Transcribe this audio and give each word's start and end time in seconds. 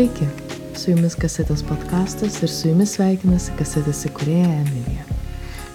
Sveiki, 0.00 0.26
su 0.80 0.94
jumis 0.94 1.12
kasetės 1.20 1.60
podkastas 1.68 2.38
ir 2.40 2.48
su 2.48 2.70
jumis 2.70 2.94
sveikinasi 2.96 3.52
kasetės 3.58 3.98
įkūrėja 4.08 4.46
Emilija. 4.62 5.02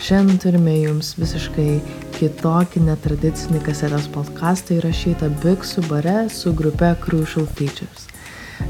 Šiandien 0.02 0.40
turime 0.42 0.74
jums 0.80 1.12
visiškai 1.20 1.68
kitokį 2.16 2.88
netradicinį 2.88 3.62
kasetės 3.68 4.10
podcastą 4.16 4.80
įrašytą 4.80 5.30
Biksų 5.46 5.86
bare 5.92 6.18
su 6.34 6.56
grupe 6.58 6.90
Crucial 7.06 7.46
Features. 7.46 8.10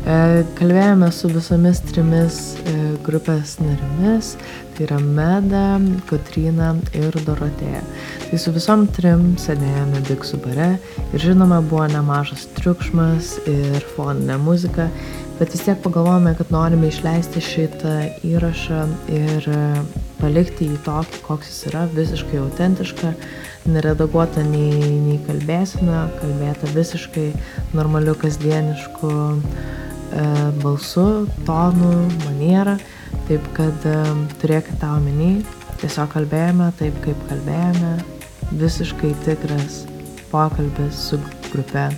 E, 0.04 0.44
kalbėjome 0.60 1.08
su 1.16 1.32
visomis 1.32 1.80
trimis 1.88 2.44
e, 2.60 2.76
grupės 3.06 3.56
narimis, 3.64 4.36
tai 4.76 4.90
yra 4.90 5.00
Meda, 5.00 5.66
Kotryna 6.10 6.74
ir 7.00 7.16
Dorotėja. 7.24 7.80
Tai 8.28 8.40
su 8.44 8.52
visom 8.52 8.90
trim 8.98 9.38
sėdėjome 9.40 10.04
Biksų 10.10 10.44
bare 10.44 10.74
ir 11.14 11.30
žinoma 11.30 11.64
buvo 11.64 11.88
nemažas 11.96 12.50
triukšmas 12.60 13.38
ir 13.48 13.94
foninė 13.96 14.42
muzika 14.44 14.90
bet 15.40 15.52
vis 15.52 15.64
tiek 15.66 15.80
pagalvojome, 15.84 16.36
kad 16.38 16.52
norime 16.54 16.88
išleisti 16.88 17.42
šitą 17.44 17.94
įrašą 18.26 18.82
ir 19.12 19.48
e, 19.52 19.62
palikti 20.22 20.70
jį 20.70 20.80
tokį, 20.86 21.22
koks 21.26 21.50
jis 21.52 21.68
yra, 21.72 21.86
visiškai 21.92 22.40
autentišką, 22.40 23.12
neredaguota 23.72 24.44
nei, 24.48 25.00
nei 25.04 25.18
kalbėsina, 25.28 26.06
kalbėta 26.22 26.70
visiškai 26.76 27.28
normaliu 27.76 28.16
kasdienišku 28.22 29.12
e, 29.36 30.28
balsu, 30.64 31.08
tonu, 31.48 31.92
maniera. 32.26 32.78
Taip 33.28 33.48
kad 33.58 33.90
e, 33.90 33.98
turėkite 34.42 34.80
tą 34.84 34.94
omeny, 35.00 35.42
tiesiog 35.82 36.14
kalbėjome 36.16 36.70
taip, 36.80 37.02
kaip 37.04 37.28
kalbėjome, 37.32 37.98
visiškai 38.56 39.12
tikras 39.26 39.84
pokalbis 40.32 41.10
su 41.10 41.20
grupe 41.52 41.90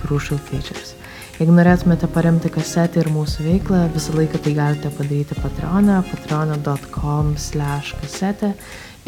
Crucial 0.00 0.40
Features. 0.48 0.96
Jeigu 1.42 1.56
norėtumėte 1.56 2.06
paremti 2.14 2.46
kasetę 2.54 3.00
ir 3.02 3.08
mūsų 3.10 3.42
veiklą, 3.42 3.78
visą 3.90 4.12
laiką 4.14 4.38
tai 4.44 4.52
galite 4.54 4.92
padaryti 4.94 5.34
Patreon'e, 5.42 5.96
patreon.com 6.06 7.32
slash 7.34 7.96
kasetė 7.98 8.52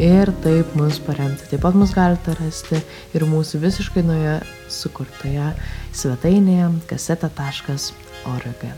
ir 0.03 0.33
taip 0.43 0.75
mus 0.75 0.99
paremti. 1.07 1.47
Taip 1.53 1.63
pat 1.63 1.79
mus 1.79 1.95
galite 1.95 2.35
rasti 2.41 2.83
ir 3.15 3.29
mūsų 3.31 3.63
visiškai 3.69 4.03
nauja 4.11 4.35
sukurtoje 4.67 5.55
svetainėje 5.95 6.75
kasetė.org. 6.91 8.69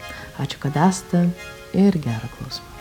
Ačiū, 0.44 0.64
kad 0.68 0.76
esate 0.90 1.28
ir 1.72 1.96
gerą 1.96 2.28
klausimą. 2.36 2.75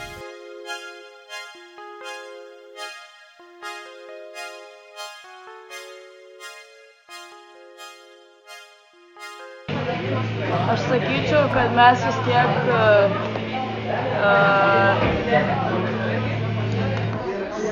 Mes 11.76 12.04
vis 12.06 12.18
tiek 12.26 12.50
uh, 12.72 13.12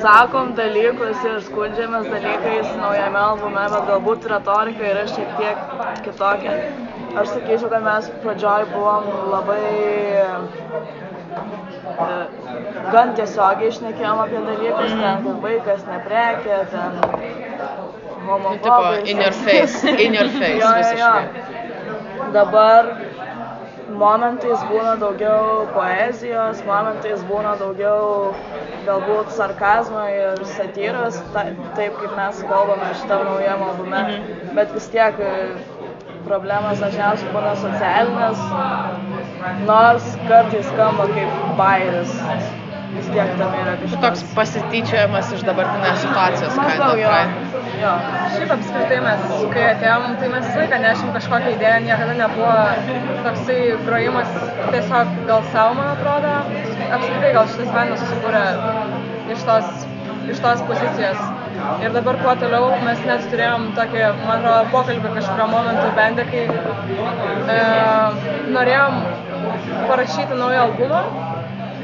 sakom 0.02 0.50
dalykus 0.58 1.22
ir 1.24 1.38
skundžiamės 1.46 2.06
dalykais 2.12 2.68
naujame 2.80 3.20
albume, 3.20 3.64
bet 3.74 3.86
galbūt 3.88 4.26
retorika 4.32 4.82
yra 4.90 5.04
šiek 5.12 5.30
tiek 5.38 5.56
kitokia. 6.04 6.52
Aš 7.14 7.26
sakyčiau, 7.30 7.68
kad 7.72 7.82
mes 7.86 8.04
pradžioj 8.24 8.62
buvom 8.74 9.04
labai 9.32 9.66
uh, 10.24 10.40
gan 12.92 13.14
tiesiogiai 13.16 13.70
išnekėjom 13.72 14.18
apie 14.26 14.40
dalykus, 14.50 14.90
mm. 14.92 15.00
ten, 15.00 15.16
kad 15.28 15.36
vaikas 15.48 15.82
neprekė, 15.88 16.56
ten 16.74 16.90
homofobija. 18.28 19.04
In 19.08 19.16
your 19.24 19.34
face, 19.46 19.76
in 19.94 20.10
your 20.20 20.28
face. 20.36 20.60
jo, 20.60 20.70
jo, 20.82 20.94
jo 21.00 21.12
dabar 22.34 22.88
momentais 23.98 24.62
būna 24.70 24.94
daugiau 25.00 25.66
poezijos, 25.74 26.62
momentais 26.68 27.22
būna 27.28 27.54
daugiau 27.60 28.32
galbūt 28.86 29.30
sarkazmo 29.36 30.04
ir 30.12 30.42
satyros, 30.54 31.20
ta, 31.34 31.46
taip 31.78 31.96
kaip 32.00 32.16
mes 32.18 32.42
kalbame 32.50 32.90
šitam 33.00 33.24
naujam 33.28 33.64
albume, 33.68 34.02
mhm. 34.02 34.52
bet 34.58 34.74
vis 34.76 34.90
tiek 34.92 35.20
e, 35.20 35.32
problemas 36.26 36.82
dažniausiai 36.82 37.32
būna 37.36 37.54
socialinės, 37.62 38.44
nors 39.68 40.10
kartais 40.28 40.68
skamba 40.72 41.08
kaip 41.14 41.40
bairis. 41.60 42.18
Vis 42.94 43.08
tiek 43.10 43.30
tam 43.40 43.54
yra 43.58 43.72
kažkas. 43.80 44.02
Toks 44.04 44.20
pasityčiojimas 44.36 45.32
iš 45.34 45.42
dabartinės 45.48 46.04
situacijos. 46.04 46.54
Maždaug 46.60 47.00
jo. 47.84 47.92
Šiaip 48.34 48.52
apskritai 48.54 48.98
mes, 49.04 49.24
kai 49.52 49.64
atėjom, 49.70 50.16
tai 50.20 50.30
mes 50.32 50.46
visą 50.48 50.62
laiką 50.62 50.80
nešim 50.84 51.12
kažkokią 51.16 51.52
idėją, 51.56 51.78
niekada 51.86 52.16
nebuvo 52.20 52.54
toksai 53.26 53.58
grojimas 53.86 54.36
tiesiog 54.72 55.14
gal 55.30 55.46
savo, 55.52 55.76
man 55.78 55.90
atrodo. 55.94 56.34
Apskritai 56.96 57.32
gal 57.36 57.50
šitas 57.52 57.72
bandas 57.76 58.04
susikūrė 58.04 58.44
iš 59.34 59.44
tos, 59.48 59.86
iš 60.34 60.44
tos 60.44 60.64
pozicijos. 60.70 61.24
Ir 61.84 61.94
dabar 61.94 62.18
kuo 62.20 62.34
toliau 62.40 62.72
mes 62.84 63.04
net 63.08 63.28
turėjom 63.32 63.70
tokį, 63.76 64.00
man 64.24 64.40
atrodo, 64.40 64.64
pokalbį 64.72 65.12
kažkurio 65.18 65.46
momentu 65.52 65.86
bendė, 65.96 66.26
kai 66.32 66.42
e, 67.54 67.60
norėjom 68.56 68.98
parašyti 69.88 70.40
naują 70.40 70.66
albumą 70.66 71.33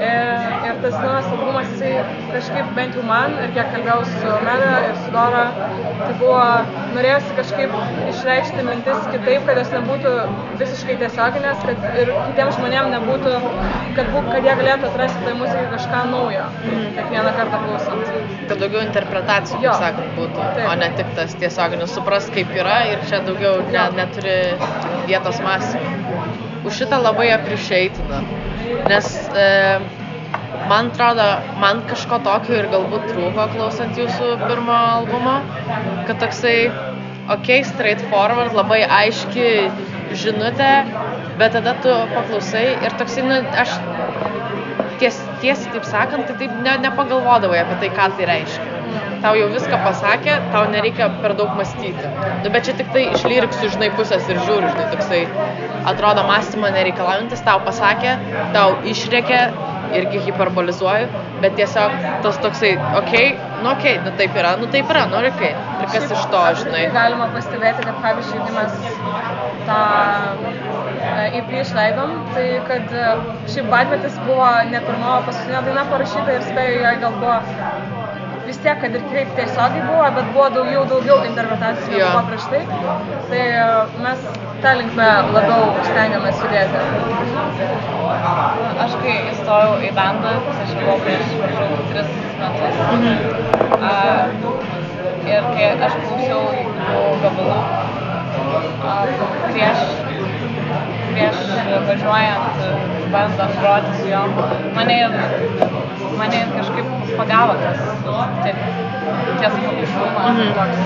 ir 0.00 0.78
tas 0.82 0.94
naujas 0.96 1.26
albumas, 1.30 1.68
jisai 1.74 2.04
kažkaip 2.30 2.72
bent 2.76 2.96
jau 2.96 3.02
man, 3.06 3.34
ir 3.44 3.52
kiek 3.56 3.70
kalbėjau 3.74 4.04
su 4.08 4.34
Meda 4.46 4.70
ir 4.86 4.96
su 5.02 5.12
Dora, 5.14 5.42
tai 6.00 6.12
buvo, 6.20 6.42
norėjosi 6.96 7.36
kažkaip 7.38 7.74
išreikšti 8.12 8.64
mintis 8.66 9.08
kitaip, 9.12 9.46
kad 9.48 9.60
jos 9.60 9.72
nebūtų 9.74 10.14
visiškai 10.62 10.96
tiesioginės, 11.02 11.64
kad 11.66 11.86
ir 12.02 12.12
kitiems 12.16 12.58
žmonėms 12.58 12.94
nebūtų, 12.96 13.34
kad, 13.98 14.12
būk, 14.14 14.30
kad 14.32 14.48
jie 14.48 14.56
galėtų 14.62 14.90
atrasti 14.90 15.24
tai 15.26 15.34
muzikai 15.40 15.66
kažką 15.74 16.02
naujo, 16.14 16.46
mm. 16.64 16.86
kiekvieną 16.98 17.34
kartą 17.40 17.62
klausant. 17.66 18.14
Kad 18.50 18.64
daugiau 18.64 18.84
interpretacijų, 18.86 19.62
kaip 19.64 19.84
sakant, 19.84 20.14
būtų, 20.18 20.46
Taip. 20.56 20.68
o 20.70 20.76
ne 20.80 20.92
tik 20.98 21.16
tas 21.18 21.36
tiesioginis, 21.42 21.96
supras 21.96 22.30
kaip 22.34 22.54
yra 22.56 22.80
ir 22.94 23.04
čia 23.10 23.22
daugiau 23.26 23.60
ne, 23.68 23.84
neturi 23.98 24.38
vietos 25.10 25.42
mąstymui. 25.44 25.98
Už 26.60 26.76
šitą 26.76 26.98
labai 27.00 27.30
aprišeitina 27.32 28.20
nes 28.90 29.08
e, 29.34 29.46
man 30.70 30.90
atrodo, 30.92 31.26
man 31.62 31.82
kažko 31.90 32.20
tokio 32.26 32.58
ir 32.60 32.68
galbūt 32.72 33.06
trūko 33.12 33.46
klausant 33.54 33.98
jūsų 33.98 34.32
pirmo 34.44 34.76
albumo, 34.76 35.36
kad 36.08 36.20
toksai, 36.22 36.56
ok, 37.36 37.52
straightforward, 37.70 38.56
labai 38.58 38.82
aiški 39.00 39.48
žinutė, 40.22 40.72
bet 41.40 41.56
tada 41.56 41.76
tu 41.84 41.94
paklausai 42.14 42.66
ir 42.74 42.98
toksai, 43.00 43.26
nu, 43.28 43.40
aš 43.64 43.76
ties, 45.02 45.22
tiesiai 45.42 45.76
taip 45.76 45.88
sakant, 45.88 46.28
tai 46.28 46.36
taip 46.44 46.58
ne, 46.66 46.76
nepagalvodavai 46.86 47.62
apie 47.64 47.80
tai, 47.84 47.94
ką 47.96 48.10
tai 48.18 48.28
reiškia. 48.34 49.09
Tau 49.20 49.34
jau 49.36 49.48
viską 49.52 49.80
pasakė, 49.84 50.36
tau 50.52 50.68
nereikia 50.72 51.10
per 51.20 51.34
daug 51.38 51.52
mąstyti. 51.58 52.12
Nu, 52.44 52.52
bet 52.52 52.68
čia 52.68 52.76
tik 52.78 52.92
tai 52.94 53.02
iš 53.10 53.24
lyriksų, 53.28 53.72
žinai, 53.74 53.90
pusės 53.98 54.28
ir 54.32 54.40
žiūri, 54.46 54.70
žinai, 54.72 54.86
toksai 54.94 55.20
atrodo 55.90 56.24
mąstymą 56.28 56.70
nereikalaujantis, 56.76 57.42
tau 57.44 57.60
pasakė, 57.66 58.16
tau 58.56 58.78
išrėkė, 58.88 59.42
irgi 59.98 60.20
hiperbolizuoju, 60.26 61.08
bet 61.42 61.56
tiesiog 61.58 61.94
tas 62.24 62.38
toksai, 62.44 62.72
okei, 63.00 63.32
okay, 63.32 63.62
nu 63.62 63.70
okei, 63.72 63.96
okay, 63.96 64.04
nu 64.06 64.12
taip 64.20 64.36
yra, 64.42 64.54
nu 64.60 64.68
taip 64.74 64.92
yra, 64.94 65.06
nu 65.10 65.22
kaip. 65.40 65.64
Ir 65.80 65.88
kas 65.88 66.04
Šiaip, 66.04 66.12
iš 66.16 66.26
to, 66.34 66.42
žinai. 66.62 66.82
Galima 66.94 67.28
pastebėti, 67.34 67.86
kad 67.88 68.00
pavyzdžiui, 68.04 68.40
mes 68.54 68.74
tą 69.68 69.80
e, 71.10 71.26
išleidom, 71.64 72.14
tai 72.36 72.46
kad 72.68 72.94
e, 72.94 73.08
šiaip 73.54 73.70
Badmetis 73.72 74.20
buvo 74.26 74.50
ne 74.70 74.82
pirmo, 74.86 75.16
paskutinė 75.28 75.64
daina 75.68 75.86
parašyta 75.90 76.36
ir 76.36 76.46
spėjau, 76.50 76.84
jai 76.84 76.94
gal 77.02 77.18
buvo 77.22 77.38
vis 78.50 78.58
tiek, 78.64 78.78
kad 78.82 78.94
ir 78.96 79.02
kaip 79.12 79.28
tiesiogiai 79.38 79.82
buvo, 79.86 80.06
bet 80.16 80.30
buvo 80.34 80.46
daugiau, 80.56 80.82
daugiau 80.90 81.18
interpretacijų 81.28 81.98
negu 82.00 82.22
prieš 82.30 82.46
tai. 82.52 82.62
Tai 83.30 83.42
e, 83.46 83.66
mes 84.04 84.24
tą 84.64 84.72
linkmę 84.80 85.08
labiau 85.36 85.68
stengiamės 85.86 86.40
judėti. 86.42 86.78
Aš 88.84 88.96
kai 89.04 89.14
įstojau 89.30 89.76
į 89.86 89.92
bandą, 89.98 90.34
tai 90.48 90.56
aš 90.64 90.74
buvau 90.80 90.96
prieš 91.04 91.34
maždaug 91.42 91.84
tris 91.92 92.10
metus. 92.40 92.80
Mhm. 92.96 93.14
A, 93.80 93.92
ir 95.30 95.50
kai 95.54 95.70
aš 95.88 95.98
klausiau 96.02 96.42
jų 96.58 97.04
gabalų, 97.22 97.60
prieš, 99.52 99.84
prieš 101.12 101.44
važiuojant 101.86 102.64
bandant 103.14 103.54
groti 103.62 103.94
su 104.00 104.10
jom, 104.10 104.34
mane, 104.74 104.98
mane 106.18 106.42
kažkaip 106.56 106.99
pagavo 107.20 107.58
tas 107.60 107.78
tiek 108.44 108.56
tiesmukiškumas, 109.40 110.32
mhm. 110.32 110.52
toks 110.56 110.78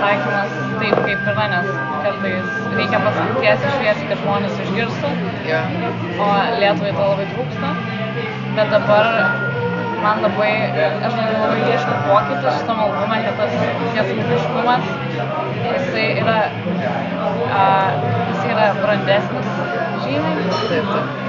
sakymas 0.00 0.54
taip 0.80 0.96
kaip 1.06 1.28
yra, 1.32 1.46
nes 1.52 1.68
kartais 2.04 2.48
reikia 2.76 3.00
pasakyti 3.04 3.42
tiesiai 3.42 3.74
šviesiai, 3.74 4.08
kad 4.10 4.22
žmonės 4.22 4.62
išgirstų, 4.66 5.12
yeah. 5.48 5.76
o 6.22 6.30
Lietuvai 6.60 6.92
to 6.96 7.10
labai 7.10 7.28
trūksta. 7.32 7.72
Bet 8.56 8.72
dabar 8.72 9.10
man 10.02 10.22
labai, 10.24 10.50
aš 11.08 11.16
labai 11.18 11.60
ieškau 11.72 11.98
pokyčių 12.06 12.54
šitam 12.60 12.82
albume, 12.86 13.20
kad 13.26 13.40
tas 13.40 13.54
tiesmukiškumas, 13.96 14.90
jisai 15.66 16.08
yra, 16.22 16.38
a, 17.60 17.62
jisai 18.32 18.50
yra 18.54 18.66
brandesnis 18.82 19.54
žymiai. 20.06 20.50
Taip, 20.66 20.92
taip. 20.92 21.22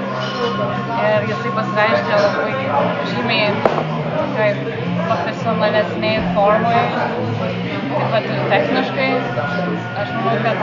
Ir 0.98 1.28
jisai 1.30 1.54
pasireiškia 1.54 2.20
labai 2.24 2.52
žymiai 3.12 3.97
kaip 4.38 4.58
profesionalesniai 5.08 6.18
formai, 6.36 6.82
taip 7.40 8.08
pat 8.14 8.28
ir 8.28 8.42
techniškai. 8.52 9.08
Aš 10.02 10.12
manau, 10.16 10.36
kad 10.46 10.58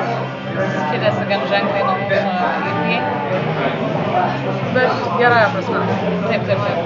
skiriasi 0.76 1.24
gan 1.32 1.48
ženkliai 1.52 1.84
nuo 1.88 1.96
mūsų 2.02 2.20
EP. 2.72 2.86
Bet 4.76 4.92
gerąją 5.20 5.48
prasme. 5.56 5.80
Taip, 6.30 6.42
taip, 6.50 6.60
taip. 6.66 6.80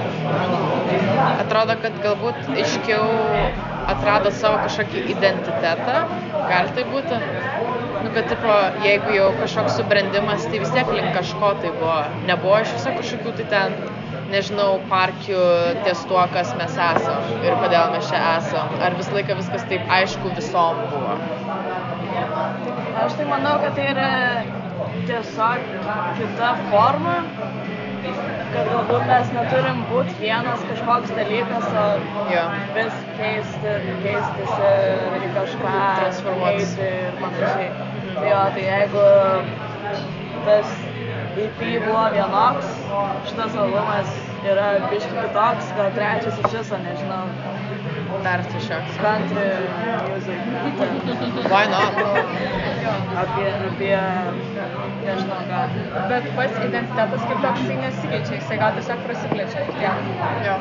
Atrodo, 1.44 1.76
kad 1.84 1.98
galbūt 2.04 2.50
aiškiau 2.56 3.06
atrado 3.90 4.32
savo 4.34 4.60
kažkokį 4.64 5.04
identitetą, 5.14 6.04
gali 6.50 6.74
tai 6.76 6.86
būti. 6.90 7.22
Nu, 8.00 8.08
kad, 8.14 8.30
tipo, 8.30 8.52
jeigu 8.80 9.12
jau 9.12 9.26
kažkoks 9.42 9.74
subrendimas, 9.76 10.46
tai 10.48 10.62
vis 10.62 10.70
tiek 10.72 10.88
link 10.94 11.10
kažko 11.12 11.52
tai 11.60 11.72
buvo. 11.76 11.98
Nebuvo 12.30 12.62
iš 12.64 12.72
viso 12.78 12.94
kažkokių 12.96 13.34
tai 13.40 13.46
ten, 13.50 13.74
nežinau, 14.32 14.78
parkių 14.90 15.40
ties 15.84 16.02
tuo, 16.10 16.20
kas 16.34 16.52
mes 16.58 16.76
esam 16.86 17.30
ir 17.44 17.56
kodėl 17.62 17.92
mes 17.94 18.08
čia 18.10 18.20
esam. 18.38 18.72
Ar 18.86 18.96
visą 18.98 19.14
laiką 19.16 19.36
viskas 19.40 19.64
taip 19.70 19.90
aišku 19.98 20.32
visom 20.38 20.80
buvo. 20.92 21.16
Aš 23.04 23.16
tai 23.18 23.26
manau, 23.30 23.56
kad 23.62 23.74
tai 23.78 23.86
yra 23.94 24.10
tiesiog 25.08 25.66
kita 26.18 26.50
forma, 26.70 27.16
kad 28.50 28.68
galbūt 28.72 29.06
mes 29.10 29.32
neturim 29.36 29.82
būti 29.90 30.14
vienas 30.20 30.62
kažkoks 30.70 31.12
dalykas, 31.18 31.66
o 31.82 31.86
Jo. 32.32 32.44
vis 32.76 32.96
keisti, 33.18 33.74
keistis 34.04 34.54
ir 34.66 35.26
kažką 35.36 35.74
Transformuotis. 36.00 36.76
eiti 36.78 36.92
ir 37.06 37.18
panašiai. 37.22 37.70
Tai 38.20 38.30
jo, 38.30 38.40
tai 38.56 38.64
jeigu 38.68 39.04
tas 40.46 40.72
EP 41.36 41.60
buvo 41.84 42.04
vienoks, 42.14 42.66
šitas 43.28 43.54
albumas 43.54 44.10
yra 44.50 44.72
biški 44.90 45.14
kitoks, 45.14 45.70
gal 45.76 45.90
trečias 45.94 46.38
iš 46.44 46.58
viso, 46.58 46.78
nežinau, 46.84 47.26
Dar 48.22 48.42
tiesiog. 48.44 48.82
country 49.00 49.46
music. 50.14 51.50
Why 51.52 51.64
not? 51.70 51.94
Apie, 53.22 53.46
apie, 53.68 54.00
nežinau 55.06 55.40
ką. 55.50 55.60
Bet 56.10 56.26
pats 56.36 56.58
identitetas 56.66 57.22
kaip 57.30 57.40
toks 57.44 57.62
jisai 57.62 57.78
nesikeičia, 57.84 58.34
jisai 58.40 58.58
gal 58.62 58.76
tiesiog 58.76 59.04
prasiplečia. 59.06 59.64
Tiek. 59.78 59.96
Jo. 60.46 60.56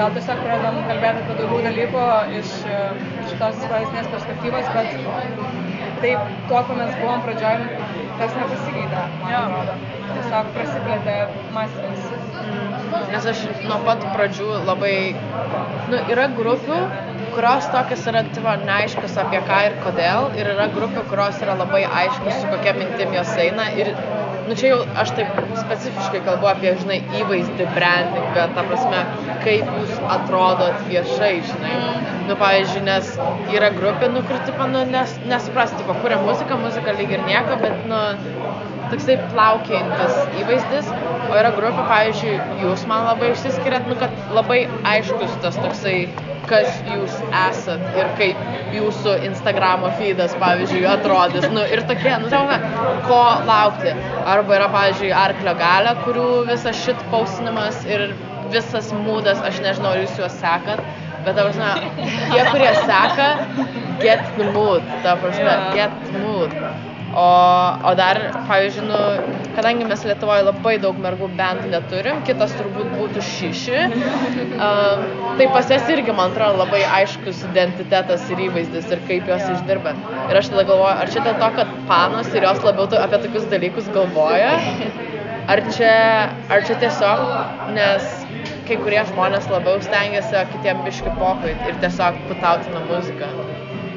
Gal 0.00 0.10
tiesiog 0.16 0.42
pradedam 0.46 0.80
kalbėti 0.90 1.24
apie 1.24 1.38
daugiau 1.42 1.62
dalykų 1.68 2.04
iš 2.40 2.54
e, 2.64 2.82
šitos 3.30 3.64
praeisnės 3.68 4.10
perspektyvos, 4.16 4.72
bet 4.74 5.67
taip, 6.04 6.32
tuo, 6.48 6.62
ko 6.68 6.78
mes 6.78 6.94
buvom 7.00 7.22
pradžioj, 7.26 7.66
tas 8.20 8.36
nepasikeitė, 8.38 9.04
man 9.22 9.32
Jo. 9.34 9.42
atrodo. 9.44 9.76
Tiesiog 10.14 10.50
prasiplėtė 10.56 11.16
mąstymas. 11.56 12.27
Nes 13.12 13.26
aš 13.32 13.44
nuo 13.66 13.78
pat 13.86 14.02
pradžių 14.14 14.48
labai, 14.68 14.96
nu, 15.90 16.00
yra 16.12 16.28
grupių, 16.36 16.78
kurios 17.34 17.68
tokios 17.72 18.06
yra, 18.10 18.22
tipo, 18.34 18.52
neaiškus 18.68 19.16
apie 19.22 19.40
ką 19.48 19.58
ir 19.68 19.76
kodėl, 19.84 20.30
ir 20.38 20.52
yra 20.54 20.68
grupių, 20.74 21.04
kurios 21.10 21.38
yra 21.44 21.54
labai 21.60 21.84
aiškus, 21.86 22.40
su 22.40 22.50
kokia 22.52 22.74
mintim 22.78 23.14
jos 23.16 23.30
eina. 23.44 23.68
Ir, 23.78 23.92
nu, 24.48 24.56
čia 24.58 24.72
jau 24.72 24.78
aš 25.02 25.12
taip 25.18 25.38
specifiškai 25.60 26.22
kalbu 26.26 26.48
apie, 26.50 26.72
žinai, 26.82 26.98
įvaizdį, 27.20 27.68
brandingą, 27.76 28.48
ta 28.56 28.64
prasme, 28.70 29.02
kaip 29.44 29.68
jūs 29.78 29.98
atrodot 30.18 30.86
viešai, 30.88 31.34
žinai. 31.50 31.76
Nu, 32.28 32.36
pavyzdžiui, 32.40 32.84
nes 32.88 33.12
yra 33.56 33.70
grupė, 33.76 34.10
nu, 34.12 34.24
kur, 34.28 34.40
tipo, 34.48 34.66
nu, 34.72 34.82
nes, 34.92 35.14
nesupras, 35.30 35.72
tipo, 35.78 35.96
kuria 36.02 36.18
muzika, 36.24 36.58
muzika 36.60 36.96
lyg 36.98 37.14
ir 37.16 37.24
nieko, 37.28 37.60
bet, 37.62 37.86
nu, 37.88 38.02
toksai 38.92 39.18
plaukėjantis 39.32 40.40
įvaizdis, 40.42 40.88
o 41.28 41.36
yra 41.38 41.52
grupė, 41.56 41.84
pavyzdžiui, 41.90 42.38
jūs 42.62 42.86
man 42.90 43.06
labai 43.08 43.32
išsiskiriat, 43.34 43.88
nu, 43.90 43.98
kad 44.00 44.14
labai 44.36 44.62
aiškus 44.92 45.36
tas 45.44 45.58
toksai, 45.60 45.96
kas 46.48 46.78
jūs 46.88 47.16
esat 47.28 47.82
ir 47.98 48.08
kaip 48.20 48.72
jūsų 48.74 49.18
Instagramo 49.28 49.90
feedas, 49.98 50.36
pavyzdžiui, 50.40 50.86
atrodys. 50.88 51.48
Nu, 51.52 51.64
ir 51.68 51.84
tokie, 51.90 52.14
nu, 52.22 52.30
tau, 52.32 52.48
ko 53.08 53.20
laukti. 53.48 53.92
Arba 54.24 54.58
yra, 54.60 54.70
pavyzdžiui, 54.72 55.12
arklio 55.24 55.54
galė, 55.58 55.94
kurių 56.06 56.28
visas 56.48 56.80
šit 56.86 57.04
pausinimas 57.12 57.84
ir 57.88 58.08
visas 58.52 58.92
mūdas, 59.04 59.42
aš 59.44 59.60
nežinau, 59.64 59.92
ar 59.92 60.04
jūs 60.04 60.20
juos 60.22 60.36
sekat, 60.40 60.80
bet, 61.24 61.34
ta 61.36 61.44
prasme, 61.44 61.72
tie, 62.32 62.44
kurie 62.48 62.70
seka, 62.84 63.30
get 64.04 64.24
the 64.38 64.52
mood, 64.54 64.94
ta 65.04 65.18
prasme, 65.20 65.58
get 65.76 65.92
the 66.08 66.22
mood. 66.24 66.54
O, 67.18 67.28
o 67.90 67.92
dar, 67.98 68.18
pavyzdžiui, 68.46 68.84
nu, 68.86 68.98
kadangi 69.56 69.86
mes 69.90 70.04
Lietuvoje 70.06 70.44
labai 70.46 70.74
daug 70.82 70.98
mergų 71.02 71.26
bendų 71.40 71.70
neturim, 71.72 72.20
kitas 72.28 72.52
turbūt 72.54 72.92
būtų 72.94 73.24
šiši, 73.26 73.80
um, 74.54 75.02
tai 75.40 75.48
pas 75.56 75.72
jas 75.74 75.90
irgi, 75.90 76.14
man 76.14 76.30
atrodo, 76.30 76.60
labai 76.60 76.84
aiškus 77.00 77.42
identitetas 77.48 78.28
ir 78.30 78.44
įvaizdis 78.46 78.86
ir 78.94 79.02
kaip 79.10 79.32
jos 79.32 79.50
išdirba. 79.56 79.96
Ir 80.28 80.38
aš 80.42 80.52
tada 80.52 80.66
galvoju, 80.68 80.94
ar 80.94 81.10
čia 81.14 81.24
dėl 81.26 81.40
to, 81.42 81.50
kad 81.58 81.74
panos 81.90 82.30
ir 82.38 82.46
jos 82.46 82.62
labiau 82.68 83.02
apie 83.02 83.22
tokius 83.26 83.50
dalykus 83.50 83.90
galvoja, 83.96 84.54
ar 85.50 85.64
čia, 85.74 85.94
ar 86.54 86.66
čia 86.68 86.78
tiesiog, 86.84 87.24
nes 87.74 88.12
kai 88.68 88.78
kurie 88.84 89.02
žmonės 89.10 89.50
labiau 89.50 89.82
stengiasi, 89.82 90.38
o 90.38 90.46
kitiem 90.54 90.86
biški 90.86 91.18
pokai 91.18 91.56
ir 91.66 91.82
tiesiog 91.82 92.22
putautina 92.30 92.84
muziką. 92.92 93.32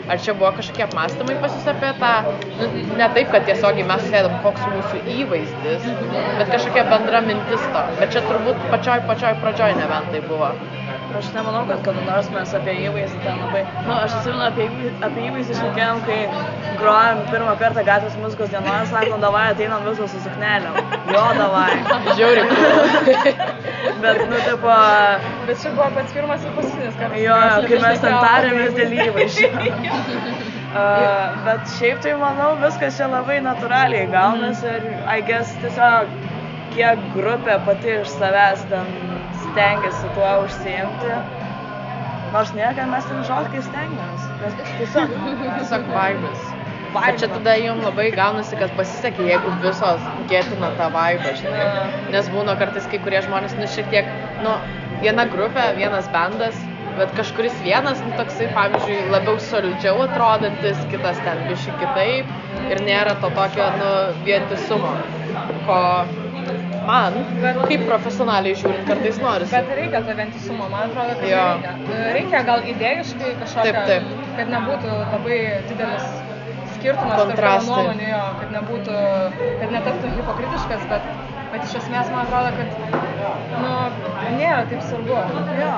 Ar 0.10 0.20
čia 0.20 0.34
buvo 0.34 0.52
kažkokie 0.58 0.86
apmąstymai 0.88 1.38
pas 1.44 1.54
jūs 1.58 1.68
apie 1.72 1.92
tą, 2.02 2.12
nu, 2.62 2.70
ne 3.00 3.10
taip, 3.18 3.30
kad 3.36 3.46
tiesiogiai 3.50 3.88
mes 3.92 4.08
sėdam, 4.10 4.38
koks 4.46 4.66
mūsų 4.74 5.04
įvaizdis, 5.18 5.88
bet 6.40 6.52
kažkokia 6.56 6.88
bendra 6.90 7.22
mintis 7.28 7.70
to. 7.76 7.86
Bet 8.02 8.16
čia 8.16 8.26
turbūt 8.28 8.66
pačioj, 8.74 9.06
pačioj 9.12 9.38
pradžioj 9.44 9.78
nebent 9.82 10.12
tai 10.16 10.24
buvo. 10.28 10.52
Aš 11.18 11.28
nemanau, 11.36 11.66
kad 11.68 11.82
kada 11.86 12.02
nors 12.08 12.30
mes 12.32 12.54
apie 12.56 12.74
įvaizdį 12.88 13.18
ten 13.26 13.40
labai... 13.44 13.62
Nu, 13.84 13.92
aš 13.98 14.14
atsimenu 14.20 14.46
apie, 14.46 14.68
apie 15.04 15.26
įvaizdį 15.28 15.58
šnekėjom, 15.60 16.00
kai 16.08 16.20
grojom 16.80 17.20
pirmą 17.32 17.56
kartą 17.60 17.84
gatvės 17.90 18.16
muzikos 18.22 18.52
dienoje, 18.54 18.86
sakom, 18.94 19.20
davai 19.24 19.44
ateinam 19.52 19.84
visos 19.90 20.14
su 20.16 20.22
suknelėm. 20.24 20.80
Jo, 21.12 21.26
davai. 21.36 21.76
Žiauriai. 22.16 23.36
Bet, 24.02 24.24
nu, 24.32 24.40
tipo, 24.48 24.78
Bet 25.50 25.62
čia 25.62 25.74
buvo 25.76 25.90
pats 25.98 26.16
pirmas 26.16 26.48
ir 26.48 26.56
paskutinis 26.56 26.98
kartas. 27.02 27.22
jo, 27.26 27.38
kai 27.38 27.70
kai 27.70 27.84
mes 27.86 28.04
ten 28.06 28.18
tarėmės 28.26 28.76
dėl 28.80 28.98
įvaizdžio. 29.10 29.52
Uh, 30.72 31.42
bet 31.44 31.72
šiaip 31.76 32.00
tai 32.06 32.16
manau, 32.16 32.54
viskas 32.62 32.96
čia 32.96 33.10
labai 33.12 33.42
natūraliai 33.44 34.08
gaunasi 34.14 34.70
ir, 34.72 34.86
I 35.04 35.20
guess, 35.28 35.52
tiesiog 35.60 36.14
kiek 36.72 37.02
grupė 37.18 37.58
pati 37.68 37.98
iš 37.98 38.14
savęs 38.16 38.64
ten 38.72 38.88
stengiasi 39.52 40.10
tuo 40.16 40.32
užsiimti. 40.46 41.14
Nors 42.32 42.54
niekada 42.56 42.88
mes 42.88 43.08
ten 43.12 43.24
žodkai 43.28 43.62
stengiamės. 43.68 44.28
Mes 44.42 44.60
tiesiog 44.80 45.16
Tiesiog 45.44 45.88
vaibas. 45.92 46.50
Bet 46.92 47.20
čia 47.20 47.28
tada 47.32 47.54
jums 47.56 47.86
labai 47.88 48.10
gaunasi, 48.16 48.58
kad 48.60 48.72
pasisekė, 48.76 49.24
jeigu 49.30 49.52
visos 49.64 50.08
gėtina 50.32 50.74
tą 50.80 50.90
vaibą, 50.92 51.32
žinai. 51.40 51.68
Nes 52.12 52.28
būna 52.34 52.58
kartais 52.60 52.88
kai 52.92 53.00
kurie 53.04 53.22
žmonės, 53.24 53.56
nu, 53.60 53.68
šiek 53.76 53.88
tiek, 53.94 54.10
nu, 54.44 54.58
viena 55.04 55.24
grupė, 55.32 55.70
vienas 55.78 56.10
bendas, 56.12 56.58
bet 56.98 57.14
kažkuris 57.16 57.56
vienas, 57.64 58.02
nu, 58.04 58.12
toksai, 58.20 58.50
pavyzdžiui, 58.58 58.98
labiau 59.14 59.40
solidžiau 59.48 60.04
atrodantis, 60.08 60.84
kitas 60.92 61.22
ten 61.24 61.46
biškai 61.48 61.78
kitaip 61.80 62.36
ir 62.74 62.84
nėra 62.84 63.16
to 63.24 63.32
tokio, 63.40 63.70
nu, 63.80 63.94
vientisumo, 64.28 64.92
ko 65.70 65.80
man, 66.88 67.18
kaip 67.68 67.84
profesionaliai 67.88 68.58
žiūrint, 68.58 68.84
kartais 68.90 69.20
norisi. 69.22 69.54
Bet 69.54 69.72
reikia 69.78 70.02
to 70.08 70.16
vientisumo, 70.18 70.68
man 70.72 70.90
atrodo, 70.90 71.16
kad 71.22 71.30
Jo. 71.30 71.44
reikia. 71.52 72.02
Reikia 72.18 72.44
gal 72.50 72.66
idėjiškai 72.74 73.32
kažkokio, 73.44 73.72
Taip, 73.72 73.80
taip. 73.90 74.28
kad 74.40 74.54
nebūtų 74.56 74.96
labai 75.14 75.40
didelis 75.70 76.08
skirtumas 76.78 77.22
tarp 77.38 77.68
nuomonių, 77.68 78.08
jo, 78.10 78.22
kad 78.42 78.56
nebūtų, 78.58 78.96
kad 79.62 79.76
netaptų 79.76 80.14
hipokritiškas, 80.18 80.88
bet, 80.90 81.12
bet 81.54 81.68
iš 81.68 81.76
esmės 81.84 82.10
man 82.14 82.26
atrodo, 82.26 82.50
kad, 82.58 82.70
nu, 83.62 83.76
nėra 84.40 84.64
taip 84.72 84.82
svarbu. 84.90 85.20
Jo, 85.62 85.76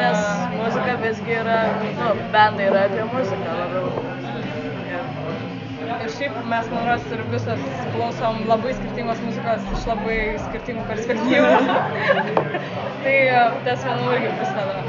nes 0.00 0.24
muzika 0.56 0.96
visgi 1.04 1.36
yra, 1.42 1.60
nu, 2.00 2.10
bendai 2.32 2.70
yra 2.72 2.86
apie 2.88 3.04
muziką 3.12 3.60
labiau. 3.60 4.11
Ir 6.02 6.10
šiaip 6.10 6.38
mes, 6.50 6.66
man 6.72 6.86
rodos, 6.88 7.04
ir 7.14 7.20
visas 7.30 7.60
klausom 7.92 8.40
labai 8.48 8.72
skirtingos 8.74 9.20
muzikos 9.22 9.68
iš 9.76 9.84
labai 9.86 10.16
skirtingų 10.48 10.86
perspektyvų. 10.88 11.76
tai 13.04 13.12
e, 13.30 13.44
tas, 13.68 13.84
manau, 13.86 14.08
irgi 14.16 14.32
prisideda. 14.40 14.80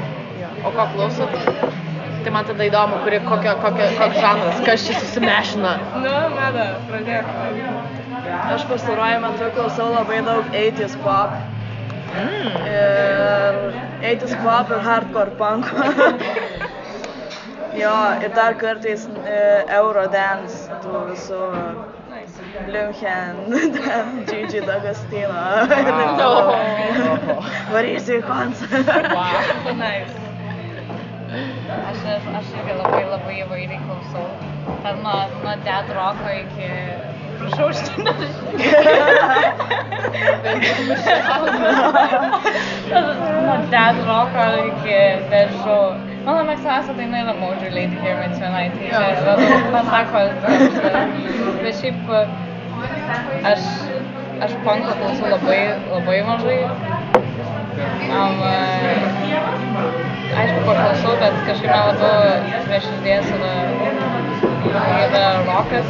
O 0.66 0.72
ko 0.74 0.86
klausot? 0.96 1.36
Tai 2.24 2.32
man 2.34 2.48
tada 2.48 2.66
įdomu, 2.66 2.98
kuri, 3.04 3.20
kokio, 3.28 3.54
kokio, 3.62 3.86
koks 4.00 4.18
žanras, 4.24 4.64
kas 4.66 4.88
čia 4.88 4.96
susimešina. 5.04 5.76
Nu, 6.02 6.16
Meda, 6.34 6.66
pradėk. 6.88 7.30
Aš 8.56 8.66
pastaruoju 8.72 9.22
metu 9.22 9.52
klausau 9.54 9.92
labai 9.94 10.18
daug 10.26 10.50
80s 10.50 10.98
pop. 11.04 11.38
Mm. 12.14 12.50
Ir 12.74 13.62
80s 14.02 14.34
pop 14.42 14.74
ir 14.74 14.82
hardcore 14.88 15.38
punk. 15.38 15.70
jo, 17.80 17.96
ir 18.24 18.30
dar 18.36 18.52
kartais 18.60 19.02
e, 19.24 19.26
Eurodance, 19.80 20.56
tų 20.84 20.92
visų 21.10 21.42
Liuchen, 22.68 23.34
ten 23.76 24.06
Gigi 24.26 24.60
D'Agostino. 24.66 25.66
toliau. 26.18 27.40
Varysiu 27.72 28.14
į 28.20 28.22
koncertą. 28.28 28.96
Wow. 29.14 29.38
Nice. 29.78 30.14
Aš, 31.74 31.98
aš, 32.14 32.24
aš 32.38 32.46
irgi 32.60 32.74
labai 32.78 33.04
labai 33.10 33.34
įvairiai 33.42 33.80
klausau. 33.82 34.26
Ten 34.84 34.96
nuo, 35.02 35.18
nuo 35.42 35.54
dead 35.66 35.86
roko 35.96 36.28
iki... 36.30 36.68
Prašau, 37.34 37.68
Nuo 43.44 43.56
dead 43.74 43.96
roko 44.08 44.44
iki, 44.70 45.00
nežinau. 45.34 46.13
Mano 46.24 46.42
mėgstamiausia 46.48 46.94
daina 46.96 47.18
yra 47.20 47.32
Mojo 47.36 47.70
Lady 47.74 47.98
Here 48.00 48.16
Meets 48.16 48.38
Your 48.40 48.52
Night. 48.52 48.72
Tai 48.80 49.58
pasako, 49.74 50.22
bet 51.60 51.76
šiaip 51.80 52.12
aš, 53.50 53.66
aš 54.46 54.54
punko 54.64 54.94
klausau 55.02 55.34
labai, 55.34 55.58
labai 55.90 56.16
mažai. 56.30 56.56
Um, 58.14 58.40
aišku, 60.40 60.64
paklausau, 60.70 61.14
bet 61.20 61.38
kažkaip 61.50 61.70
man 61.74 61.92
labiau 61.92 62.16
prie 62.70 62.80
širdies 62.88 63.30
yra, 63.36 63.54
yra 65.04 65.24
rokas 65.50 65.88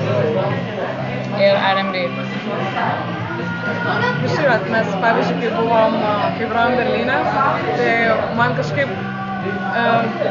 ir 1.39 1.65
R&B. 1.73 2.07
Visi, 4.23 4.43
vat, 4.51 4.65
mes, 4.73 4.95
pavyzdžiui, 5.03 5.43
kai 5.45 5.51
buvom, 5.61 6.01
kai 6.39 6.47
grojom 6.51 6.81
Berlyne, 6.81 7.19
tai 7.77 7.93
man 8.39 8.59
kažkaip, 8.59 8.91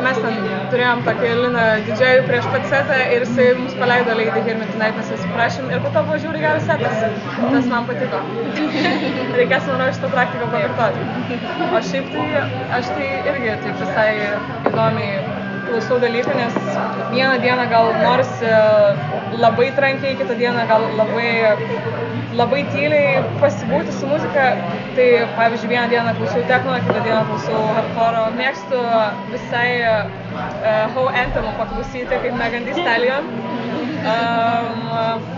mes 0.03 0.19
ten 0.23 0.47
turėjom 0.71 1.03
tokį 1.07 1.31
Liną 1.43 1.65
didžiąjų 1.87 2.23
prieš 2.29 2.47
pat 2.55 2.67
setą 2.71 2.99
ir 3.15 3.25
jisai 3.25 3.47
mums 3.59 3.75
paleido 3.79 4.15
Lady 4.17 4.43
Here 4.47 4.57
Midnight, 4.59 4.97
mes 4.99 5.11
visi 5.13 5.29
prašėm 5.35 5.69
ir 5.73 5.83
po 5.83 5.93
to 5.95 6.03
buvo 6.07 6.19
žiūri 6.25 6.43
geras 6.43 6.67
setas, 6.69 7.05
tas 7.41 7.69
man 7.71 7.87
patiko. 7.89 8.21
Reikės, 9.39 9.69
manau, 9.69 9.91
šitą 9.95 10.11
praktiką 10.15 10.49
pakartoti. 10.53 11.39
O 11.69 11.83
šiaip 11.91 12.11
tai, 12.15 12.43
aš 12.79 12.91
tai 12.97 13.09
irgi 13.21 13.55
taip 13.65 13.81
visai 13.85 14.09
įdomiai 14.71 15.42
klausau 15.73 15.97
dalykų, 16.01 16.33
nes 16.37 16.57
vieną 17.13 17.37
dieną 17.41 17.63
gal 17.71 17.87
norisi 17.97 18.49
labai 19.41 19.71
trankiai, 19.77 20.17
kitą 20.19 20.35
dieną 20.37 20.65
gal 20.69 20.83
labai, 20.99 21.29
labai 22.37 22.61
tyliai 22.73 23.23
pasibūti 23.41 23.95
su 23.97 24.09
muzika. 24.11 24.51
Tai 24.93 25.07
pavyzdžiui, 25.37 25.71
vieną 25.73 25.87
dieną 25.89 26.13
klausau 26.19 26.43
techno, 26.51 26.77
kitą 26.85 26.99
dieną 27.07 27.21
klausau 27.29 27.63
hardcore. 27.77 28.25
Mėgstu 28.37 28.81
visai 29.33 29.69
uh, 29.81 29.93
How 30.93 31.07
Anthemų 31.23 31.55
paklausyti, 31.61 32.21
kaip 32.25 32.37
Megan 32.37 32.67
Thee 32.69 32.77
Stallion. 32.77 33.31
Um, 34.13 34.77
uh, 34.93 35.31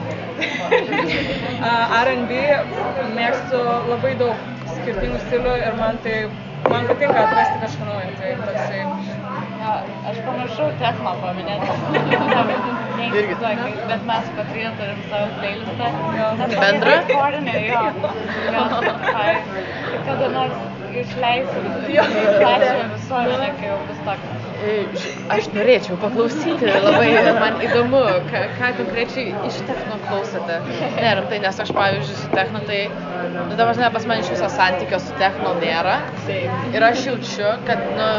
R&B 2.02 2.32
mėgstu 3.16 3.64
labai 3.92 4.18
daug 4.20 4.36
skirtingų 4.74 5.22
stilių 5.30 5.60
ir 5.64 5.80
man 5.80 6.02
tai 6.04 6.26
man 6.68 6.90
patinka 6.90 7.24
atrasti 7.24 7.62
kažką 7.64 7.94
naujo. 7.94 8.12
Tai 8.20 8.34
toksai 8.42 9.15
Jo, 9.66 9.74
aš 10.10 10.18
pamiršau 10.26 10.66
techno 10.78 11.12
paminėti. 11.24 11.76
Neįsivaizduoju, 13.00 13.86
bet 13.90 14.04
mes 14.10 14.28
su 14.28 14.36
Katrina 14.38 14.74
turim 14.78 15.00
savo 15.10 15.32
playlistą. 15.40 15.88
Bendrą? 16.54 16.94
Recordinį, 17.00 17.56
jo. 17.72 17.82
Kada 20.06 20.30
nors 20.36 20.60
išleisim. 21.02 21.66
Išleisime 21.96 22.86
visuomenę, 22.94 23.50
kai 23.58 23.72
jau 23.72 23.80
bus 23.90 24.06
toks. 24.06 24.46
E, 24.66 24.78
Aš 25.36 25.50
norėčiau 25.56 25.98
paklausyti, 26.04 26.70
labai 26.86 27.10
man 27.42 27.60
įdomu, 27.66 28.04
ką, 28.30 28.46
ką 28.60 28.72
konkrečiai 28.80 29.34
iš 29.50 29.60
techno 29.68 29.98
klausote. 30.06 30.62
Ne, 30.70 31.12
rimtai, 31.20 31.42
nes 31.44 31.62
aš, 31.66 31.74
pavyzdžiui, 31.76 32.22
su 32.22 32.32
techno, 32.38 32.62
tai, 32.70 32.86
nu, 33.34 33.52
dabar, 33.58 33.74
žinai, 33.76 33.92
pas 33.98 34.08
mane 34.10 34.24
iš 34.24 34.34
viso 34.38 34.50
santykio 34.56 35.02
su 35.04 35.18
techno 35.22 35.58
nėra. 35.60 36.00
Ir 36.30 36.90
aš 36.94 37.10
jaučiu, 37.10 37.56
kad, 37.68 37.84
nu, 37.98 38.10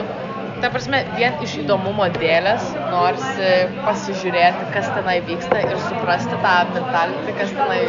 ta 0.63 0.71
prasme, 0.73 1.03
vien 1.19 1.37
iš 1.45 1.57
įdomumo 1.63 2.07
dėlės 2.17 2.71
norisi 2.93 3.51
pasižiūrėti, 3.85 4.69
kas 4.75 4.89
tenai 4.97 5.19
vyksta 5.29 5.61
ir 5.65 5.77
suprasti 5.89 6.39
tą 6.45 6.55
mentality, 6.73 7.35
kas 7.41 7.53
tenai 7.57 7.83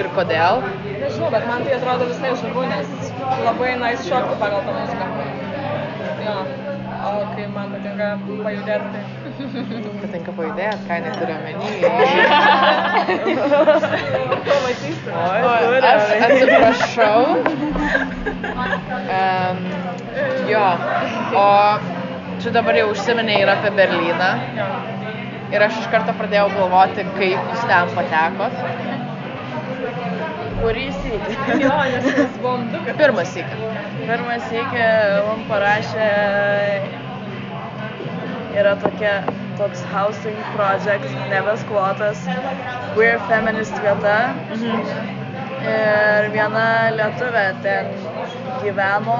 ir 0.00 0.10
kodėl. 0.16 0.62
Nežinau, 0.86 1.30
bet 1.34 1.46
man 1.50 1.66
tai 1.66 1.76
atrodo 1.76 2.08
visai 2.10 2.32
žavu, 2.42 2.64
nes 2.70 3.12
labai 3.44 3.74
nice 3.82 4.08
šokti 4.08 4.40
pagal 4.42 4.64
tą 4.66 4.76
muziką. 4.78 5.06
Jo. 6.24 6.36
O 7.00 7.12
kai 7.32 7.46
man 7.48 7.70
patinka 7.72 8.10
pajudėti, 8.28 8.90
tai 8.94 9.19
Patinka 9.40 10.32
pajudėti, 10.36 10.82
ką 10.88 10.96
jinai 10.98 11.12
turi 11.16 11.32
omeny. 11.36 11.64
Aš 15.90 16.04
atsiprašau. 16.26 17.22
Um, 19.16 19.58
jo, 20.50 20.66
o 21.40 21.46
čia 22.42 22.54
dabar 22.56 22.74
jau 22.80 22.90
užsiminė 22.92 23.40
ir 23.42 23.52
apie 23.54 23.72
Berlyną. 23.80 24.30
Jo. 24.58 24.70
Ir 25.50 25.64
aš 25.66 25.80
iš 25.80 25.88
karto 25.90 26.12
pradėjau 26.18 26.48
galvoti, 26.54 27.02
kaip 27.16 27.40
jūs 27.54 27.62
ten 27.66 27.94
patekot. 27.96 28.54
Kurį 30.60 30.86
sykį? 31.00 31.36
Jo, 31.64 31.76
nes 31.88 32.04
mes 32.06 32.34
buvom 32.42 32.68
du. 32.70 32.82
Pirmas 33.00 33.32
sykį. 33.34 33.70
Pirmą 34.04 34.36
sykį 34.50 34.86
man 35.26 35.40
parašė, 35.48 36.08
yra 38.56 38.74
tokia, 38.82 39.14
toks 39.58 39.82
housing 39.92 40.36
project, 40.56 41.04
Neves 41.30 41.62
kvotas, 41.68 42.22
Queer 42.94 43.18
Feminist 43.28 43.76
vieta. 43.84 44.18
Ir 45.70 46.30
viena 46.32 46.66
lietuvė 46.96 47.44
ten 47.64 47.90
gyveno, 48.62 49.18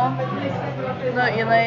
nu, 1.19 1.27
jinai 1.37 1.65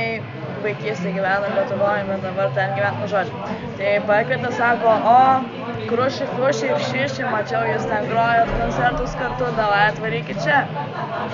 vaikystėje 0.65 1.15
gyveno 1.17 1.51
Lietuvoje, 1.57 2.03
bet 2.09 2.25
dabar 2.27 2.51
ten 2.57 2.73
gyvena, 2.77 2.93
nu, 3.01 3.09
žodžiu. 3.11 3.59
Tai 3.79 3.93
pakvietė, 4.09 4.51
sako, 4.57 4.93
o, 5.11 5.83
kruši, 5.89 6.27
kruši 6.35 6.69
ir 6.71 6.85
šiši, 6.89 7.25
mačiau, 7.31 7.63
jūs 7.67 7.87
ten 7.89 8.07
grojot 8.11 8.51
koncertus 8.59 9.17
kartu, 9.19 9.49
davai 9.59 9.83
atvarykit 9.91 10.41
čia. 10.45 10.63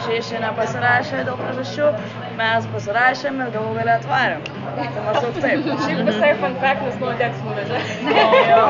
Šiši 0.05 0.41
nepasirašė 0.43 1.23
dėl 1.27 1.37
priežasčių, 1.39 1.89
mes 2.39 2.67
pasirašėm 2.73 3.41
ir 3.43 3.53
galų 3.55 3.73
galę 3.79 3.95
atvarėm. 3.97 4.45
Tai 4.79 5.05
maždaug 5.07 5.39
taip. 5.43 5.71
Šiaip 5.85 6.03
visai 6.07 6.31
mano 6.43 6.61
tėtis 7.21 7.41
nuvežė. 7.47 7.81
Jo. 8.51 8.61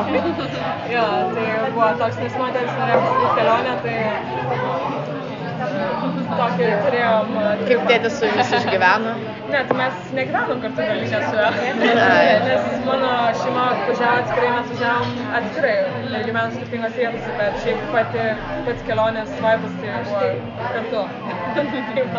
jo, 0.94 1.06
tai 1.36 1.46
buvo 1.76 1.92
toks, 2.02 2.18
nes 2.24 2.40
tėtis 2.56 2.80
norėjo 2.80 3.04
pasidaryti 3.04 3.36
kelionę, 3.38 3.76
tai 3.84 4.99
tokį 5.60 6.68
turėjom. 6.84 7.34
uh, 7.36 7.62
Kaip 7.68 7.84
tėtis 7.90 8.16
su 8.18 8.28
jumis 8.28 8.52
išgyveno? 8.60 9.14
Ne, 9.50 9.62
tai 9.68 9.76
mes 9.80 10.12
negyvenom 10.16 10.60
kartu 10.64 10.76
Berlyne 10.80 11.20
su 11.24 11.34
juo. 11.36 11.48
Nes 11.80 12.68
mano 12.86 13.10
šeima 13.40 13.64
važiavo 13.88 14.20
atskirai, 14.22 14.50
mes 14.56 14.70
važiavom 14.74 15.16
atskirai 15.40 15.74
ir 15.80 16.28
gyvenom 16.28 16.54
skirtingose 16.54 17.00
vietose, 17.02 17.34
bet 17.40 17.58
šiaip 17.64 17.82
pati, 17.94 18.26
pats 18.68 18.86
kelionės 18.88 19.34
vaibas 19.44 19.76
tai 19.82 19.96
buvo 20.10 20.22
kartu. 20.76 21.04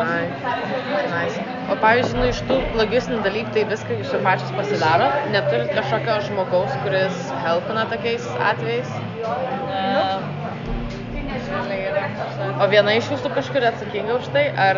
Nice. 0.01 1.07
nice. 1.11 1.43
O 1.71 1.75
pavyzdžiui, 1.79 2.17
nu, 2.19 2.25
iš 2.33 2.41
tų 2.49 2.57
logistinių 2.79 3.21
dalykų, 3.23 3.53
tai 3.55 3.63
viską 3.69 3.99
jūs 4.01 4.11
jau 4.15 4.19
pačios 4.25 4.51
pasidaro? 4.57 5.07
Neturit 5.31 5.71
kažkokio 5.77 6.19
žmogaus, 6.27 6.75
kuris 6.83 7.23
helpina 7.45 7.87
tokiais 7.93 8.27
atvejais? 8.51 8.91
Realiai 9.23 9.95
yra. 9.95 10.40
O 12.61 12.67
viena 12.69 12.93
iš 12.93 13.07
jūsų 13.09 13.31
kažkur 13.33 13.63
atsakinga 13.71 14.17
už 14.19 14.27
tai, 14.35 14.43
ar 14.65 14.77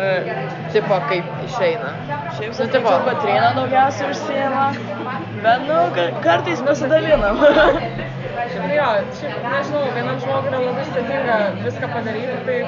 tipo 0.72 0.96
kaip 1.10 1.26
išeina? 1.44 1.90
Šiaip 2.38 2.54
Nu, 2.56 2.68
tipo, 2.72 2.94
Katrina 3.08 3.50
daugiausiai 3.58 4.08
užsiema, 4.14 4.64
bet, 5.44 5.66
nu, 5.68 5.80
ka- 5.98 6.08
kartais 6.24 6.62
pasidalinam. 6.64 7.42
Šiaip 8.54 8.72
jo, 8.76 8.88
šiaip 9.18 9.44
nežinau, 9.50 9.82
vienam 9.98 10.16
žmogui 10.22 10.50
yra 10.52 10.62
labai 10.64 10.86
sudėtinga 10.88 11.36
viską 11.66 11.90
padaryti, 11.92 12.40
tai 12.48 12.58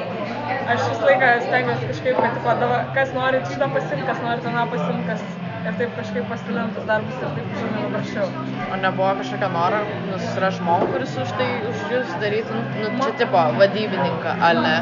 aš 0.75 0.85
visą 0.91 1.09
laiką 1.09 1.33
stengiuosi 1.47 1.91
kažkaip, 1.91 2.21
kad 2.21 2.37
tipo, 2.37 2.55
dava, 2.63 2.79
kas 2.97 3.13
nori 3.17 3.43
šitą 3.49 3.69
pasimti, 3.75 4.07
kas 4.11 4.23
nori 4.25 4.45
tą 4.45 4.67
pasimti, 4.75 5.03
kas 5.11 5.25
ir 5.67 5.79
taip 5.81 5.97
kažkaip 5.99 6.29
pasidalinti 6.31 6.77
tuos 6.79 6.87
darbus 6.91 7.19
ir 7.23 7.33
taip 7.39 7.57
žymiai 7.61 7.89
paprasčiau. 7.89 8.29
o 8.73 8.79
nebuvo 8.85 9.11
kažkokio 9.23 9.51
noro 9.57 9.81
nusirasti 10.13 10.61
žmogų, 10.63 10.89
kuris 10.95 11.19
už 11.25 11.35
tai 11.41 11.49
už 11.73 11.83
jūs 11.95 12.15
darytų, 12.23 12.63
nu, 12.83 12.93
čia 13.03 13.13
tipo 13.25 13.45
vadybininką, 13.61 14.39
ale. 14.51 14.77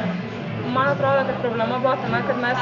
Man 0.72 0.88
atrodo, 0.88 1.24
kad 1.28 1.40
problema 1.42 1.78
buvo 1.78 1.94
tame, 2.02 2.20
kad 2.26 2.38
mes, 2.42 2.60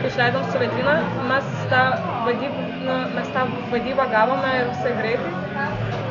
kai 0.00 0.08
išleidom 0.08 0.44
su 0.52 0.60
Vetyną, 0.62 0.94
mes 1.28 1.48
tą, 1.70 1.82
vadyb, 2.26 2.54
nu, 2.86 2.96
mes 3.16 3.28
tą 3.34 3.44
vadybą 3.72 4.06
gavome 4.12 4.52
ir 4.58 4.70
visai 4.72 4.92
greitai. 5.00 5.32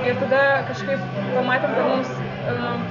Ir 0.08 0.20
tada 0.22 0.42
kažkaip 0.70 1.04
pamatėm, 1.36 1.74
kad 1.78 1.90
mums, 1.90 2.12
um, 2.54 2.86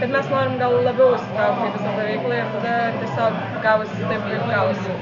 kad 0.00 0.14
mes 0.16 0.30
norim 0.34 0.58
gal 0.62 0.76
labiau 0.88 1.14
įsitraukti 1.18 1.68
į 1.68 1.74
visą 1.76 1.92
tą 1.98 2.08
veiklą 2.10 2.40
ir 2.40 2.52
tada 2.56 2.74
tiesiog 3.00 3.38
gavosi 3.68 4.00
taip, 4.10 4.28
kaip 4.30 4.48
gavosi. 4.52 4.98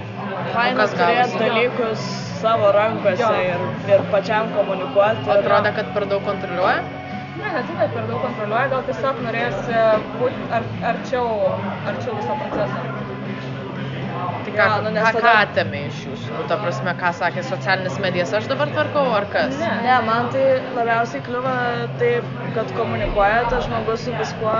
Faina 0.52 0.88
turėti 0.92 1.40
dalykus 1.42 2.08
savo 2.42 2.72
rankose 2.74 3.22
Jo. 3.22 3.30
ir, 3.46 3.68
ir 3.92 4.04
pačiam 4.12 4.50
komunikuoti. 4.56 5.30
Atrodo, 5.36 5.72
kad 5.78 5.94
per 5.96 6.08
daug 6.10 6.24
kontroliuoja? 6.26 7.01
Ne, 7.52 7.60
tai, 7.68 7.74
kad 7.82 7.90
per 7.94 8.06
daug 8.08 8.22
kontroliuoja, 8.24 8.68
gal 8.72 8.84
tiesiog 8.88 9.18
norėsi 9.26 9.80
būti 10.20 10.44
ar, 10.58 10.64
arčiau, 10.92 11.26
arčiau 11.92 12.14
viso 12.16 12.36
proceso. 12.42 12.84
Tai 14.42 14.52
ką, 14.56 14.64
Jo, 14.68 14.78
nu, 14.84 14.90
ką, 14.96 15.02
ką 15.04 15.12
tada- 15.18 15.34
atėmė 15.42 15.80
iš 15.88 15.98
jūsų? 16.06 16.30
Nu, 16.36 16.46
ta 16.50 16.56
prasme, 16.62 16.94
ką 17.02 17.10
sakė 17.18 17.44
socialinės 17.48 17.98
medijas, 18.04 18.32
aš 18.38 18.48
dabar 18.50 18.72
tvarkau, 18.74 19.04
ar 19.18 19.26
kas? 19.34 19.58
Ne. 19.60 19.70
Ne, 19.86 19.98
man 20.08 20.30
tai 20.34 20.46
labiausiai 20.78 21.22
kliuva 21.28 21.54
taip, 22.02 22.24
kad 22.56 22.72
komunikuoja 22.78 23.44
tas 23.52 23.68
žmogus 23.68 24.04
su 24.06 24.16
viskuo 24.18 24.56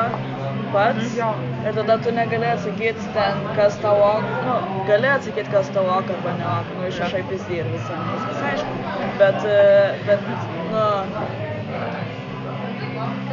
pats. 0.72 1.16
Jo. 1.18 1.32
Ir 1.66 1.76
tada 1.78 1.98
tu 2.04 2.12
negali 2.16 2.48
atsakyti 2.52 3.08
ten, 3.16 3.42
kas 3.56 3.76
tau 3.82 3.96
ok, 4.06 4.28
nu, 4.46 4.54
gali 4.88 5.10
atsakyti, 5.14 5.50
kas 5.52 5.68
tau 5.74 5.84
ok 5.98 6.10
arba 6.16 6.36
ne 6.38 6.52
nu, 6.76 6.86
iš 6.88 7.00
išai 7.06 7.22
pizdį 7.32 7.60
ir 7.62 7.72
visam, 7.74 8.04
viskas 8.14 8.44
aišku. 8.52 8.78
Bet, 9.20 9.44
e, 9.44 9.60
bet, 10.08 10.24
nu, 10.72 10.86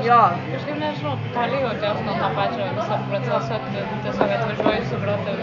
jo, 0.08 0.22
Kažkaip 0.54 0.80
nežinau, 0.84 1.18
toli 1.36 1.62
jaučiausi 1.66 2.08
nuo 2.08 2.16
to 2.22 2.30
pačio 2.38 2.70
viso 2.78 3.02
proceso, 3.10 3.60
tai 3.66 3.84
tiesiog 4.06 4.38
atvažiuoju 4.38 4.90
suprasti. 4.94 5.38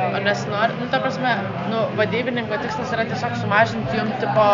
O 0.00 0.18
nes 0.22 0.42
nori, 0.46 0.74
nu, 0.80 0.86
ta 0.92 0.98
prasme, 1.02 1.30
nu, 1.70 1.80
vadybininko 1.98 2.58
tikslas 2.62 2.92
yra 2.94 3.04
tiesiog 3.08 3.34
sumažinti 3.40 3.98
jum 3.98 4.12
tipo 4.22 4.44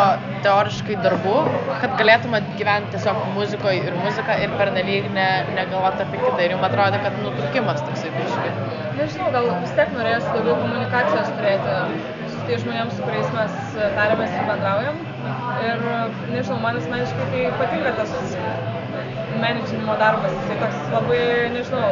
teoriškai 0.46 0.96
darbų, 1.04 1.34
kad 1.82 1.94
galėtumėt 2.00 2.48
gyventi 2.60 2.94
tiesiog 2.96 3.20
muzikoje 3.36 3.84
ir 3.88 3.98
muziką 4.00 4.38
ir 4.42 4.54
pernelyg 4.60 5.10
ne, 5.16 5.28
negalvoti 5.58 6.06
apie 6.06 6.22
kitą. 6.24 6.40
Ir 6.46 6.56
jums 6.56 6.68
atrodo, 6.70 7.02
kad 7.04 7.20
nutukimas 7.22 7.84
toksai 7.84 8.14
biškai. 8.16 8.54
Nežinau, 8.96 9.28
gal 9.36 9.50
vis 9.60 9.76
tiek 9.76 9.92
norės 9.98 10.24
daugiau 10.32 10.56
komunikacijos 10.62 11.34
turėti 11.36 11.76
su 12.32 12.42
tais 12.48 12.64
žmonėms, 12.64 12.96
su 12.96 13.04
kuriais 13.04 13.36
mes 13.36 13.76
e, 13.76 13.92
tariamės 14.00 14.34
ir 14.40 14.50
bendraujam. 14.50 15.04
Ir 15.66 15.84
nežinau, 16.30 16.58
man 16.62 16.78
asmeniškai 16.80 17.28
tai 17.32 17.44
patinka 17.60 17.92
tas 17.98 18.12
menedžinimo 19.42 19.96
darbas. 20.00 20.34
Jisai 20.40 20.58
toks 20.62 20.80
labai, 20.94 21.20
nežinau, 21.54 21.90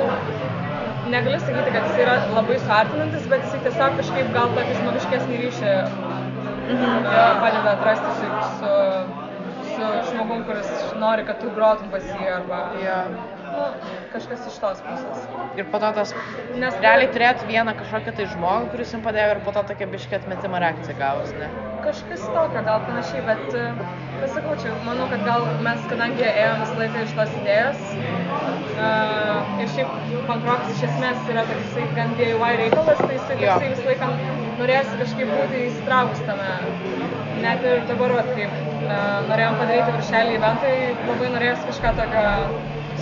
negali 1.13 1.41
sakyti, 1.43 1.75
kad 1.77 1.91
jis 1.91 2.01
yra 2.07 2.17
labai 2.37 2.59
suartinantis, 2.65 3.29
bet 3.33 3.47
jisai 3.47 3.63
tiesiog 3.67 4.01
kažkaip 4.01 4.33
gal 4.39 4.57
tokį 4.59 4.79
žmogiškesnį 4.81 5.43
ryšį 5.45 5.77
mhm. 6.73 7.07
padeda 7.45 7.77
atrasti 7.77 8.17
su, 8.19 8.33
su, 8.59 8.75
su 9.75 9.93
žmogum, 10.11 10.45
kuris 10.49 10.75
nori, 11.05 11.27
kad 11.31 11.41
tu 11.43 11.55
grotum 11.59 11.95
pas 11.95 12.13
jį 12.15 12.35
arba 12.39 12.67
Jo. 12.83 13.01
Nu, 13.55 13.67
kažkas 14.15 14.47
iš 14.51 14.59
tos 14.63 14.83
pusės. 14.85 15.29
Ir 15.59 15.69
po 15.71 15.81
to 15.83 15.91
tas, 15.97 16.15
Nes 16.55 16.77
realiai 16.83 17.11
turėt 17.15 17.41
vieną 17.49 17.73
kažkokią 17.79 18.13
tai 18.15 18.25
žmogų, 18.31 18.69
kuris 18.73 18.93
jums 18.95 19.05
padėjo 19.07 19.31
ir 19.35 19.41
po 19.47 19.55
to 19.57 19.63
tokia 19.71 19.89
biškė 19.91 20.21
atmetimo 20.21 20.61
reakcija 20.63 20.95
gavus, 21.01 21.33
ne? 21.39 21.49
Kažkas 21.83 22.23
tokio 22.35 22.63
gal 22.69 22.85
panašiai, 22.87 23.23
bet 23.27 23.57
e, 23.59 23.65
pasakau, 24.21 24.55
čia 24.63 24.75
manau, 24.87 25.09
kad 25.11 25.25
gal 25.27 25.49
mes, 25.67 25.81
kadangi 25.91 26.27
ėjom 26.29 26.63
visą 26.63 26.77
laiką 26.81 27.03
iš 27.09 27.17
tos 27.19 27.35
idėjos, 27.41 27.83
uh, 28.77 29.59
ir 29.65 29.73
šiaip 29.75 29.97
pankrokas 30.31 30.71
iš 30.77 30.85
esmės 30.89 31.33
yra 31.35 31.45
toksai 31.51 31.89
gan 31.99 32.15
DIY 32.21 32.53
reikalas, 32.63 33.03
tai 33.03 33.19
jisai 33.19 33.41
toksai 33.43 33.73
visą 33.75 33.89
laiką 33.91 34.13
norėsi 34.63 35.01
kažkaip 35.03 35.35
būti 35.35 35.65
įsitraukus 35.73 36.23
tame. 36.29 36.55
Net 37.43 37.67
ir 37.67 37.83
dabar, 37.91 38.15
vat, 38.21 38.31
kaip 38.39 38.55
uh, 38.55 39.27
norėjom 39.27 39.59
padaryti 39.61 39.99
viršelį 39.99 40.39
eventui, 40.39 40.79
labai 41.11 41.35
norėsi 41.35 41.69
kažką 41.73 41.95
tokio 41.99 42.25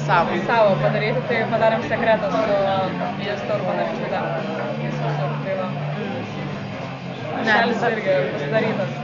Savo. 0.06 0.34
savo 0.46 0.74
padaryti, 0.82 1.22
tai 1.28 1.44
padarėm 1.52 1.86
sekretą 1.86 2.30
su 2.32 2.40
Justu 3.22 3.54
Urbanavičiūte. 3.56 4.20
Tai 5.44 5.54
va. 5.60 5.70
Tiesiog- 7.46 7.96
irgi 7.96 8.18
pasidarytas. 8.34 9.00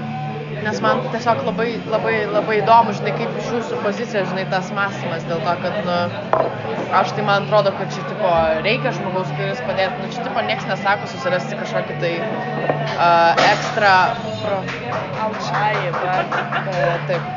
Nes 0.63 0.81
man 0.83 1.01
tiesiog 1.13 1.45
labai, 1.47 1.69
labai, 1.93 2.15
labai 2.35 2.57
įdomu, 2.59 2.93
žinai, 2.99 3.13
kaip 3.21 3.37
iš 3.41 3.51
jūsų 3.55 3.79
pozicijos, 3.85 4.27
žinai, 4.33 4.45
tas 4.51 4.73
mąstymas 4.75 5.27
dėl 5.29 5.43
to, 5.47 5.55
kad, 5.63 5.77
nu, 5.87 5.99
aš 7.01 7.13
tai 7.15 7.27
man 7.29 7.47
atrodo, 7.47 7.73
kad 7.79 7.95
čia, 7.95 8.03
tipo, 8.11 8.33
reikia 8.67 8.93
žmogaus, 8.97 9.31
kuris 9.39 9.63
padėtų, 9.69 10.03
nu, 10.03 10.11
čia, 10.17 10.25
tipo, 10.27 10.45
nieks 10.51 10.67
nesako 10.71 11.11
susirasti 11.13 11.61
kažkokį 11.63 11.99
tai 12.03 12.15
uh, 12.25 13.45
ekstra, 13.53 13.95
pro, 14.43 14.59
alčai, 15.29 15.75
bet, 16.01 16.39
taip, 17.13 17.31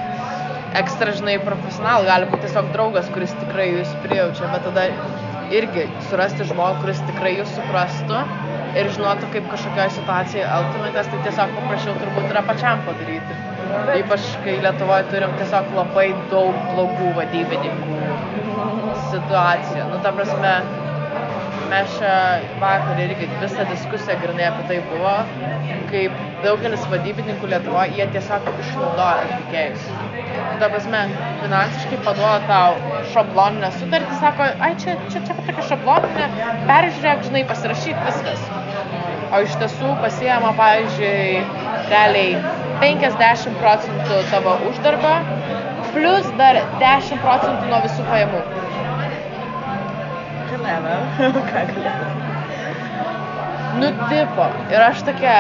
ekstra, 0.79 1.13
žinai, 1.17 1.35
profesionalų, 1.43 2.07
gali 2.07 2.29
būti 2.31 2.47
tiesiog 2.47 2.71
draugas, 2.75 3.09
kuris 3.15 3.33
tikrai 3.41 3.67
jūs 3.73 3.91
prijaučia, 4.05 4.47
bet 4.53 4.65
tada 4.69 4.87
irgi 5.51 5.87
surasti 6.09 6.47
žmogų, 6.47 6.81
kuris 6.85 7.01
tikrai 7.09 7.33
jūs 7.37 7.51
suprastų 7.57 8.21
ir 8.79 8.89
žinotų, 8.95 9.31
kaip 9.33 9.49
kažkokioje 9.51 9.95
situacijoje 9.97 10.45
elgtumėtės, 10.47 11.09
tai 11.11 11.23
tiesiog 11.25 11.55
paprasčiau 11.57 11.95
turbūt 11.99 12.29
yra 12.31 12.43
pačiam 12.47 12.83
padaryti. 12.87 13.39
Ypač, 13.99 14.27
kai 14.45 14.57
Lietuvoje 14.63 15.07
turim 15.11 15.35
tiesiog 15.39 15.73
labai 15.75 16.07
daug 16.31 16.55
blogų 16.71 17.11
vadybininkų 17.19 17.99
situacijų. 19.11 19.89
Nu, 19.91 19.99
ta 20.05 20.13
prasme, 20.15 20.53
mes 21.71 21.91
čia 21.97 22.13
vakar 22.59 22.99
irgi 22.99 23.27
visą 23.41 23.65
diskusiją 23.69 24.17
grinai 24.21 24.47
apie 24.49 24.63
tai 24.69 24.79
buvo, 24.89 25.13
kaip 25.91 26.17
daugelis 26.43 26.83
vadybininkų 26.91 27.51
Lietuvoje, 27.53 27.93
jie 27.97 28.07
tiesiog 28.15 28.49
išnaudoja 28.63 29.21
atlikėjus. 29.25 29.85
Ta 30.61 30.69
prasme, 30.73 31.03
finansiškai 31.43 31.99
paduoda 32.07 32.39
tau 32.49 32.99
šabloninę 33.13 33.71
sutartį, 33.77 34.17
sako, 34.23 34.49
ai 34.67 34.71
čia, 34.83 34.97
čia, 35.13 35.23
čia 35.27 35.37
tokia 35.39 35.67
šabloninė, 35.69 36.27
peržiūrėk, 36.71 37.23
žinai, 37.29 37.45
pasirašyk 37.53 38.03
viskas. 38.09 38.47
O 39.31 39.39
iš 39.45 39.55
tiesų 39.61 39.93
pasiema, 40.03 40.51
pavyzdžiui, 40.59 41.43
realiai 41.91 42.35
50 42.83 43.61
procentų 43.63 44.19
tavo 44.33 44.57
uždarbio, 44.71 45.15
plus 45.93 46.27
dar 46.41 46.59
10 46.83 47.23
procentų 47.23 47.71
nuo 47.71 47.79
visų 47.87 48.09
pajamų. 48.11 48.43
Kalėvė, 50.61 51.31
ką 51.51 51.65
kalėvė. 51.73 52.31
Nu, 53.79 53.87
tipo. 54.09 54.45
Ir 54.69 54.83
aš 54.83 55.01
tokia, 55.07 55.35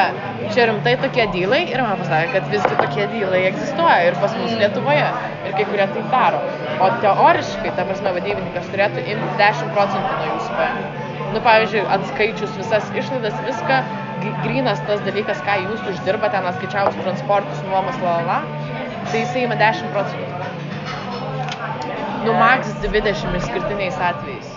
čia 0.55 0.65
rimtai 0.69 0.93
tokie 1.01 1.25
dylai 1.33 1.61
ir 1.67 1.81
man 1.83 1.99
pasakė, 1.99 2.29
kad 2.37 2.47
visgi 2.53 2.77
tokie 2.79 3.07
dylai 3.11 3.41
egzistuoja 3.49 4.07
ir 4.07 4.17
pas 4.23 4.33
mus 4.39 4.53
Lietuvoje. 4.61 5.09
Ir 5.45 5.55
kai 5.57 5.65
kurie 5.67 5.87
taip 5.91 6.07
daro. 6.13 6.39
O 6.81 6.89
teoriškai, 7.03 7.73
ta 7.77 7.85
prasme, 7.89 8.13
vadybininkas 8.17 8.69
turėtų 8.71 9.03
imti 9.03 9.33
10 9.41 9.73
procentų 9.75 10.13
nuo 10.15 10.29
jūsų 10.29 10.55
pajamų. 10.59 11.09
Nu, 11.35 11.43
pavyzdžiui, 11.47 11.83
atskaičius 11.97 12.55
visas 12.59 12.87
išlaidas, 13.01 13.35
viską, 13.47 13.81
grynas 14.45 14.81
tas 14.87 15.03
dalykas, 15.05 15.43
ką 15.47 15.59
jūs 15.65 15.85
uždirbate, 15.93 16.33
ten 16.37 16.47
atskaičiavus 16.49 16.97
transportus, 17.03 17.61
nuomas, 17.69 17.99
la 18.03 18.17
la 18.17 18.23
la, 18.31 18.39
tai 19.11 19.21
jisai 19.25 19.45
ima 19.45 19.59
10 19.59 19.91
procentų. 19.95 20.41
Nu, 22.25 22.35
maks 22.37 22.73
20 22.87 23.37
išskirtiniais 23.39 24.01
atvejais. 24.11 24.50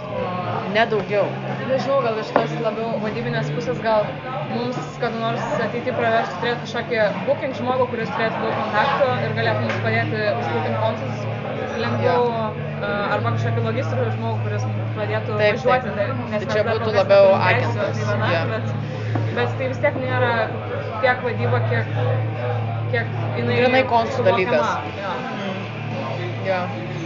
Nedaugiau. 0.74 1.26
Nežinau, 1.70 2.00
gal 2.02 2.16
iš 2.18 2.30
tos 2.34 2.52
labiau 2.64 2.96
vadybinės 3.02 3.50
pusės 3.54 3.78
gal 3.84 4.06
mums 4.50 4.78
kada 5.02 5.20
nors 5.22 5.44
ateity 5.62 5.92
praverstų 5.94 6.40
turėti 6.42 6.64
kažkokį 6.64 6.98
booking 7.28 7.54
žmogų, 7.60 7.86
kuris 7.92 8.10
turėtų 8.16 8.40
daug 8.42 8.56
kontaktų 8.60 9.08
ir 9.26 9.36
galėtų 9.38 9.60
mums 9.66 9.78
padėti 9.86 10.24
užbooking 10.40 10.76
konsus 10.82 11.14
lengviau 11.84 12.26
uh, 12.30 13.14
arba 13.14 13.32
kažkokį 13.36 13.64
logistikų 13.68 14.08
žmogų, 14.16 14.36
kuris 14.46 14.66
pradėtų 14.98 15.38
Taip, 15.40 15.58
važiuoti. 15.58 15.94
taip. 15.96 15.96
tai- 15.96 16.30
nes 16.34 16.44
Tai 16.44 16.54
čia 16.54 16.64
būtų 16.70 16.94
labiau 16.98 17.30
agentas, 17.38 17.98
viena, 18.02 18.30
jo. 18.34 18.42
Bet, 18.52 18.64
bet 19.38 19.56
tai 19.60 19.68
vis 19.72 19.82
tiek 19.84 20.00
nėra 20.04 20.32
tiek 21.04 21.22
vadyba, 21.28 21.62
kiek, 21.70 21.86
kiek 22.94 23.06
jinai 23.38 23.60
Grynai 23.62 23.84
konsų 23.94 24.18
suvokiama. 24.20 24.32
dalykas. 24.32 24.68
Jo. 25.04 26.50
Jo. 26.50 26.60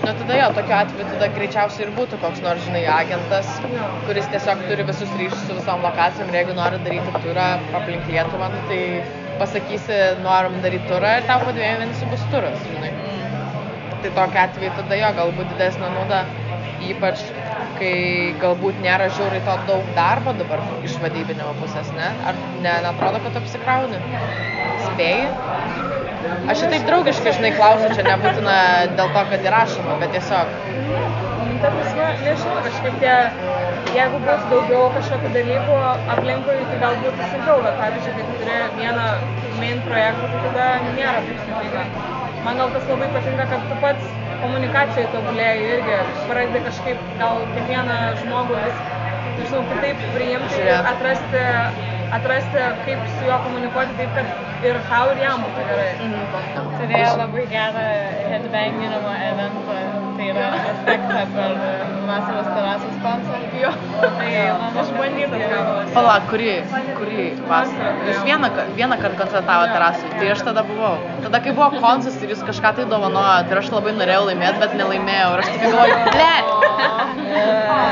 Nu 0.05 0.13
tada 0.19 0.35
jo, 0.39 0.49
tokiu 0.57 0.75
atveju 0.79 1.07
tada 1.13 1.29
greičiausiai 1.35 1.87
ir 1.87 1.91
būtų 1.97 2.19
koks 2.23 2.41
nors, 2.45 2.63
žinai, 2.67 2.85
agentas, 2.93 3.49
Jo. 3.75 3.87
kuris 4.07 4.29
tiesiog 4.33 4.63
turi 4.69 4.87
visus 4.91 5.11
ryšius 5.21 5.43
su 5.49 5.57
visom 5.59 5.83
lokacijom 5.87 6.31
ir 6.31 6.39
jeigu 6.41 6.55
nori 6.59 6.79
daryti 6.85 7.23
turą 7.25 7.47
aplink 7.81 8.07
Lietuvą, 8.13 8.49
nu, 8.55 8.61
tai 8.71 8.81
pasakysi, 9.43 9.99
norim 10.25 10.61
daryti 10.65 10.89
turą 10.93 11.17
ir 11.19 11.27
tau 11.31 11.43
po 11.45 11.55
dviejų 11.57 11.81
mėnesių 11.83 12.11
bus 12.15 12.25
turas, 12.33 12.63
žinai. 12.71 12.93
Tai 14.03 14.15
tokiu 14.21 14.43
atveju 14.45 14.73
tada 14.79 15.01
jo, 15.03 15.13
galbūt 15.19 15.53
didesnė 15.55 15.91
nauda, 15.97 16.23
ypač 16.93 17.27
kai 17.79 17.95
galbūt 18.43 18.81
nėra 18.83 19.11
žiūrai 19.19 19.43
to 19.47 19.55
daug 19.69 19.93
darbo 19.99 20.35
dabar 20.41 20.63
iš 20.87 20.97
vadybinimo 21.03 21.53
pusės, 21.61 21.91
ne? 21.99 22.09
Ar 22.31 22.39
ne, 22.63 22.75
netrodo, 22.87 23.21
kad 23.27 23.41
apsikrauni? 23.43 24.01
Spėjai? 24.87 25.98
Aš 26.19 26.63
šitaip 26.65 26.87
draugiškai, 26.89 27.33
žinai, 27.37 27.51
klausiu, 27.55 27.89
čia 27.95 28.05
nebūtina 28.07 28.55
dėl 28.99 29.11
to, 29.15 29.23
kad 29.31 29.45
įrašoma, 29.47 29.99
bet 30.01 30.15
tiesiog. 30.17 30.55
Ta 31.63 31.71
prasme, 31.75 32.09
nežinau, 32.25 32.57
kažkaip 32.65 32.97
tie, 33.03 33.15
jeigu 33.95 34.21
būtų 34.25 34.51
daugiau 34.53 34.89
kažkokių 34.97 35.31
dalykų 35.37 35.77
aplinkui, 36.15 36.57
tai 36.71 36.79
gal 36.83 36.99
būtų 37.05 37.29
sunkiau, 37.33 37.59
bet 37.67 37.79
pavyzdžiui, 37.83 38.15
kai 38.17 38.27
tu 38.27 38.37
turi 38.43 38.59
vieną 38.81 39.07
main 39.61 39.83
projektą, 39.87 40.31
tai 40.33 40.43
tada 40.47 40.67
nėra 40.89 41.15
taip 41.29 41.45
sudėtinga. 41.45 41.85
Man 42.47 42.63
gal 42.63 42.75
tas 42.75 42.91
labai 42.91 43.11
patinka, 43.15 43.47
kad 43.53 43.69
tu 43.71 43.79
pats 43.85 44.11
komunikacijai 44.43 45.11
tobulėjai 45.15 45.71
irgi 45.77 46.01
pradedi 46.31 46.65
kažkaip 46.67 47.07
gal 47.23 47.43
kiekvieną 47.55 47.99
žmogų 48.25 48.59
vis, 48.65 48.83
nežinau, 49.39 49.63
kitaip 49.71 50.03
priimti 50.15 50.67
atrasti 50.79 51.47
atrasti, 52.17 52.59
kaip 52.87 53.01
su 53.15 53.27
juo 53.27 53.39
komunikuoti 53.45 53.97
taip, 53.99 54.11
kad 54.17 54.65
ir 54.69 54.79
tau 54.89 55.11
ir 55.13 55.23
jam 55.23 55.45
būtų 55.45 55.65
gerai. 55.69 55.91
Turėjo 56.79 57.13
labai 57.21 57.45
gerą 57.51 57.85
headbanginimo 58.33 59.13
eventą, 59.29 59.79
tai 60.19 60.29
yra 60.33 60.49
efektą 60.73 61.23
per 61.35 61.57
vasaros 62.09 62.49
terasos 62.55 62.97
koncertą. 63.05 63.73
Tai 64.19 64.31
man 64.63 64.79
Išbandytas 64.83 65.45
gabalas. 65.53 65.93
Pala, 65.95 66.17
kurį, 66.31 66.51
kurį 66.99 67.29
vasarą? 67.51 67.93
Jūs 68.09 68.21
vieną, 68.27 68.51
vieną 68.79 68.99
kartą 69.03 69.23
koncertavo 69.23 69.71
terasui, 69.75 70.13
tai 70.17 70.31
aš 70.35 70.45
tada 70.49 70.65
buvau. 70.69 70.97
Tada, 71.27 71.43
kai 71.45 71.55
buvo 71.57 71.71
koncas 71.83 72.19
ir 72.23 72.35
jūs 72.35 72.45
kažką 72.49 72.75
tai 72.79 72.87
dovanojo, 72.91 73.39
tai 73.51 73.61
aš 73.63 73.73
labai 73.75 73.97
norėjau 73.99 74.29
laimėti, 74.31 74.63
bet 74.63 74.77
nelaimėjau. 74.81 75.33
Ir 75.35 75.45
aš 75.45 75.51
tik 75.55 75.67
galvoju, 75.67 75.99
ble, 76.15 76.35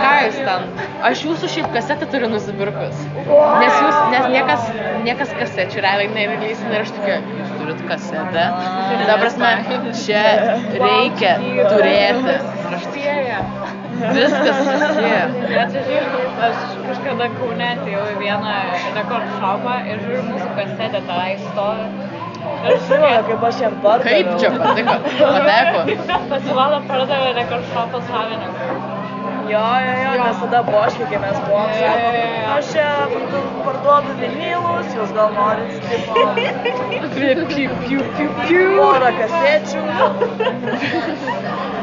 ką 0.04 0.14
jūs 0.26 0.40
ten? 0.46 0.70
Aš 1.06 1.20
jūsų 1.22 1.48
šiaip 1.52 1.66
kasetę 1.74 2.06
turiu 2.10 2.26
nusipirkus. 2.32 3.02
Nes 3.14 3.74
jūs, 3.78 3.98
nes 4.10 4.24
niekas, 4.32 4.70
niekas 5.06 5.34
kasečių 5.38 5.84
realiai 5.84 6.08
nereleasina 6.10 6.72
ir 6.74 6.82
aš 6.86 6.90
tokia, 6.96 7.18
jūs 7.36 7.52
turit 7.60 7.82
kasetę. 7.90 8.46
Ta 9.06 9.18
prasme, 9.20 9.52
čia 10.00 10.24
reikia 10.82 11.36
turėti. 11.70 12.34
Ir 12.66 12.74
aš 12.78 12.88
tokia, 12.88 13.38
viskas 14.16 14.58
susiję. 14.64 15.22
Čia 15.52 15.68
žiūrėjau, 15.76 16.24
aš 16.48 16.66
kažkada 16.88 17.30
Kaune 17.36 17.70
atėjau 17.76 18.02
į 18.10 18.18
vieną 18.24 18.58
rekord 18.98 19.32
shopą 19.38 19.78
ir 19.86 20.02
žiūriu 20.02 20.26
mūsų 20.32 20.50
kasetę, 20.58 21.04
tenai 21.06 21.38
stovi. 21.46 21.88
Ir 22.56 22.74
aš 22.74 22.84
Žinoma, 22.90 23.22
kaip 23.30 23.48
aš 23.52 23.62
jam 23.62 23.80
pardaviau. 23.86 24.34
Kaip 24.34 24.42
čia 24.42 24.52
patiko? 24.58 24.98
Pateko. 25.22 25.86
Pasirodo, 26.34 26.84
pardavė 26.90 27.32
rekord 27.40 27.74
shopo 27.74 28.02
savininkui. 28.10 28.95
Jo, 29.46 29.64
jo, 29.86 29.92
jo, 30.02 30.12
nes 30.24 30.36
tada 30.42 30.60
boškai, 30.66 31.06
kai 31.10 31.18
mes 31.22 31.36
buvom, 31.46 31.68
Jo, 31.70 31.76
jo, 31.76 31.86
sako, 31.86 32.08
jo, 32.16 32.24
jo. 32.26 32.46
aš 32.56 32.70
čia 32.72 32.86
pardu- 33.12 33.50
parduodu 33.66 34.10
vinilus, 34.20 34.88
jūs 34.96 35.10
gal 35.16 35.28
norit, 35.36 35.70
tipo, 35.90 36.14
Piu, 37.16 37.70
piu, 37.86 38.00
piu, 38.16 38.28
piu, 38.46 38.64
porą 38.76 39.10
kasečių. 39.18 39.82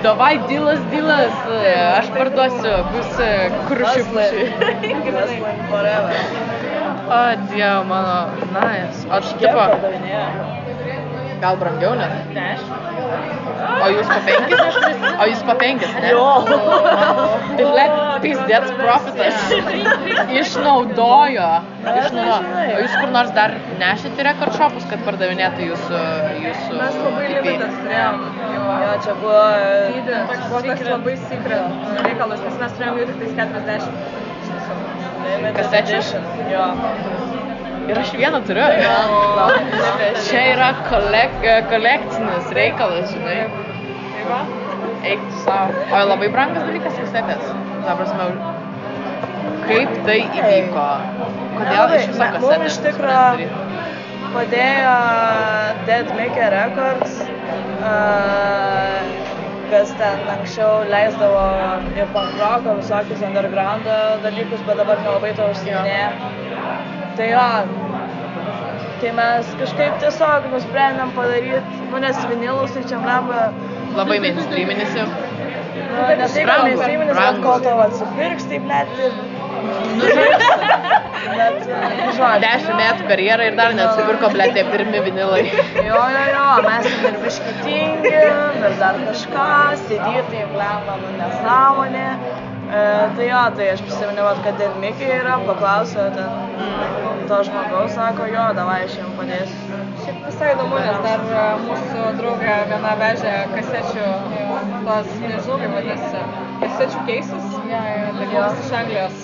Davai, 0.04 0.34
dilas, 0.50 0.82
dilas. 0.92 1.36
Aš 2.00 2.08
parduosiu, 2.18 2.74
bus. 2.92 3.12
Wrestling 3.70 4.52
forever. 5.70 6.16
O, 7.04 7.22
dievo 7.52 7.84
mano, 7.90 8.18
nice. 8.54 9.08
O 9.10 9.14
aš 9.20 9.34
tipo, 9.40 9.64
gal 11.42 11.56
brangiau 11.58 11.96
net. 12.00 12.12
Dešimt. 12.36 12.93
O 13.84 13.88
jūs 13.92 14.08
po 14.10 14.20
penkis? 14.28 14.78
O 15.20 15.26
jūs 15.30 15.42
po 15.48 15.56
penkis, 15.60 15.94
ne? 16.00 16.12
Jo. 16.14 16.28
Tai 16.48 17.66
blėt, 17.68 17.94
pizdėts 18.24 18.74
profitas. 18.80 19.42
Išnaudojo. 20.40 21.50
Išnaudojo. 21.84 22.78
O 22.78 22.80
jūs 22.84 22.96
kur 22.96 23.12
nors 23.16 23.34
dar 23.38 23.56
nešėte 23.82 24.28
rekord 24.30 24.56
shopus, 24.60 24.88
kad 24.92 25.04
pardavinėtų 25.08 25.70
jūsų, 25.72 26.02
jūsų 26.46 26.80
Mes 26.80 26.98
labai 27.04 27.28
limitas 27.34 27.76
turėjom. 27.82 28.24
Jo, 28.54 28.96
čia 29.06 29.18
buvo... 29.20 29.44
Toks 30.32 30.48
buvo 30.48 30.64
toks 30.70 30.90
labai 30.90 31.18
secret 31.28 32.02
reikalas, 32.08 32.44
nes 32.48 32.60
mes 32.64 32.80
turėjom 32.80 33.02
jų 33.02 33.12
tik 33.12 33.22
tais 33.24 33.38
40. 33.44 33.78
iš 33.78 34.52
viso. 34.56 34.82
limited 35.28 35.56
Kasečių? 35.60 36.26
Jo. 36.54 36.68
Ir 37.84 38.00
aš 38.00 38.14
vieną 38.16 38.40
turiu. 38.48 38.64
Čia 40.28 40.44
yra 40.54 40.70
kolek, 40.88 41.34
kolekcinis 41.72 42.52
reikalas, 42.56 43.12
žinai. 43.12 43.42
Eik 45.04 45.20
tu 45.30 45.42
savo. 45.44 45.84
O 45.92 46.04
labai 46.14 46.30
brangus 46.32 46.64
dalykas 46.64 46.96
kasetės. 47.02 47.50
Ta 47.84 47.98
prasme, 48.00 48.30
kaip 49.68 49.98
tai 50.08 50.20
įvyko? 50.30 50.88
Kodėl 51.58 51.98
iš 51.98 52.08
viso 52.14 52.30
kasetės? 52.38 52.66
iš 52.72 52.80
nusprendėt 52.88 53.72
Padėjo 54.34 54.94
Dead 55.86 56.08
Mickey 56.18 56.48
Records, 56.50 57.20
uh, 57.86 59.04
kas 59.70 59.94
ten 60.00 60.26
anksčiau 60.34 60.88
leisdavo 60.90 61.44
ir 62.00 62.10
punk 62.16 62.42
rocko, 62.42 62.80
visokius 62.80 63.22
underground 63.28 63.86
dalykus, 64.26 64.66
bet 64.66 64.82
dabar 64.82 65.04
nelabai 65.06 65.36
to 65.38 65.52
užsiminėja. 65.54 67.03
Tai 67.18 67.28
jo, 67.30 67.48
tai 69.02 69.12
mes 69.18 69.50
kažkaip 69.60 70.00
tiesiog 70.02 70.48
nusprendėm 70.54 71.12
padaryti, 71.18 71.82
nu 71.92 72.00
nes 72.02 72.18
vinilus 72.32 72.74
tai 72.74 72.84
čia 72.90 72.98
blemba, 73.04 73.44
Labai 73.94 74.18
mainstreaminis 74.24 74.96
jau. 74.98 75.06
nu, 75.06 76.08
ne 76.18 76.28
tai 76.34 76.46
Brangu, 76.48 76.70
neįsiminęs, 76.72 77.20
bet 77.20 77.42
kol 77.44 77.60
tavo 77.68 77.84
atsipirks, 77.86 78.48
taip 78.50 78.66
net 78.72 78.90
ir... 79.06 79.14
Nu, 79.64 80.08
žodžiu, 80.10 80.40
Bet, 81.24 81.60
nu, 81.68 82.08
žodžiu. 82.18 82.40
dešimt 82.44 82.80
metų 82.82 83.06
karjerą 83.12 83.46
ir 83.52 83.54
dar 83.60 83.76
neatsipirko, 83.78 84.32
ble, 84.34 84.48
tie 84.58 84.64
pirmi 84.72 85.04
vinilai. 85.06 85.44
Jo, 85.86 86.02
jo, 86.16 86.24
jo, 86.34 86.48
mes 86.66 86.90
ir 87.12 87.20
biškitingi, 87.24 88.16
ir 88.66 88.76
dar 88.82 88.98
kažką, 89.06 89.46
sėdėti, 89.86 90.26
tai 90.34 90.44
blemba, 90.56 90.98
nu 91.04 91.14
nesąmonė. 91.22 92.08
E, 92.74 92.84
tai 93.16 93.26
jo, 93.30 93.42
tai 93.58 93.68
aš 93.74 93.82
prisiminiau, 93.86 94.32
kad 94.46 94.56
ten 94.58 94.72
Mikė 94.82 95.10
yra, 95.20 95.36
paklausiau 95.46 96.08
ten 96.16 97.28
to 97.30 97.38
žmogaus, 97.48 97.94
sako, 97.94 98.26
jo, 98.34 98.46
davai 98.58 98.80
aš 98.88 98.96
jums 98.98 99.14
padėsiu. 99.20 99.78
Šiaip 100.04 100.24
visai 100.26 100.50
įdomu, 100.56 100.80
nes 100.82 100.98
dar 101.06 101.22
e, 101.38 101.44
mūsų 101.68 102.08
draugė 102.18 102.56
viena 102.72 102.96
vežė 103.04 103.34
kasečių, 103.54 104.08
tos, 104.88 105.12
nežinau 105.22 105.60
kaip 105.62 105.76
vadinasi, 105.78 106.24
kasečių 106.64 107.04
keisus, 107.12 107.50
tai 107.70 108.32
Jo. 108.34 108.48
iš 108.66 108.74
Anglijos. 108.82 109.22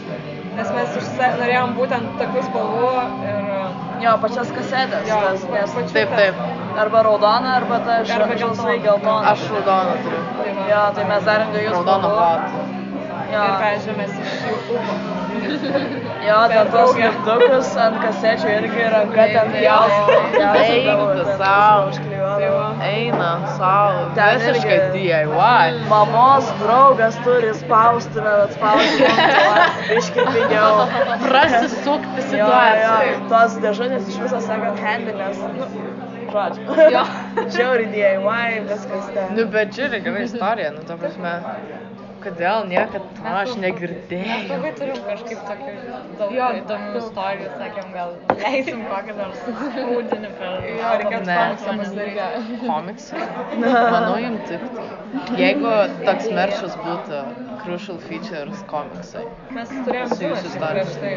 Nes 0.60 0.72
mes 0.76 0.96
užsa, 1.00 1.28
norėjom 1.40 1.74
būtent 1.78 2.16
tokių 2.22 2.42
spalvų 2.50 2.90
ir 3.26 3.54
e, 3.58 3.68
Jo, 4.00 4.14
pačias 4.24 4.52
kasetės, 4.56 5.08
jo, 5.10 5.18
tas, 5.26 5.42
nes 5.52 5.74
pačių 5.76 5.96
Taip, 5.98 6.14
taip. 6.16 6.38
arba 6.86 7.02
raudona, 7.10 7.58
arba 7.58 7.82
ta 7.84 7.98
Arba 8.16 8.38
žalsvai 8.40 8.78
geltona. 8.86 9.34
Aš 9.34 9.48
raudoną 9.52 9.98
turiu. 10.06 10.22
Tai. 10.38 10.54
Jo, 10.70 10.84
tai 10.96 11.08
mes 11.10 11.26
darėm 11.28 11.52
dviejų 11.56 11.74
Raudoną 11.80 12.14
spalvų. 12.14 12.20
platą. 12.22 12.79
Jo, 13.30 13.42
Ir 13.46 13.58
vežėmės 13.62 14.14
iš 14.20 14.38
jų 14.50 14.56
upo. 14.76 14.94
jo, 16.28 16.38
ten 16.52 16.70
tos 16.74 16.96
lipdukus 16.98 17.68
ant 17.84 18.00
kasečių 18.04 18.48
irgi 18.56 18.88
ranka 18.94 19.26
ten. 19.34 19.52
Eik 19.60 20.88
tu 21.20 21.26
sau. 21.42 21.90
Užklijuodavo. 21.92 22.64
Eina 22.90 23.30
savo. 23.58 24.02
Visiškai 24.18 24.80
DIY. 24.96 25.78
Mamos 25.92 26.50
draugas 26.64 27.20
turi 27.28 27.54
spaustuvę, 27.60 28.34
bet 28.42 28.58
spaustuvę 28.58 29.68
biškai 29.92 30.26
pigiau. 30.34 30.88
Prasisukti 31.28 32.28
situaciją. 32.32 33.30
tos 33.32 33.60
dėžutės 33.64 34.10
iš 34.14 34.20
viso 34.26 34.42
second 34.48 34.82
handinės. 34.86 35.38
Nu, 35.54 35.70
žodžiu. 36.34 37.06
Žiauri 37.56 37.86
DIY, 37.94 38.66
viskas 38.70 39.14
ten. 39.14 39.32
Nu, 39.38 39.46
bet 39.54 39.74
čia 39.78 39.88
yra 39.90 40.02
gera 40.06 40.26
istorija, 40.26 40.74
nu, 40.76 40.84
ta 40.90 40.98
prasme. 40.98 41.38
Kodėl 42.24 42.66
niekad 42.68 43.06
to 43.18 43.34
aš 43.42 43.54
negirdėjau. 43.64 44.38
Labai 44.50 44.72
turim 44.80 44.98
kažkaip 45.06 45.44
tokių 45.48 45.74
daug 46.20 46.34
Jo, 46.36 46.48
įdomių 46.60 47.00
istorijų, 47.00 47.50
sakėm, 47.62 47.94
gal 47.96 48.12
leisim 48.42 48.82
kokį 48.90 49.16
nors 49.20 49.40
kūdinį 49.46 50.32
per... 50.42 50.68
Jo, 50.68 50.90
reikėtų 51.04 51.38
komiksą 51.40 51.76
pasidaryti. 51.82 52.60
Komiksai? 52.66 53.24
Manau, 53.64 54.16
jums 54.26 54.44
tiktų. 54.52 54.88
Jeigu 55.40 55.74
toks 56.04 56.30
meršas 56.42 56.78
būtų 56.84 57.24
Crucial 57.64 58.00
Features 58.10 58.64
komiksai. 58.72 59.26
Mes 59.56 59.76
turėjom 59.88 60.16
Su 60.16 60.24
jūsų 60.28 60.54
istorija. 60.54 60.86
tai. 61.00 61.14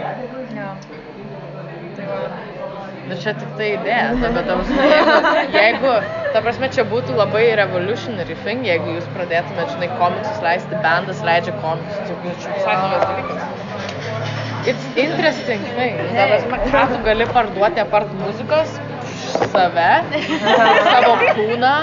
Tai 1.97 2.07
va. 2.09 2.62
Nu, 3.09 3.17
čia 3.19 3.33
tik 3.35 3.49
tai 3.59 3.69
idėja, 3.75 4.13
ta, 4.23 4.29
bet 4.35 4.47
ta 4.47 4.55
prasme, 4.59 4.85
jeigu, 4.87 5.15
jeigu, 5.57 5.95
ta 6.35 6.43
prasme, 6.45 6.69
čia 6.77 6.85
būtų 6.87 7.17
labai 7.19 7.43
revolutionary 7.59 8.37
thing, 8.45 8.63
jeigu 8.69 8.95
jūs 8.95 9.09
pradėtumėte, 9.17 9.75
žinai, 9.75 9.89
komiksus 9.99 10.39
leisti, 10.45 10.79
bandas 10.85 11.23
leidžia 11.27 11.57
komiksus, 11.65 11.99
tai 12.07 12.19
būtų 12.23 12.55
visai 12.55 12.77
naujas 12.79 13.05
dalykas. 13.11 13.43
It's 14.71 14.87
interesting 14.95 15.67
thing. 15.75 15.99
Ta 16.15 16.29
prasme, 16.31 16.63
ką 16.71 16.85
tu 16.93 17.03
gali 17.09 17.27
parduoti 17.35 17.83
apart 17.83 18.15
muzikos? 18.21 18.79
Save, 19.53 19.89
savo 20.87 21.17
kūną. 21.35 21.75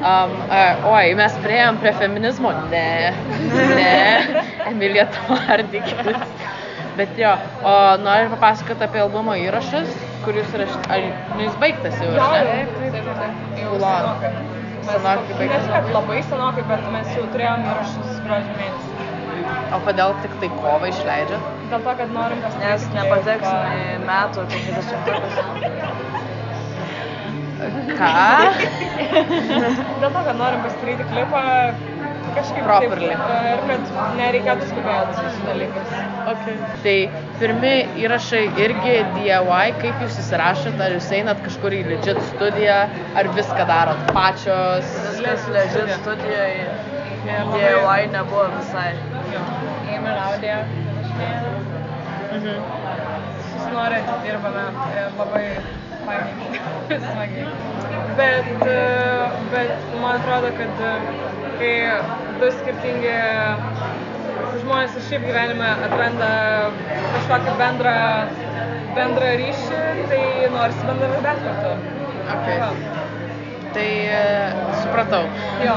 Um, 0.00 0.34
uh, 0.48 0.88
oi, 0.90 1.14
mes 1.18 1.36
prieėjom 1.44 1.78
prie 1.82 1.92
feminizmo. 2.00 2.50
Ne, 2.72 3.12
ne, 3.78 3.94
Emilija 4.72 5.06
Tvardikis. 5.14 6.24
Bet 6.96 7.18
jo, 7.20 7.32
o 7.68 7.72
noriu 8.00 8.30
papasakoti 8.32 8.84
apie 8.86 9.00
albumo 9.04 9.34
įrašus, 9.36 9.90
kuris 10.24 10.54
yra, 10.56 10.66
ar 10.88 11.02
nu, 11.34 11.42
jis 11.44 11.58
baigtas 11.60 11.98
jau, 12.00 12.08
ar 12.16 12.46
ne? 12.48 12.62
taip, 12.72 12.78
taip, 12.80 12.92
taip, 12.94 13.18
taip. 13.20 13.32
Jau 13.60 13.72
Full-on. 13.74 14.00
senokai. 14.06 14.30
Baigtas. 14.86 15.66
Ne, 15.66 15.72
kad 15.74 15.90
labai 15.92 16.22
senokai, 16.30 16.64
bet 16.70 16.86
mes 16.94 17.10
jau 17.18 17.24
turėjom 17.34 17.66
įrašus 17.72 18.22
gruodžio 18.24 18.54
mėnesį. 18.60 18.96
O 19.76 19.80
kodėl 19.86 20.14
tik 20.22 20.32
tai 20.40 20.48
kovą 20.56 20.88
išleidžia? 20.90 21.38
Dėl 21.70 21.82
to, 21.84 21.92
kad 21.98 22.14
norim 22.14 22.38
Nes 22.46 22.46
pasidaryti 22.46 22.94
nepateksim 22.94 23.60
į 23.76 23.98
metų 24.06 24.46
50-ukus. 24.54 25.34
Ką? 27.98 28.12
Dėl 30.00 30.10
to, 30.10 30.20
kad 30.30 30.36
norim 30.40 30.64
pasidaryti 30.64 31.08
klipą 31.12 31.44
kažkaip 32.34 32.64
Properly. 32.66 33.10
Taip, 33.12 33.28
e, 33.36 33.52
ir 33.52 33.62
kad 33.70 34.16
nereikėtų 34.20 34.68
skubėti 34.70 35.26
su 35.36 35.46
dalykais. 35.46 35.94
Okay. 36.32 36.56
Tai 36.84 36.96
pirmi 37.40 37.72
įrašai 38.02 38.42
irgi 38.64 38.96
DIY, 39.14 39.76
kaip 39.82 40.02
jūs 40.04 40.18
įsirašot, 40.24 40.80
ar 40.86 40.96
jūs 40.96 41.08
einat 41.20 41.42
kažkur 41.46 41.76
į 41.76 41.82
legit 41.92 42.20
studiją, 42.32 42.80
ar 43.20 43.30
viską 43.38 43.68
darot 43.70 44.02
pačios? 44.16 44.90
Viskas 45.12 45.46
ležit 45.54 45.94
studijai. 46.00 46.50
DIY 47.26 48.10
nebuvo 48.14 48.48
visai. 48.58 48.90
Ėmė 49.96 50.18
audio. 50.26 50.60
Mhm. 52.36 52.60
Susinorė, 53.48 54.04
dirbame 54.26 54.68
ir 54.98 55.18
labai 55.18 55.44
fainai, 56.06 57.00
smagiai. 57.10 57.48
Bet, 58.16 58.66
e, 58.66 58.76
bet 59.52 59.72
man 60.00 60.20
atrodo, 60.20 60.52
kad 60.56 60.82
e, 60.88 60.92
kai 61.60 61.72
du 62.40 62.50
skirtingi 62.60 63.16
žmonės 64.62 64.96
ir 64.98 65.04
šiaip 65.08 65.26
gyvenime 65.26 65.68
atranda 65.88 66.30
kažkokį 67.14 67.56
bendrą, 67.60 67.96
bendrą 68.96 69.34
ryšį, 69.42 69.82
tai 70.12 70.22
norisi 70.54 70.88
bendradarbiauti 70.88 71.44
kartu. 71.48 71.74
Okay. 72.36 72.58
Va. 72.62 72.70
Tai 73.76 73.90
e, 74.16 74.22
supratau. 74.80 75.22
Jo. 75.64 75.76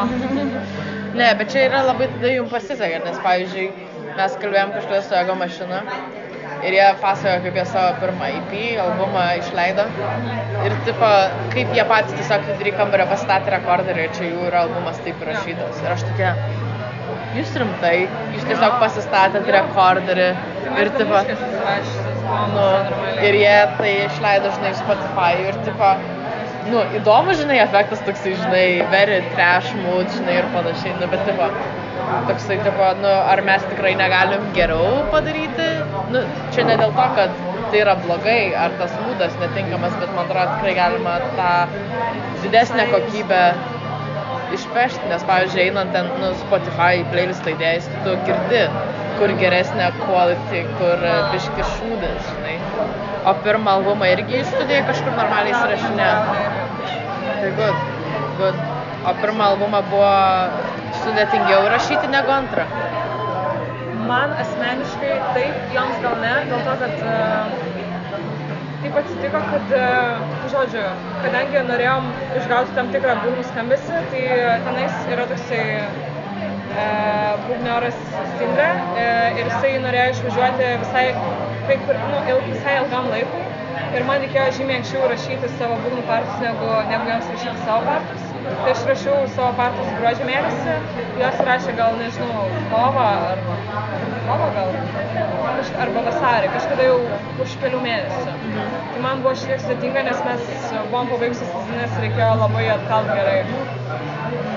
Ne, 1.20 1.34
bet 1.36 1.52
čia 1.52 1.66
yra 1.68 1.84
labai 1.90 2.08
tada 2.14 2.32
jums 2.32 2.54
pasisekė, 2.54 3.04
nes 3.04 3.20
pavyzdžiui, 3.26 3.68
mes 4.16 4.40
kalbėjom 4.44 4.74
kažkada 4.78 5.04
su 5.06 5.20
Ego 5.20 5.36
mašina 5.40 5.84
ir 6.66 6.76
jie 6.76 6.88
pasakojo, 7.02 7.42
kaip 7.46 7.58
jie 7.60 7.66
savo 7.70 7.92
pirmą 8.02 8.30
EP 8.40 8.54
albumą 8.84 9.26
išleido 9.40 9.86
ir 10.68 10.76
tipo, 10.88 11.12
kaip 11.56 11.74
jie 11.78 11.86
patys 11.92 12.18
tiesiog 12.18 12.48
vidury 12.50 12.74
kambario 12.80 13.08
pastatė 13.12 13.56
rekorderį 13.56 14.06
ir 14.08 14.16
čia 14.18 14.32
jų 14.32 14.48
yra 14.50 14.66
albumas 14.66 15.00
taip 15.06 15.24
įrašytas. 15.24 15.82
Ir 15.84 15.96
aš 15.96 16.06
tokia, 16.10 16.34
jūs 17.38 17.56
rimtai, 17.64 17.96
jūs 18.36 18.48
tiesiog 18.50 18.78
pasistatėt 18.84 19.50
rekorderį 19.56 20.30
ir 20.84 20.94
tipo, 20.98 21.24
nu, 22.56 22.70
ir 23.26 23.42
jie 23.42 23.58
tai 23.80 23.92
išleido, 24.06 24.54
žinai, 24.58 24.74
Spotify 24.84 25.34
ir 25.48 25.60
tipo, 25.68 25.92
nu, 26.70 26.86
įdomu, 27.00 27.36
žinai, 27.40 27.62
efektas 27.64 28.02
toksai, 28.08 28.36
žinai, 28.44 28.66
very 28.94 29.22
trash 29.36 29.72
mood, 29.84 30.10
žinai, 30.18 30.42
ir 30.42 30.50
panašiai, 30.56 30.98
nu, 31.00 31.10
bet 31.14 31.24
tipo, 31.30 31.50
toksai, 32.30 32.60
tipo, 32.66 32.92
nu, 33.02 33.12
ar 33.34 33.42
mes 33.48 33.66
tikrai 33.72 33.96
negalim 34.00 34.46
geriau 34.58 35.04
padaryti, 35.14 35.70
nu, 36.14 36.24
čia 36.56 36.66
ne 36.68 36.78
dėl 36.82 36.94
to, 36.98 37.08
kad 37.18 37.42
tai 37.70 37.82
yra 37.84 37.96
blogai, 38.04 38.40
ar 38.58 38.74
tas 38.82 38.94
mūdas 39.04 39.36
netinkamas, 39.42 39.98
bet 40.02 40.14
man 40.16 40.26
atrodo, 40.26 40.56
tikrai 40.58 40.78
galima 40.80 41.18
tą 41.38 41.52
didesnę 42.44 42.88
kokybę 42.94 43.44
išpešti, 44.58 45.10
nes, 45.12 45.26
pavyzdžiui, 45.30 45.68
einant 45.68 45.94
ten, 45.94 46.10
nu, 46.22 46.32
Spotify 46.46 47.04
playlistą 47.14 47.54
įdėjus, 47.54 47.90
tu 48.06 48.16
girdi, 48.26 48.64
kur 49.20 49.34
geresnė 49.42 49.92
quality, 50.00 50.64
kur 50.80 51.06
e, 51.06 51.14
biški 51.34 51.68
šūdas, 51.76 52.32
žinai. 52.32 52.56
O 53.30 53.36
pirmą 53.46 53.78
albumą 53.80 54.10
irgi 54.14 54.40
į 54.40 54.46
studiją 54.48 54.82
kažkur 54.88 55.16
normaliai 55.18 55.54
įsirašinėjo. 55.54 56.18
Tai 57.40 57.54
good, 57.60 57.88
good. 58.40 58.62
O 59.10 59.16
pirmą 59.22 59.52
albumą 59.54 59.84
buvo 59.92 60.14
sudėtingiau 61.04 61.68
rašyti 61.74 62.12
negu 62.12 62.34
antrą. 62.36 62.66
Man 64.10 64.34
asmeniškai 64.42 65.16
taip, 65.36 65.58
joms 65.76 66.00
gal 66.06 66.16
ne, 66.24 66.36
dėl 66.50 66.64
to, 66.66 66.76
kad 66.82 67.04
e, 67.14 67.18
taip 68.84 69.00
atsitiko, 69.04 69.42
kad, 69.52 69.74
e, 69.80 69.90
žodžiu, 70.54 70.86
kadangi 71.26 71.66
norėjom 71.68 72.08
išgauti 72.40 72.78
tam 72.78 72.90
tikrą 72.96 73.20
būgnų 73.26 73.44
skambesį, 73.52 74.00
tai 74.14 74.24
tenais 74.66 75.12
yra 75.14 75.28
toksai 75.30 75.66
e, 75.76 76.88
būgnioras 77.48 78.00
Sindre 78.40 78.70
e, 79.04 79.06
ir 79.40 79.50
jisai 79.52 79.76
norėjo 79.84 80.16
išvažiuoti 80.16 80.72
visai, 80.86 81.06
kaip, 81.68 81.86
ir, 81.92 82.02
nu, 82.14 82.24
il, 82.32 82.42
visai 82.50 82.80
ilgam 82.82 83.12
laikui. 83.14 83.46
Ir 83.98 84.06
man 84.08 84.24
reikėjo 84.24 84.50
žymiai 84.60 84.80
anksčiau 84.80 85.08
rašyti 85.12 85.54
savo 85.58 85.80
būgnų 85.84 86.04
partus, 86.10 86.42
negu, 86.44 86.74
negu 86.92 87.14
joms 87.14 87.32
rašyti 87.36 87.68
savo 87.68 87.86
partus. 87.90 88.29
Tai 88.50 88.72
aš 88.74 88.82
rašiau 88.90 89.28
savo 89.36 89.52
partus 89.58 89.90
gruodžio 90.00 90.26
mėnesį, 90.30 90.76
jos 91.22 91.42
rašė 91.50 91.76
gal, 91.78 91.98
nežinau, 92.02 92.48
kovą 92.74 93.06
ar 93.30 93.44
kovą 94.30 94.50
gal, 94.56 94.74
arba 95.84 96.04
vasarį, 96.08 96.50
kažkada 96.56 96.88
jau 96.88 96.98
už 97.46 97.56
kelių 97.64 97.82
mėnesių. 97.86 98.34
Tai 98.94 99.04
man 99.06 99.24
buvo 99.24 99.34
šiek 99.38 99.54
tiek 99.54 99.64
sudėtinga, 99.66 100.04
nes 100.10 100.20
mes 100.28 100.44
buvom 100.92 101.10
pabaigusios 101.14 101.54
sezonas, 101.54 101.96
reikėjo 102.04 102.32
labai 102.44 102.66
atkalt 102.76 103.10
gerai. 103.14 103.40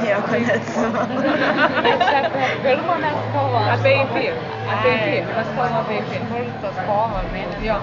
Nieko 0.03 0.41
neatsimenu. 0.43 1.35
Čia 2.03 2.25
apie 2.27 2.49
pirmą 2.65 2.99
mes 3.05 3.21
kalbam. 3.37 3.71
Apie 3.77 3.95
EP, 4.03 4.19
apie 4.75 4.97
EP, 4.97 5.31
mes 5.31 5.55
kalbam 5.55 5.79
apie 5.85 6.01
EP. 6.03 6.29
Kur 6.33 6.51
tas 6.65 6.83
kovo 6.89 7.23
mėnesį? 7.31 7.71
Jo, 7.71 7.79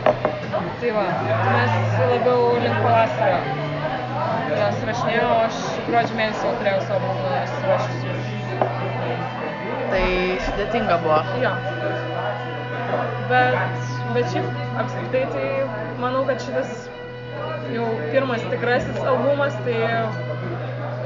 tai 0.83 0.93
va, 0.97 1.07
mes 1.47 1.97
labiau 2.03 2.53
link 2.59 2.85
pavasario. 2.85 3.68
Jos 4.49 4.83
rašinėjo, 4.89 5.25
o 5.29 5.39
aš 5.45 5.59
gruodžio 5.87 6.17
mėnesį 6.19 6.45
jau 6.47 6.53
turėjau 6.61 6.81
savo 6.89 7.11
būgną 7.19 7.41
išsirašysiu. 7.45 8.11
Tai 9.89 10.05
sudėtinga 10.47 10.97
buvo. 11.03 11.19
Jo. 11.43 11.53
Bet, 13.29 13.57
bet 14.15 14.31
šiaip 14.33 14.79
apskritai 14.83 15.23
tai 15.35 15.45
manau, 16.01 16.23
kad 16.29 16.41
šitas 16.45 16.87
jau 17.73 17.87
pirmas 18.09 18.45
tikrasis 18.49 19.01
albumas, 19.13 19.57
tai 19.67 19.77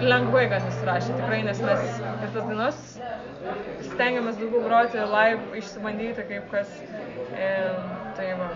lengvai 0.03 0.45
gan 0.51 0.69
įsirašė 0.71 1.17
tikrai, 1.19 1.41
nes 1.47 1.63
mes 1.67 1.89
ir 2.03 2.29
tas 2.33 2.39
dainas 2.39 2.79
stengiamės 3.93 4.39
daugiau 4.39 4.63
groti 4.67 5.01
live, 5.13 5.49
išsibandyti 5.59 6.27
kaip 6.29 6.47
kas. 6.53 6.77
E, 7.33 7.49
tai 8.17 8.31
va. 8.39 8.53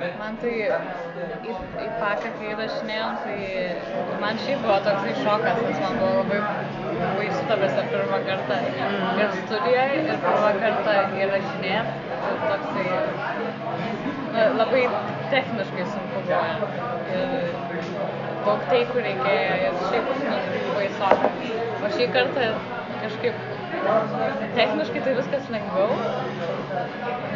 Man 0.00 0.36
tai 0.40 0.50
į, 0.56 1.54
į 1.84 1.86
paką, 2.00 2.30
kai 2.38 2.46
įrašinėjom, 2.54 3.16
tai 3.20 4.14
man 4.22 4.38
šiaip 4.40 4.62
buvo 4.64 4.78
toksai 4.86 5.10
šokas, 5.18 5.58
nes 5.66 5.82
man 5.82 5.98
buvo 6.00 6.22
labai 6.22 6.38
baisu 7.18 7.42
ta 7.50 7.58
visa 7.60 7.84
pirmą 7.90 8.20
kartą 8.30 8.56
ir 8.70 9.34
studijoje, 9.42 9.98
ir 9.98 10.22
pirmą 10.24 10.54
kartą 10.62 10.94
įrašinėjom. 11.26 11.90
Tai 12.22 12.32
toksai 12.46 12.86
na, 14.32 14.46
labai 14.62 14.82
techniškai 15.34 15.86
sunku 15.92 16.24
buvo. 16.30 16.40
Ir 17.18 17.92
daug 18.48 18.66
teikų 18.72 19.04
reikėjo 19.04 19.54
ir 19.66 19.80
šiaip 19.84 20.12
nu, 20.24 20.40
baisoka. 20.78 21.32
O 21.84 21.92
šį 21.98 22.08
kartą 22.16 22.48
kažkaip 23.04 23.44
techniškai 24.56 25.04
tai 25.04 25.14
viskas 25.20 25.52
lengviau, 25.52 25.92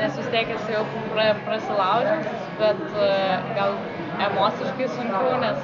nes 0.00 0.18
vis 0.18 0.32
tiek 0.32 0.50
esi 0.56 0.74
jau 0.74 0.82
pra, 1.12 1.30
prasilaužęs, 1.46 2.43
bet 2.60 2.80
uh, 2.94 3.50
gal 3.58 3.76
emociškai 4.26 4.88
sunkiau, 4.94 5.38
nes 5.42 5.58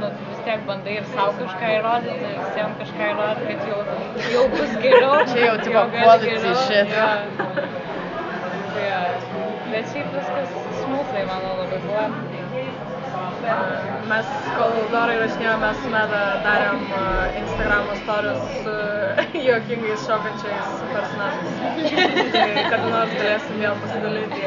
nu, 0.00 0.10
vis 0.28 0.42
tiek 0.46 0.66
bandai 0.68 0.98
ir 1.00 1.08
savo 1.14 1.32
kažką 1.40 1.72
įrodyti, 1.78 2.28
ir 2.30 2.38
visiems 2.42 2.78
kažką 2.82 3.10
įrodyti, 3.14 3.48
kad 3.50 3.66
jau, 3.70 3.80
jau 4.34 4.44
bus 4.54 4.76
geriau. 4.84 5.16
Čia 5.32 5.40
jau 5.48 5.56
tipo 5.64 5.86
quality 5.96 6.54
shit. 6.66 6.94
jo. 6.98 7.10
Tai, 8.74 8.86
jo. 8.90 9.02
bet 9.72 9.92
šiaip 9.92 10.16
viskas 10.18 10.56
smūsai, 10.82 11.26
manau, 11.30 11.58
labai 11.62 11.82
buvo. 11.88 12.08
Mes, 14.04 14.26
kol 14.56 14.74
Dora 14.92 15.14
įrašinėjo, 15.16 15.54
mes 15.62 15.78
su 15.80 15.90
Meda 15.92 16.20
darėm 16.44 16.82
uh, 16.92 17.36
Instagram 17.40 17.86
istorijas 17.94 18.42
su 18.64 18.74
juokingais 19.46 20.04
šokančiais 20.04 20.82
personažais. 20.92 21.54
tai 22.34 22.64
kada 22.68 22.90
nors 22.92 23.14
galėsim 23.16 23.62
vėl 23.64 23.78
pasidalinti 23.84 24.40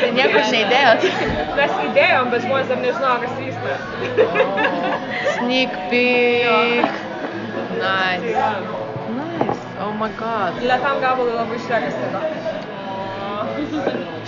tai 0.00 0.10
nieko 0.16 0.44
neįdėjot. 0.54 1.06
Mes 1.60 1.76
įdėjom, 1.86 2.32
bet 2.34 2.46
žmonės 2.46 2.72
dar 2.72 2.82
nežino, 2.86 3.14
kas 3.26 3.38
vyksta. 3.42 3.72
Sneak 5.36 5.78
peek. 5.92 6.98
Nice. 7.80 8.34
Nice. 9.20 9.62
Oh 9.84 9.92
my 10.00 10.10
god. 10.20 10.60
Lietam 10.64 11.04
gabalui 11.04 11.36
labai 11.36 11.60
šrekas 11.68 11.96
tada. 12.04 12.68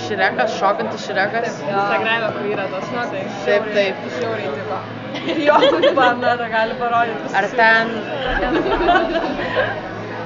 Širekas, 0.07 0.57
šokantis 0.59 1.07
širekas. 1.07 1.61
Instagram'e, 1.66 2.28
kur 2.37 2.50
yra 2.52 2.66
tas 2.72 2.85
toksai. 2.90 3.22
Taip, 3.46 3.70
taip. 3.76 4.05
Žiauriai 4.18 4.52
tiko. 4.59 4.83
Jo, 5.46 5.57
man 5.94 6.20
Meda 6.22 6.46
gali 6.50 6.74
parodyti. 6.81 7.35
Ar 7.38 7.46
ten... 7.57 7.90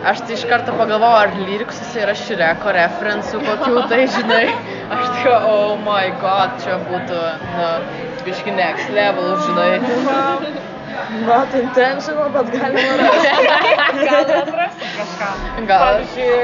Aš 0.06 0.20
tai 0.22 0.36
iš 0.36 0.44
karto 0.46 0.70
pagalvojau, 0.78 1.18
ar 1.24 1.32
lyriksuose 1.34 1.98
yra 2.04 2.12
Šireko 2.14 2.70
referensų 2.76 3.40
kokių, 3.42 3.80
tai 3.90 4.04
žinai, 4.14 4.44
aš 4.94 5.08
tai, 5.16 5.32
oh 5.50 5.72
my 5.82 6.12
god, 6.22 6.52
čia 6.62 6.76
būtų, 6.86 7.22
nu, 7.56 7.70
biški 8.28 8.54
next 8.54 8.92
level, 8.94 9.32
žinai. 9.48 9.80
Not 11.26 11.56
intentional, 11.58 12.30
bet 12.36 12.52
galima 12.54 12.94
rasti. 13.00 13.32
Gal 14.04 14.30
atrasti 14.36 14.92
kažką. 15.00 15.32
Gal 15.72 15.82
Pavyzdžiui, 15.82 16.38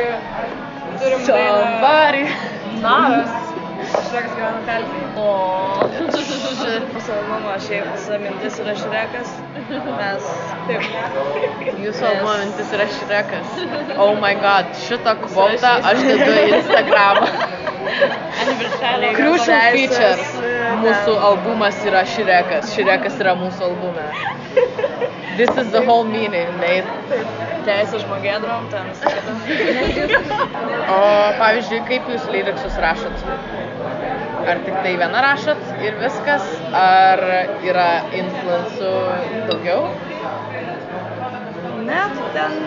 turim 0.99 1.25
dainą 1.29 1.55
somebody. 1.63 2.27
Naras. 2.83 3.33
Šrekas 3.93 4.35
gyvena 4.37 4.61
pelkėje. 4.67 5.07
O, 5.19 5.23
albumo 7.17 7.55
šiaip 7.65 7.89
visa 7.93 8.19
mintis 8.23 8.59
yra 8.63 8.75
Šrekas, 8.79 9.33
mes 9.73 10.29
taip. 10.69 10.87
Jūsų 11.83 12.07
albumo 12.11 12.37
mintis 12.45 12.73
yra 12.77 12.87
Šrekas. 12.99 13.57
Oh 13.99 14.15
my 14.23 14.33
god, 14.39 14.71
šitą 14.87 15.17
kvotą 15.25 15.75
aš 15.91 16.05
dedu 16.07 16.31
į 16.31 16.47
Instagramą. 16.61 17.27
Crucial 19.17 19.75
Teisės, 19.75 19.75
feature. 19.75 20.15
e, 20.47 20.75
Mūsų 20.83 21.17
albumas 21.31 21.79
yra 21.89 22.05
Šrekas. 22.09 22.73
Šrekas 22.77 23.19
yra 23.23 23.35
mūsų 23.39 23.67
albume. 23.69 24.07
This 25.37 25.49
is 25.57 25.71
the 25.73 25.81
whole 25.81 26.05
meaning, 26.05 26.49
mate. 26.61 26.85
Teisė 27.65 28.03
žmogėdrom, 28.03 28.67
ten. 28.73 28.91
O 30.93 30.99
pavyzdžiui, 31.39 31.79
kaip 31.89 32.11
jūs 32.13 32.27
lyriksus 32.35 32.77
rašot? 32.85 33.25
Ar 34.43 34.61
tik 34.67 34.77
tai 34.85 34.93
vieną 35.01 35.23
rašot 35.25 35.63
ir 35.87 35.97
viskas, 36.03 36.45
ar 36.77 37.23
yra 37.65 37.89
influencų 38.19 38.93
daugiau? 39.49 39.87
Net 41.89 42.21
ten. 42.37 42.59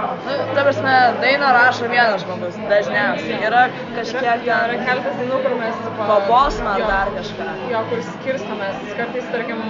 Nu, 0.00 0.34
ta 0.54 0.62
prasme, 0.64 0.92
dainą 1.20 1.48
rašo 1.58 1.88
vienas 1.90 2.22
žmogus, 2.24 2.56
dažniausiai. 2.70 3.40
Yra 3.44 3.66
kažkiek 3.98 4.46
Yra 4.46 4.62
ten 4.72 4.78
keletas 4.86 5.18
dainų, 5.20 5.40
kur 5.44 5.56
mes... 5.60 5.86
Pabosna 6.00 6.78
dar 6.86 7.10
kažką. 7.18 7.48
Jo, 7.72 7.82
kur 7.90 8.04
skirstomės. 8.08 8.78
Kartais, 8.96 9.26
tarkim, 9.34 9.60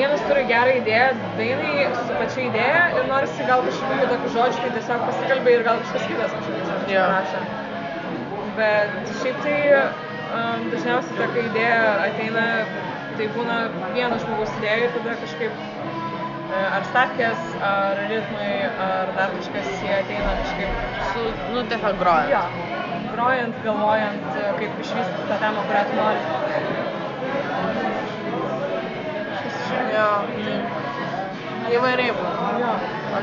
vienas 0.00 0.22
turi 0.28 0.44
gerą 0.48 0.74
idėją 0.80 1.08
dainai 1.38 1.88
su 1.96 2.14
pačia 2.18 2.44
idėja 2.46 2.84
ir 2.96 3.08
norisi 3.10 3.48
gal 3.48 3.64
kažkokių 3.66 4.06
tokių 4.12 4.30
žodžių, 4.36 4.60
tai 4.64 4.70
tiesiog 4.76 5.02
pasikalbė 5.08 5.56
ir 5.56 5.64
gal 5.66 5.80
kažkas 5.82 6.06
kitas 6.10 6.36
kažkokius 6.36 6.94
Jo. 6.94 7.02
rašo. 7.12 7.42
Bet 8.60 9.12
šiaip 9.20 9.42
tai 9.44 9.58
um, 9.76 10.64
dažniausiai 10.72 11.18
tokia 11.20 11.44
idėja 11.50 11.82
ateina, 12.06 12.46
tai 13.18 13.28
būna 13.36 13.58
vienas 13.96 14.24
žmogus 14.24 14.56
idėja 14.60 14.86
ir 14.86 14.96
tada 14.96 15.16
kažkaip 15.22 15.62
e, 15.62 16.64
ar 16.64 16.86
statės, 16.90 17.46
ar 17.70 18.04
ritmai, 18.10 18.50
ar 18.88 19.14
dar 19.18 19.34
kažkas 19.36 19.72
jie 19.84 19.96
ateina 20.00 20.36
kažkaip 20.42 20.84
Su, 21.10 21.26
nu, 21.54 21.64
tiesiog 21.72 21.98
grojant. 22.00 22.32
Jo, 22.32 23.08
grojant, 23.10 23.64
galvojant, 23.66 24.30
kaip 24.60 24.84
išvystyti 24.86 25.28
tą 25.32 25.40
temą, 25.44 25.66
kurią 25.68 25.88
tu 25.90 25.98
nori. 26.00 26.79
Jo, 29.94 30.08
įvairiai 31.70 32.14
būna. 32.16 32.50
Jo, 32.60 32.70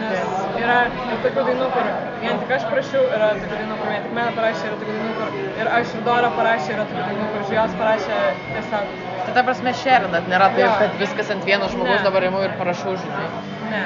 nes 0.02 0.30
yra 0.62 0.78
ir 0.88 1.20
tokių 1.24 1.44
dainų, 1.50 1.68
kur 1.74 1.90
vien 2.22 2.40
tik 2.42 2.54
aš 2.58 2.66
parašiau, 2.72 3.04
yra 3.18 3.30
tokių 3.42 3.56
dainų, 3.56 3.78
kur 3.82 3.92
vien 3.92 4.06
tik 4.06 4.14
mane 4.18 4.34
parašė, 4.38 4.64
yra 4.70 4.78
tokių 4.82 4.96
dainų, 4.98 5.14
kur 5.20 5.62
ir 5.64 5.72
aš 5.80 5.94
ir 5.98 6.06
Dora 6.08 6.30
parašė, 6.38 6.70
yra 6.78 6.86
tokių 6.92 7.06
dainų, 7.10 7.28
kur 7.34 7.56
jos 7.58 7.76
parašė 7.82 8.20
tiesiog. 8.54 8.94
Tai 9.28 9.36
ta 9.38 9.44
prasme 9.50 9.74
šerinat, 9.82 10.30
nėra 10.32 10.48
taip, 10.56 10.64
Jo. 10.66 10.76
kad 10.84 10.98
viskas 11.02 11.34
ant 11.36 11.44
vieno 11.48 11.68
žmogus 11.74 11.98
Ne. 12.00 12.04
dabar 12.08 12.28
imu 12.30 12.44
ir 12.48 12.56
parašau, 12.62 12.96
žinai. 13.04 13.28
Ne. 13.74 13.84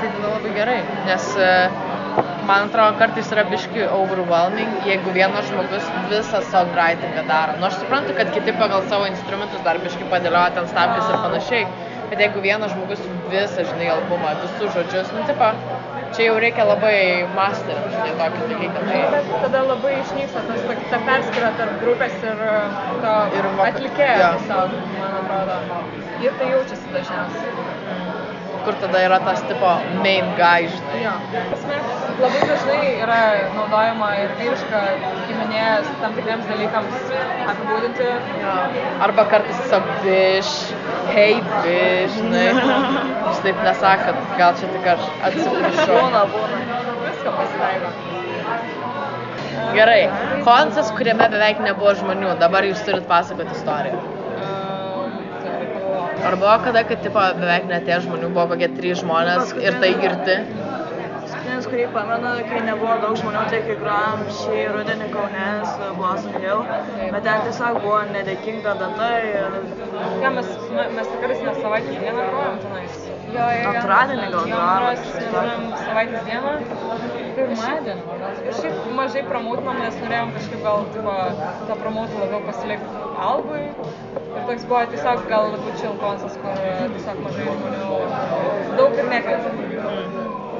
Tai 0.00 0.08
tada 0.18 0.32
labai 0.34 0.52
gerai, 0.58 0.78
nes 1.08 1.28
e, 1.40 1.50
man 2.48 2.68
atrodo 2.68 2.98
kartais 3.00 3.30
yra 3.34 3.44
biški 3.48 3.86
overwhelming, 3.98 4.70
jeigu 4.88 5.14
vienas 5.16 5.48
žmogus 5.50 5.88
visą 6.10 6.42
songwritingą 6.52 7.24
daro. 7.30 7.56
Nu 7.60 7.68
aš 7.70 7.80
suprantu, 7.82 8.14
kad 8.18 8.32
kiti 8.36 8.54
pagal 8.60 8.84
savo 8.92 9.08
instrumentus 9.10 9.64
dar 9.66 9.80
biški 9.84 10.08
padėlioja 10.12 10.54
ten 10.58 10.68
stabdis 10.72 11.10
ir 11.10 11.18
panašiai, 11.24 11.64
bet 12.10 12.22
jeigu 12.26 12.44
vienas 12.44 12.74
žmogus 12.74 13.02
visą, 13.32 13.66
žinai, 13.72 13.90
albumą, 13.96 14.34
visus 14.42 14.76
žodžius, 14.76 15.12
nu 15.16 15.24
tipo, 15.30 15.50
čia 16.16 16.28
jau 16.28 16.36
reikia 16.44 16.66
labai 16.68 16.96
master, 17.36 17.80
žinai, 17.94 18.12
tokį 18.20 18.48
dalyką. 18.52 18.84
Tai... 18.90 19.00
Bet 19.16 19.32
tada 19.46 19.64
labai 19.70 19.94
išnyksta 20.02 20.44
tas 20.50 20.68
ta 20.92 21.00
perskyra 21.08 21.54
tarp 21.60 21.80
grupės 21.82 22.18
ir 22.22 22.44
e, 22.50 22.58
to 23.04 23.16
Ir 23.40 23.50
atlikėjo 23.68 24.18
jo. 24.20 24.32
tiesiog, 24.38 24.76
man 25.00 25.18
atrodo. 25.22 25.80
Ir 26.24 26.38
tai 26.40 26.52
jaučiasi 26.52 26.94
dažniausiai. 26.94 27.73
Kur 28.66 28.76
tada 28.82 29.02
yra 29.06 29.18
tas 29.24 29.42
tipo 29.48 29.70
main 30.04 30.30
guy, 30.38 30.68
žinai. 30.72 31.00
Jo. 31.02 31.12
Prasme, 31.34 31.78
labai 32.22 32.40
dažnai 32.50 32.78
yra 33.04 33.18
naudojama 33.56 34.08
ir 34.22 34.32
vyriška 34.40 34.82
giminė 35.28 35.66
tam 36.02 36.16
tikriems 36.18 36.48
dalykams 36.50 37.12
apibūdinti. 37.52 38.08
Jo. 38.42 38.56
Arba 39.08 39.26
kartais 39.34 39.60
tiesiog 39.62 39.92
biš, 40.06 40.52
hey 41.12 41.38
biš, 41.50 42.18
žinai. 42.18 42.48
Jūs 43.28 43.44
taip 43.46 43.62
nesakot, 43.68 44.26
gal 44.40 44.58
čia 44.60 44.72
tik 44.74 44.90
aš 44.96 45.06
atsiprašau. 45.30 45.94
Būna, 45.94 46.26
būna. 46.34 46.82
Visko 47.04 47.38
pasitaiko. 47.38 47.94
Gerai, 49.74 50.02
koncas, 50.46 50.90
kuriame 50.94 51.26
beveik 51.32 51.62
nebuvo 51.64 51.94
žmonių, 51.98 52.36
dabar 52.42 52.66
jūs 52.68 52.82
turit 52.86 53.08
pasakoti 53.10 53.56
istoriją. 53.58 54.23
Ar 56.24 56.36
buvo 56.40 56.54
kada, 56.64 56.82
kad 56.88 57.02
tipo, 57.04 57.20
beveik 57.40 57.66
netėjo 57.68 58.00
žmonių, 58.06 58.30
buvo 58.36 58.46
kokie 58.54 58.68
trys 58.78 59.02
žmonės 59.02 59.52
ir 59.60 59.76
tai 59.82 59.90
girti? 60.00 60.36
Paskutinis, 61.24 61.66
kurį 61.70 61.84
pamenu, 61.94 62.30
kai 62.48 62.60
nebuvo 62.64 62.94
daug 63.02 63.16
žmonių, 63.20 63.42
tai 63.52 63.60
kai 63.66 63.76
grojom 63.80 64.22
šį 64.38 64.62
rudenį 64.74 65.08
Kaunės 65.12 65.74
Blossom 65.98 66.38
Hill, 66.42 66.62
bet 67.14 67.26
ten 67.26 67.44
tiesiog 67.46 67.78
buvo 67.84 68.00
nedėkinga 68.14 68.74
data 68.82 69.10
ir 69.30 69.58
Ką 70.22 70.30
mes, 70.34 70.48
me- 70.74 70.88
mes 70.96 71.10
tikrai 71.12 71.36
ne 71.46 71.52
savaitės 71.60 72.00
dieną 72.02 72.24
grojom 72.30 72.56
tenais. 72.64 72.96
Jo, 73.34 73.44
jo, 73.44 73.60
jo. 73.60 73.70
Antradienį 73.74 74.26
gal 74.34 74.48
Jo, 74.50 74.62
grojom, 75.34 75.68
savaitės 75.84 76.26
dieną. 76.28 76.54
Pirmadienį. 77.36 78.02
Ir 78.48 78.58
šiaip 78.60 78.90
mažai 78.98 79.22
promautinom, 79.30 79.80
nes 79.84 79.96
norėjom 80.02 80.34
kažkaip 80.38 80.62
gal 80.68 80.84
tipo, 80.96 81.16
tą 81.70 81.78
promautą 81.84 82.20
labiau 82.24 82.42
pasilikti 82.48 83.06
albui. 83.28 83.64
Ir 84.34 84.46
toks 84.48 84.64
buvo 84.70 84.82
tiesiog 84.92 85.26
gal 85.30 85.50
labiau 85.54 85.76
chill 85.80 85.96
koncas, 86.02 86.38
kur 86.42 86.62
tiesiog 86.64 87.20
mažai 87.26 87.46
žmonių, 87.50 88.00
daug 88.80 88.98
ir 89.02 89.10
nekvietė. 89.12 89.54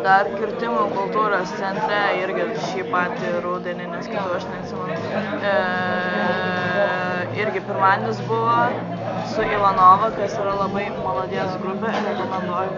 dar 0.04 0.28
kirtimų 0.36 0.82
kultūros 0.92 1.52
centre 1.56 2.00
irgi 2.20 2.44
šį 2.66 2.82
patį 2.92 3.30
rudenį, 3.44 3.86
nes 3.94 4.10
kitų 4.12 4.34
aš 4.36 4.44
neatsimenu. 4.50 4.98
E, 5.50 5.54
irgi 7.40 7.62
pirmadienis 7.64 8.20
buvo 8.28 8.58
su 9.32 9.46
Ivanova, 9.48 10.10
kas 10.18 10.36
yra 10.42 10.58
labai 10.60 10.84
maladės 10.98 11.56
grupė, 11.62 11.94
rekomenduoju. 12.10 12.72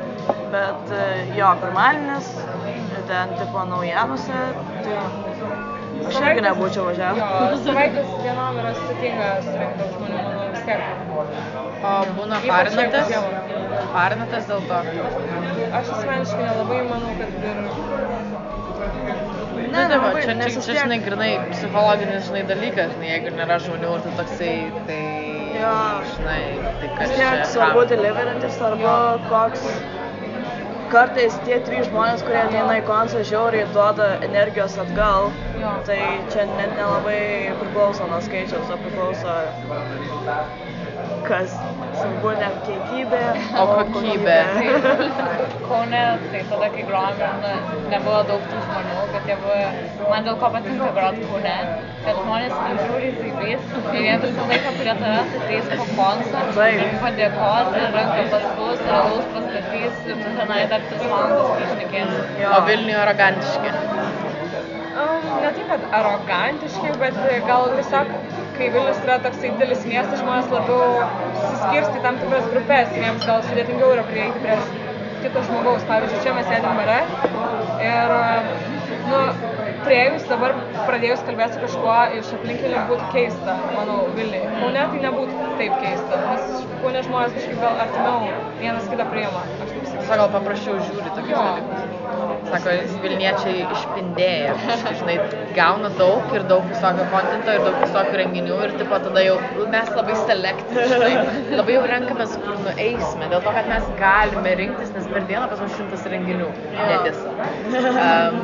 Bet 0.55 0.95
e, 0.95 1.09
jo, 1.41 1.51
pirmadienis, 1.65 2.31
ten 3.11 3.35
tipo 3.41 3.67
naujienose, 3.73 4.43
tai 4.87 4.97
aš 6.07 6.23
irgi 6.23 6.47
nebūčiau 6.47 6.87
važiavęs. 6.93 7.63
Savaitės 7.67 8.15
dienom 8.23 8.63
yra 8.63 8.75
sudėtinga 8.79 9.31
surinkti 9.49 9.91
žmonių, 9.97 10.36
tiek. 10.67 10.81
O 11.87 11.95
būna 12.19 12.41
žiemą. 13.11 13.31
Parinatės 13.95 14.49
dėl 14.51 14.63
to? 14.71 14.79
Aš 15.79 15.93
asmeniškai 15.97 16.45
nelabai 16.45 16.81
manau, 16.91 17.13
kad 17.21 17.31
ir... 17.51 17.57
Ne, 19.67 19.83
ne, 19.91 19.99
va, 20.01 20.11
čia, 20.17 20.35
čia, 20.41 20.61
čia, 20.63 20.75
žinai, 20.83 20.99
grinai 21.05 21.31
psichologinis, 21.51 22.29
žinai, 22.29 22.43
dalykas, 22.49 22.93
žinai, 22.95 23.09
jeigu 23.11 23.33
nėra 23.37 23.59
žmonių, 23.65 23.93
tai 24.05 24.13
toksai, 24.21 24.55
tai, 24.89 25.01
žinai, 26.15 26.41
tai 26.81 26.91
kas 27.01 27.15
čia. 27.19 27.31
svarbu 27.53 27.87
deliverinti, 27.93 28.53
svarbu 28.57 28.97
koks. 29.31 29.67
Kartais 30.91 31.35
tie 31.47 31.57
trys 31.67 31.89
žmonės, 31.89 32.23
kurie 32.27 32.39
ateina 32.45 32.77
į 32.79 32.85
koncą, 32.87 33.23
žiauriai 33.27 33.67
duoda 33.75 34.07
energijos 34.27 34.77
atgal. 34.79 35.33
Jo. 35.59 35.73
Tai 35.89 35.99
čia 36.33 36.47
net 36.53 36.77
nelabai 36.79 37.19
priklauso 37.63 38.07
nuo 38.11 38.21
skaičiaus, 38.23 38.71
o 38.71 38.79
priklauso 38.85 39.35
kas. 41.27 41.57
Svarbu 41.97 42.33
ne 42.37 42.49
kiekybė, 42.67 43.21
O 43.57 43.65
kokybė. 43.73 44.37
Kaune, 45.69 46.03
tai 46.31 46.41
tada, 46.51 46.69
kai 46.75 46.83
grojom, 46.89 47.23
ir 47.25 47.39
ne, 47.43 47.53
nebuvo 47.93 48.19
daug 48.29 48.45
tų 48.51 48.61
žmonių, 48.67 48.99
bet 49.15 49.31
jie 49.31 49.37
buvo, 49.43 50.11
man 50.11 50.29
dėl 50.29 50.37
ko 50.43 50.51
patinka 50.57 50.91
groti 50.99 51.29
Kaune, 51.31 51.55
kad 52.05 52.21
žmonės 52.21 52.55
žiūri 52.83 53.11
zaibys 53.17 53.73
ir 53.93 54.07
jie 54.07 54.17
visą 54.27 54.47
laiką 54.53 54.75
prie 54.79 54.95
tavęs 55.03 55.35
ateis 55.41 55.73
po 55.97 56.11
ir 56.77 56.95
padėkos 57.03 57.73
ranką 57.97 58.27
paspaus 58.35 58.85
ir 58.87 58.95
alaus 59.01 59.29
pastatys 59.35 60.07
ir 60.13 60.23
tu 60.23 60.35
tenai 60.41 60.63
dar 60.73 60.87
tris 60.91 61.05
valandas 61.11 61.67
išnekėsi. 61.67 62.23
O 62.53 62.61
Vilniuje 62.69 63.01
arogantiški. 63.03 63.75
Um, 64.97 65.25
ne 65.43 65.49
taip, 65.53 65.67
kad 65.69 65.83
arogantiškai, 65.99 66.93
bet 67.03 67.19
gal 67.49 67.67
tiesiog, 67.75 68.13
kai 68.57 68.69
Vilnius 68.73 69.01
yra 69.05 69.19
toksai 69.25 69.51
didelis 69.55 69.85
miestas, 69.89 70.21
žmonės 70.23 70.49
labiau 70.53 71.09
susiskirsti 71.41 72.03
tam 72.05 72.21
tikras 72.23 72.47
grupės 72.53 72.95
jiems 72.97 73.27
gal 73.29 73.45
sudėtingiau 73.49 73.93
yra 73.97 74.05
prieiti 74.09 74.43
prie 74.45 74.57
kito 75.25 75.43
žmogaus. 75.49 75.85
Pavyzdžiui, 75.91 76.23
čia 76.25 76.35
mes 76.37 76.49
sėdim 76.49 76.81
bare 76.81 76.99
ir, 77.85 78.15
nu, 79.11 79.21
prieėjus 79.87 80.25
dabar 80.31 80.57
pradėjus 80.89 81.25
kalbėti 81.29 81.57
su 81.57 81.65
kažkuo 81.67 81.97
iš 82.21 82.33
aplinkinių 82.39 82.85
būtų 82.91 83.11
keista, 83.15 83.59
manau, 83.77 83.99
Vilniui. 84.17 84.43
Kaune 84.57 84.87
tai 84.93 85.03
nebūtų 85.05 85.51
taip 85.61 85.77
keista, 85.85 86.23
nes 86.25 86.65
Kaune 86.83 87.05
žmonės 87.07 87.37
kažkaip 87.37 87.63
gal 87.63 87.83
artimiau 87.85 88.35
vienas 88.63 88.89
kitą 88.91 89.07
priima. 89.13 89.45
Aš 89.67 89.77
Sako, 90.05 90.17
gal 90.21 90.29
paprasčiau 90.35 90.77
žiūri 90.81 91.13
tokius 91.17 91.39
dalykus. 91.39 91.95
sako, 92.51 92.75
Vilniečiai 93.03 93.65
išpindėja, 93.75 94.53
kažkaip, 94.63 94.99
žinai, 95.01 95.17
gauna 95.57 95.91
daug 95.99 96.35
ir 96.37 96.45
daug 96.51 96.69
visokio 96.71 97.07
kontento 97.13 97.55
ir 97.57 97.65
daug 97.65 97.79
visokių 97.83 98.21
renginių 98.21 98.59
ir 98.67 98.75
tipo 98.81 99.01
tada 99.07 99.25
jau 99.25 99.37
mes 99.73 99.91
labai 99.99 100.19
selektyviai, 100.23 100.87
žinai, 100.93 101.11
labai 101.59 101.77
jau 101.77 101.83
renkamės, 101.93 102.37
kur 102.45 102.63
nueisime, 102.67 103.31
dėl 103.33 103.43
to, 103.47 103.57
kad 103.59 103.73
mes 103.73 103.91
galime 104.03 104.55
rinktis, 104.63 104.95
nes 104.97 105.11
per 105.13 105.27
dieną 105.33 105.51
pas 105.53 105.65
mus 105.65 105.77
šimtas 105.81 106.07
renginių, 106.15 106.53
netiesa. 106.79 107.35
Um, 108.07 108.37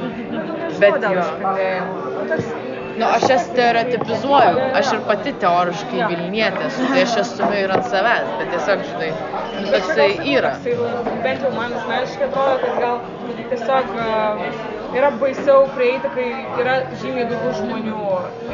bet 0.80 1.04
jo. 1.04 1.22
išpindėjimo. 1.22 2.71
Nu, 2.98 3.06
aš 3.06 3.22
jas 3.30 3.44
stereotipizuoju, 3.46 4.58
aš 4.74 4.92
ir 4.96 5.00
pati 5.06 5.32
teoriškai 5.44 6.08
Vilnietė 6.10 6.66
esu, 6.66 6.88
tai 6.90 7.04
aš 7.06 7.14
stumiu 7.30 7.62
ir 7.64 7.72
ant 7.76 7.88
savęs, 7.88 8.32
bet 8.40 8.50
tiesiog, 8.52 8.82
žinai, 8.90 9.10
nu, 9.54 9.64
toksai 9.74 10.08
yra. 10.34 10.52
Bent 11.24 11.46
jau 11.46 11.52
man 11.56 11.72
asmeniškai 11.80 12.28
atrodo, 12.28 12.58
kad 12.64 12.80
gal 12.84 13.00
tiesiog 13.52 13.94
a, 14.04 14.10
yra 14.98 15.12
baisiau 15.22 15.64
prieiti, 15.76 16.10
kai 16.16 16.28
yra 16.64 16.76
žymiai 17.02 17.28
daugiau 17.30 17.54
žmonių 17.62 18.02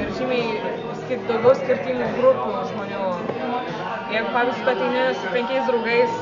ir 0.03 0.12
žymiai 0.20 0.76
daugiau 1.30 1.57
skirtingų 1.62 2.12
grupių 2.20 2.64
žmonių. 2.72 3.11
Jeigu, 4.09 4.30
pavyzdžiui, 4.32 4.64
tu 4.64 4.70
ateini 4.72 5.03
su 5.18 5.32
penkiais 5.34 5.66
draugais 5.68 6.20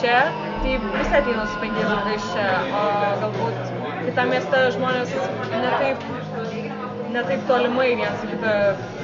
čia, 0.00 0.18
tai 0.64 0.74
visi 0.82 1.14
ateina 1.20 1.46
su 1.48 1.62
penkiais 1.62 1.88
draugais 1.88 2.26
čia, 2.34 2.48
o 2.80 2.82
galbūt 3.22 3.72
kitame 4.02 4.34
mieste 4.34 4.60
žmonės 4.74 5.14
netaip, 5.52 6.04
netaip 7.12 7.42
tolimai 7.48 7.90
vienas 7.98 8.22
į 8.24 8.30
kitą 8.32 8.52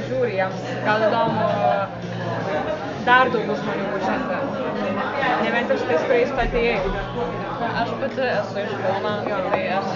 žiūri, 0.08 0.32
jiems 0.38 0.68
gal 0.86 1.04
įdomu 1.08 1.46
dar 3.08 3.30
daugiau 3.32 3.56
žmonių 3.58 3.86
važiuoti. 3.94 4.38
Ne 5.42 5.50
vien 5.54 5.68
tik 5.68 5.78
šitais, 5.82 6.02
kuriais 6.08 6.32
tu 6.34 6.40
atėjai. 6.42 6.78
Aš 7.82 7.92
pati 8.00 8.24
esu 8.26 8.62
iš 8.64 8.72
Kauno, 8.82 9.12
tai 9.52 9.60
aš 9.76 9.88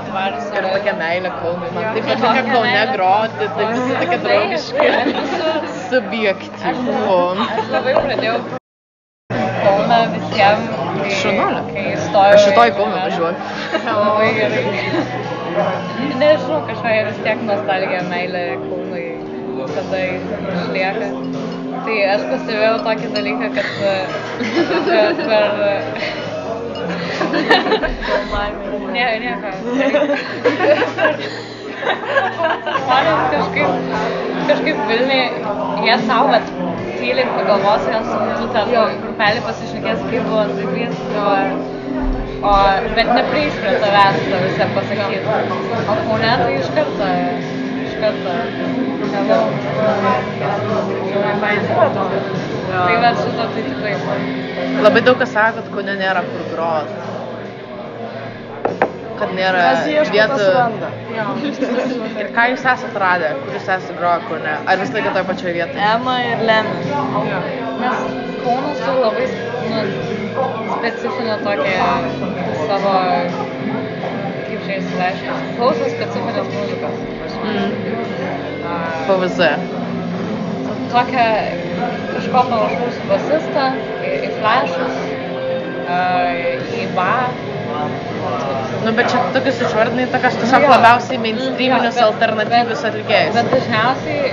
atvarius 0.00 0.48
Ir 0.58 0.66
tokia 0.72 0.94
meilė 0.98 1.30
Kaunui, 1.38 1.70
man 1.76 1.88
taip 1.96 2.08
patinka 2.10 2.42
Kaune 2.50 2.82
groti, 2.96 3.48
tai 3.56 3.68
visi 3.72 4.00
tokie 4.02 4.18
draugiški, 4.26 4.88
subjektyvu. 5.86 7.20
Aš 7.46 7.72
labai 7.76 7.96
pradėjau 8.00 8.36
Kauną 9.62 10.02
visiems, 10.16 10.68
kai, 10.74 11.14
Šaunuolė. 11.22 11.64
kai 11.72 11.86
įstojau. 11.94 12.36
Aš 12.36 12.50
į 12.50 12.76
Kauną 12.80 13.06
važiuoju. 13.06 13.34
Labai 13.86 14.30
gerai. 14.40 15.35
Nežinau, 15.56 16.60
kažkokia 16.68 17.06
vis 17.08 17.18
tiek 17.24 17.38
nostalgija, 17.48 18.02
meilė 18.10 18.44
Kaunui 18.66 19.06
tada 19.72 20.00
išlieka. 20.04 21.08
Tai 21.86 21.96
aš 22.12 22.22
pastebėjau 22.30 22.76
tokį 22.86 23.10
dalyką, 23.14 23.48
kad 23.56 23.68
per... 23.80 25.44
ne, 28.94 29.06
nieko. 29.22 29.48
Žmonės 32.76 33.20
kažkaip, 33.32 33.70
kažkaip 34.50 34.78
Vilniui, 34.90 35.24
jie 35.86 35.96
savo, 36.06 36.32
bet 36.32 36.52
tyliai 36.96 37.26
pagalvos, 37.34 37.88
jie 37.90 38.00
su 38.08 38.46
ten 38.54 38.66
grupelį 39.04 39.40
pasišnekės, 39.46 40.04
kaip 40.10 40.30
buvo 40.30 40.44
Zibys, 40.56 40.96
o, 41.20 41.26
o, 42.42 42.52
bet 42.96 43.08
neprieis 43.18 43.54
prie 43.60 43.74
tavęs 43.82 44.16
tą 44.30 44.36
visą 44.44 44.66
pasakyti. 44.74 45.18
O 45.88 45.96
Kaune 46.08 46.32
tai 46.42 46.52
iš 46.60 46.68
karto, 46.76 47.10
iš 47.86 47.94
karto, 48.02 48.32
hello. 49.14 49.40
Tai 52.86 52.96
va 53.02 53.12
šito 53.20 53.44
tai 53.54 53.62
tikrai. 53.68 53.94
Labai 54.84 55.02
daug 55.06 55.20
kas 55.20 55.32
sako, 55.36 55.62
kad 55.62 55.70
Kaune 55.76 55.94
nėra 56.00 56.24
kur 56.30 56.42
grot. 56.52 56.88
Kad 59.16 59.30
nėra 59.32 59.62
vietų. 60.12 60.48
Ir 62.20 62.28
ką 62.36 62.50
jūs 62.52 62.66
esate 62.74 63.00
radę, 63.00 63.32
kur 63.44 63.56
jūs 63.56 63.64
esate 63.64 63.96
groję 63.96 64.20
Kaune? 64.28 64.58
Ar 64.66 64.82
visą 64.82 64.98
laiką 64.98 65.14
toje 65.16 65.28
pačioje 65.30 65.56
vietoje? 65.56 65.88
Ema 65.94 66.18
ir 66.26 66.44
Lemon. 66.50 66.78
Nes 67.80 67.98
Kaunas 68.44 68.80
labai 69.00 69.26
nu, 69.66 70.15
specifinę 70.78 71.36
tokią 71.44 71.86
savo, 72.68 72.92
kaip 74.46 74.60
čia 74.66 74.74
įsireiškia, 74.80 75.32
klauso 75.56 75.88
specifinės 75.94 76.46
muzikos. 76.54 76.96
Mm. 77.46 77.70
PVZ. 79.06 79.40
Tokią 80.92 81.26
kažko 82.14 82.42
panašaus 82.50 83.00
į 83.02 83.08
basistą, 83.10 83.64
į, 84.06 84.14
į 84.26 84.30
flashus, 84.38 84.94
į 86.80 86.86
bar. 86.96 87.28
Nu, 88.86 88.92
bet 88.96 89.08
čia 89.10 89.18
tokius 89.34 89.58
išvardinai, 89.66 90.06
tokias 90.12 90.36
tiesiog 90.40 90.62
Jo. 90.64 90.70
labiausiai 90.76 91.18
mainstreaminius 91.22 91.96
Jo, 91.98 92.06
bet- 92.06 92.06
alternatyvius 92.12 92.84
atlikėjus. 92.90 93.34
Bet 93.34 93.50
dažniausiai 93.52 94.26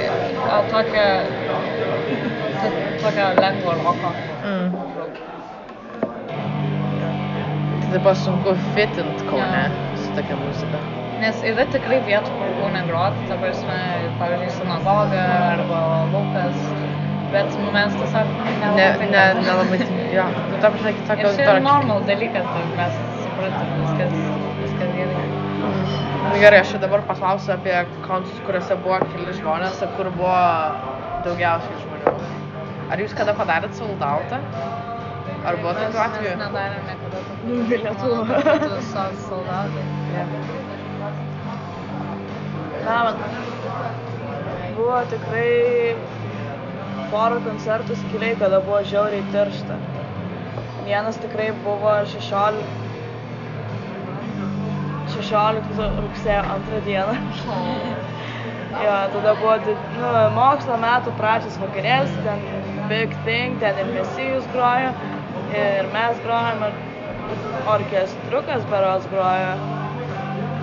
a, 0.54 0.62
tokią, 0.72 1.06
to- 2.62 2.74
tokią 3.04 3.28
lengvą 3.42 3.72
roko. 3.84 4.10
Mm. 4.46 4.63
Tai 7.94 8.00
dabar 8.00 8.16
sunku 8.18 8.56
fitint 8.74 9.20
Kaune 9.30 9.70
su 10.02 10.10
tokia 10.18 10.36
muzika. 10.42 10.80
Nes 11.22 11.44
yra 11.46 11.62
tikrai 11.70 12.00
vietų, 12.08 12.32
kur 12.40 12.48
būna 12.58 12.80
groti, 12.88 13.26
ta 13.30 13.36
prasme, 13.38 13.76
pavyzdžiui, 14.18 14.54
sinagoga 14.56 15.20
arba 15.52 15.82
laukas, 16.10 16.56
bet 17.36 17.52
nu, 17.60 17.68
mes 17.76 17.94
tiesiog 18.00 18.32
Ne, 18.40 18.56
nelabai 18.80 19.10
ne, 19.12 19.26
nelabai, 19.46 19.78
jo, 20.16 20.26
nu, 20.50 20.62
ta 20.64 20.72
prasme, 20.74 20.96
kitokio 21.04 21.28
Ir 21.30 21.38
čia 21.38 21.46
yra 21.52 21.62
normal 21.68 22.02
dalykas, 22.08 22.48
tai 22.56 22.64
mes 22.80 22.98
suprantam 23.20 23.76
viskas, 23.84 24.16
viskas 24.64 24.96
gerai. 24.98 25.28
Nu, 25.62 26.34
gerai, 26.42 26.64
aš 26.64 26.74
dabar 26.82 27.06
paklausiu 27.12 27.54
apie 27.60 27.76
koncertus, 28.08 28.42
kuriuose 28.48 28.80
buvo 28.88 28.98
keli 29.12 29.38
žmonės, 29.38 29.86
kur 30.00 30.10
buvo 30.18 30.40
daugiausiai 31.30 31.86
žmonių. 31.86 32.18
Ar 32.90 33.06
jūs 33.06 33.14
kada 33.22 33.38
padarėt 33.38 33.78
sold 33.78 34.02
outą? 34.02 34.42
Ar 35.44 35.58
buvo 35.60 35.72
tokių 35.76 35.88
Mes 35.92 36.02
atvejų? 36.06 36.34
nedarėm 36.40 36.84
niekada 36.90 37.18
tokių 37.30 37.56
bilietų. 37.72 38.10
bilietų 38.30 38.78
soldautai. 39.28 39.84
Na, 42.84 42.96
man 43.08 43.16
buvo 44.78 45.00
tikrai 45.12 45.96
porą 47.12 47.38
koncertų 47.48 47.98
skiliai, 48.06 48.38
kada 48.40 48.60
buvo 48.66 48.80
žiauriai 48.92 49.24
tiršta. 49.36 49.76
Vienas 50.88 51.20
tikrai 51.24 51.50
buvo 51.64 51.92
16, 52.12 52.64
16 55.14 55.92
rugsėjo 56.04 56.42
antrą 56.56 56.82
dieną. 56.88 57.16
Jo, 58.84 58.96
tada 59.14 59.36
buvo 59.40 59.56
nu, 59.68 60.12
mokslo 60.36 60.76
metų 60.82 61.14
pradžios 61.20 61.60
vakarėlis, 61.62 62.16
ten 62.26 62.40
Big 62.90 63.12
Thing, 63.28 63.60
ten 63.62 63.78
ir 63.84 63.92
Mesijus 63.94 64.48
grojo, 64.56 64.90
ir 65.58 65.90
mes 65.94 66.20
grojom, 66.26 66.64
ir 66.68 67.70
orkestrukas 67.74 68.66
beros 68.72 69.06
grojo, 69.12 69.54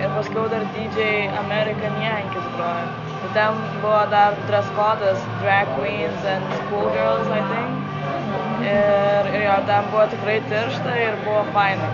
ir 0.01 0.11
paskui 0.17 0.43
dar 0.53 0.65
DJ 0.75 1.07
American 1.43 1.97
Yankees 2.03 2.47
grojo. 2.57 2.85
Ir 3.21 3.33
ten 3.37 3.59
buvo 3.81 4.01
dar 4.11 4.37
dress 4.49 4.69
codas 4.77 5.19
Drag 5.41 5.67
Queens 5.77 6.25
and 6.25 6.55
Schoolgirls, 6.59 7.27
I 7.29 7.41
think. 7.51 7.77
Ir, 8.65 9.29
ir 9.35 9.43
jo, 9.45 9.57
ten 9.69 9.91
buvo 9.93 10.07
tikrai 10.13 10.39
tiršta 10.49 10.97
ir 11.07 11.19
buvo 11.25 11.43
fainai. 11.55 11.91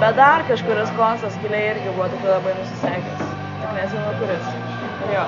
Bet 0.00 0.16
dar 0.16 0.44
kažkuris 0.48 0.92
koncas 0.98 1.36
giliai 1.42 1.74
irgi 1.74 1.96
buvo 1.96 2.08
tikrai 2.14 2.36
labai 2.36 2.54
nusisekęs. 2.60 3.26
Tik 3.60 3.76
nežinau 3.78 4.16
kuris. 4.22 4.54
Ir 5.08 5.14
jo. 5.16 5.26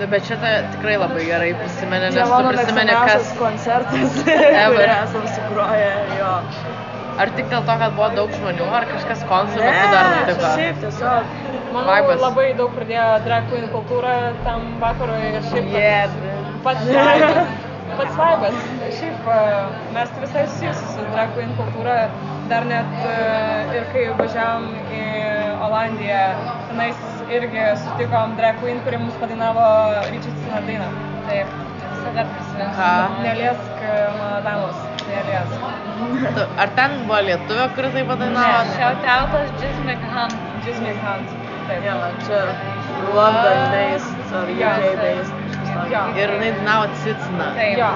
Nu, 0.00 0.06
bet 0.08 0.24
šitą 0.26 0.52
tikrai 0.72 0.94
labai 0.98 1.24
gerai 1.28 1.50
prisimenė, 1.58 2.12
nes 2.14 2.30
tu 2.32 2.44
prisimeni, 2.48 2.94
kas... 3.06 3.32
koncertas, 3.38 4.14
Ever. 4.64 4.86
esam 4.94 5.26
sugroję. 5.36 5.90
Jo. 6.18 6.30
Ar 7.20 7.32
tik 7.36 7.50
dėl 7.52 7.64
to, 7.68 7.74
kad 7.82 7.92
buvo 7.96 8.08
daug 8.16 8.30
žmonių, 8.38 8.68
ar 8.72 8.86
kažkas 8.88 9.24
koncertų 9.28 9.66
metu 9.66 9.90
dar 9.92 10.06
nutiko? 10.14 10.52
šiaip 10.56 10.78
tiesiog. 10.80 11.34
Manau, 11.74 11.90
Vibas. 11.90 12.22
labai 12.24 12.46
daug 12.56 12.72
pradėjo 12.76 13.04
drag 13.26 13.50
queen 13.50 13.68
kultūrą 13.74 14.14
tam 14.46 14.64
vakarui 14.80 15.20
ir 15.28 15.44
šiaip 15.50 15.68
Yeah, 15.76 16.16
pats 16.64 16.88
vibas. 16.88 17.52
Pats 17.98 18.16
vibas. 18.16 18.56
Šiaip 18.96 19.26
e, 19.28 19.38
mes 19.92 20.12
visai 20.22 20.46
susijusi 20.48 20.94
su 20.94 21.04
drag 21.12 21.34
queen 21.36 21.52
kultūra. 21.60 21.96
Dar 22.48 22.64
net 22.68 22.96
e, 23.04 23.16
ir 23.76 23.88
kai 23.92 24.06
važiavom 24.16 24.70
į 24.96 25.02
Olandiją, 25.68 26.22
tenais 26.70 27.04
irgi 27.36 27.62
sutikom 27.84 28.36
drag 28.38 28.56
queen, 28.60 28.80
kuri 28.84 28.96
mums 29.02 29.14
padainavo 29.22 29.66
Ryčiatsina 30.10 30.60
dainą. 30.68 30.88
Taip, 31.28 31.48
visada 31.92 32.24
prisiminsiu. 32.32 33.22
Neliesk 33.26 33.84
e, 33.90 33.94
mano 34.18 34.40
damos, 34.46 34.76
neliesk. 35.08 35.60
Tu- 36.36 36.48
Ar 36.64 36.68
ten 36.78 36.90
buvo 37.06 37.20
lietuvė, 37.28 37.68
kuri 37.76 37.90
tai 37.96 38.04
padainavo? 38.10 38.64
Shout 38.78 39.06
outas 39.16 39.50
Jizz 39.62 39.78
McHunt. 39.86 40.36
Jizmik 40.66 40.98
Hunt. 41.06 41.28
Taip. 41.68 41.84
Jo, 41.86 41.94
čia 42.26 42.40
London 43.14 43.60
based 43.72 44.34
ar 44.40 44.48
Jo, 44.60 44.68
UK 44.68 44.82
taip. 44.82 45.00
based. 45.02 45.32
kažkas 45.46 45.72
tokio. 45.74 45.92
Jo. 45.94 46.02
Ir 46.22 46.30
jinai 46.36 46.50
dainavo 46.58 46.84
Cicina. 47.02 47.46
Taip, 47.56 47.78
Jo. 47.78 47.90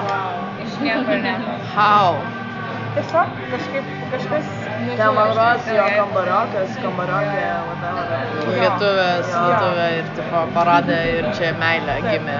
iš 0.65 0.73
niekur 0.83 1.21
nieko. 1.27 1.55
How? 1.75 2.17
Tiesiog 2.97 3.29
kažkaip 3.53 3.85
kažkas 4.11 4.47
Ne, 4.77 5.07
man 5.17 5.31
rodos, 5.37 5.67
jo 5.73 5.85
kambariokas, 5.97 6.75
kambariokė, 6.83 7.45
whatever. 7.67 8.51
Lietuvės, 8.57 9.31
Jo. 9.33 9.41
lietuvė 9.47 9.87
ir 9.99 10.09
tipo 10.17 10.41
paradė 10.57 10.97
ir 11.17 11.29
čia 11.37 11.51
meilė 11.61 11.95
gimė. 12.07 12.37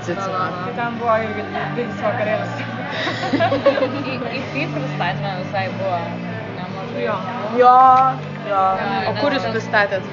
Cicina. 0.00 0.46
Tai 0.64 0.72
ten 0.78 0.96
buvo 0.98 1.14
irgi 1.22 1.44
didelis 1.54 2.00
vakarėlis. 2.02 2.52
Į, 4.10 4.14
į 4.38 4.40
FI 4.52 4.64
pristatymą 4.74 5.32
visai 5.42 5.66
buvo 5.78 5.98
nemažai. 6.56 7.04
Jo. 7.04 7.16
Jo, 7.60 7.74
jo, 8.50 8.62
O 9.10 9.14
kur 9.20 9.36
jūs 9.36 9.46
pristatėt? 9.54 10.08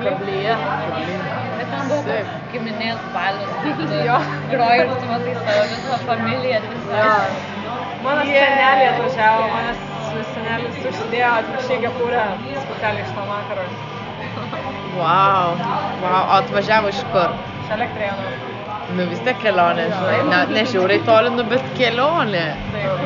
kablyje. 0.00 0.54
Bet 1.60 1.66
ten 1.68 1.88
buvo 1.90 2.16
giminės 2.54 3.00
balius, 3.14 3.52
Jo. 4.08 4.16
groji 4.50 4.80
ir 4.86 4.94
tu 4.96 5.10
matai 5.12 5.34
savo 5.44 5.66
visą 5.74 5.98
familiją. 6.08 6.60
Mano 8.00 8.22
senelė 8.24 8.86
atvažiavo, 8.94 9.42
manęs 9.52 9.80
senelis 10.34 10.78
užsidėjo 10.90 11.32
atvirkščiai 11.40 11.80
kepurę 11.86 12.26
specialiai 12.66 13.06
iš 13.06 13.12
to 13.16 13.26
vakaro. 13.30 13.66
Wow. 14.98 15.56
wow. 16.02 16.22
O 16.22 16.38
atvažiavo 16.40 16.90
iš 16.92 17.02
kur? 17.14 17.34
Iš 17.64 17.74
elektrėnų. 17.76 18.32
Nu 18.96 19.06
vis 19.10 19.20
tiek 19.26 19.38
kelionė, 19.42 19.86
žinai. 19.92 20.16
Ne, 20.30 20.40
ne 20.56 20.64
žiauriai 20.66 21.02
toli, 21.06 21.30
nu 21.36 21.44
bet 21.50 21.66
kelionė. 21.78 22.46
Taip. 22.74 23.04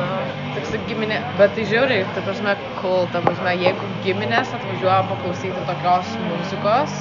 Toks 0.55 0.77
giminė, 0.89 1.19
bet 1.37 1.53
tai 1.57 1.65
žiauriai, 1.69 2.05
ta 2.15 2.23
prasme, 2.25 2.55
cool, 2.79 3.05
ta 3.13 3.21
prasme, 3.25 3.53
jeigu 3.61 3.89
giminės 4.05 4.53
atvažiuoja 4.55 5.01
paklausyti 5.11 5.65
tokios 5.69 6.13
muzikos, 6.29 6.95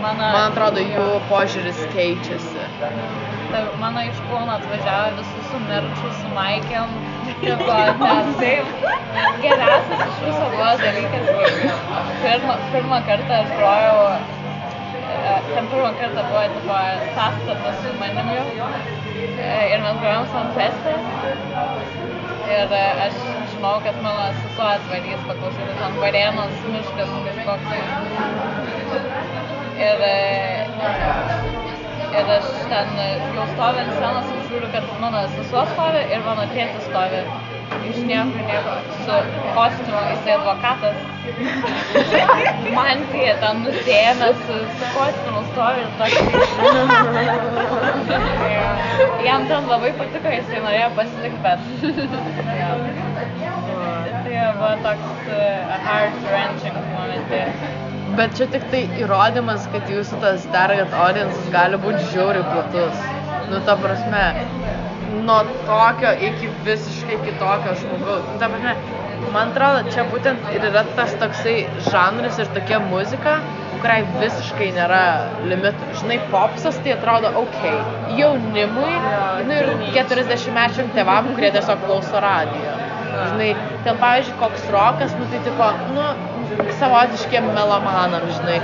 Mano, 0.00 0.22
man 0.22 0.50
atrodo, 0.52 0.82
jų 0.82 1.06
požiūris 1.30 1.78
keičiasi. 1.94 2.66
ta, 3.52 3.62
mano 3.80 4.02
iš 4.06 4.18
Kauno 4.28 4.58
atvažiavo 4.58 5.16
visi 5.20 5.44
su 5.50 5.62
merču, 5.70 6.10
su 6.20 6.32
maikėm. 6.36 6.92
Tipo, 7.40 7.74
ten 8.00 8.34
taip. 8.40 8.66
Geriausias 9.42 10.02
iš 10.06 10.18
viso 10.24 10.46
buvo 10.52 10.70
dalykas. 10.82 11.24
Pirmą, 12.22 12.54
pirmą 12.72 12.98
kartą 13.08 13.38
aš 13.42 13.50
grojau, 13.58 13.98
ten 15.54 15.68
pirmą 15.72 15.90
kartą 16.00 16.20
buvo 16.30 16.44
tipo, 16.54 16.76
sąstata 17.16 17.70
su 17.80 17.88
manimi 18.00 18.38
e, 18.38 19.68
ir 19.72 19.78
mes 19.84 20.00
grojom 20.02 20.24
Sunfest'e. 20.32 20.94
Ir 22.46 22.74
aš 23.06 23.20
žinau, 23.52 23.76
kad 23.84 24.02
mano 24.06 24.26
sesuo 24.40 24.66
atvarys 24.76 25.22
paklausyti 25.28 25.78
ten 25.82 26.00
varėnos 26.02 26.54
miškas 26.72 27.10
kažkoks. 27.28 27.68
Ir, 29.76 29.98
ir 32.20 32.32
aš 32.38 32.46
ten 32.70 32.88
jau 33.36 33.46
stoviu 33.52 33.82
ant 33.84 33.92
scenos 33.98 34.32
ir 34.32 34.40
žiūriu, 34.48 34.68
kad 34.74 34.84
mano 35.02 35.20
sesuo 35.36 35.62
stovi 35.74 36.00
ir 36.14 36.20
mano 36.28 36.44
tėtis 36.54 36.88
stovi 36.90 37.20
iš 37.90 37.96
niekur 38.08 38.42
nieko 38.48 38.74
su 39.04 39.14
kostiumu, 39.54 40.00
jisai 40.10 40.32
advokatas. 40.36 40.96
Mantija 42.76 43.34
ten 43.42 43.56
nusėmęs 43.64 44.38
su, 44.46 44.56
su 44.78 44.84
kostiumu 44.96 45.42
stovi 45.50 45.78
ir 45.84 45.90
toks. 46.00 46.16
Jam 49.26 49.40
ten 49.50 49.62
labai 49.72 49.92
patiko, 50.00 50.28
jisai 50.38 50.62
norėjo 50.68 50.90
pasilikti, 51.00 51.40
bet. 51.46 51.60
Ja. 52.60 52.70
Tai 54.26 54.36
buvo 54.58 54.74
toks 54.86 55.08
uh, 55.30 55.76
heart 55.86 56.16
wrenching 56.30 56.76
momentė. 56.94 57.42
Bet 58.16 58.36
čia 58.38 58.46
tik 58.48 58.62
tai 58.72 58.78
įrodymas, 58.96 59.66
kad 59.72 59.90
jūsų 59.92 60.18
tas 60.22 60.44
target 60.52 60.94
audiences 60.96 61.48
gali 61.52 61.76
būti 61.82 62.00
žiauriai 62.14 62.46
platus. 62.48 63.02
Nu, 63.50 63.58
ta 63.66 63.74
prasme, 63.80 64.22
nuo 65.26 65.42
tokio 65.66 66.14
iki 66.28 66.48
visiškai 66.64 67.18
kitokio 67.26 67.74
žmogaus. 67.82 68.24
Nu, 68.30 68.38
ta 68.40 68.48
prasme, 68.52 68.72
man 69.34 69.52
atrodo, 69.52 69.92
čia 69.92 70.06
būtent 70.12 70.48
ir 70.54 70.64
yra 70.70 70.86
tas 70.96 71.12
toksai 71.20 71.56
žanras 71.90 72.40
ir 72.40 72.48
tokia 72.56 72.80
muzika, 72.86 73.36
kuriai 73.82 74.06
visiškai 74.22 74.70
nėra 74.78 75.02
limitų. 75.50 75.90
Žinai, 76.00 76.18
popsas 76.32 76.80
tai 76.86 76.94
atrodo 76.96 77.34
ok. 77.42 77.60
Jaunimui, 78.16 78.94
nu 79.50 79.60
ir 79.60 79.74
40-mečiam 79.98 80.88
tėvam, 80.96 81.34
kurie 81.36 81.52
tiesiog 81.58 81.84
klauso 81.84 82.24
radijo. 82.24 82.78
Žinai, 83.16 83.52
ten 83.84 84.00
pavyzdžiui, 84.00 84.40
koks 84.40 84.66
rokas, 84.72 85.12
nu 85.20 85.28
tai 85.32 85.44
tipo, 85.44 85.68
nu, 85.92 86.08
savotiškiem 86.80 87.44
melomanam, 87.56 88.24
žinai. 88.36 88.58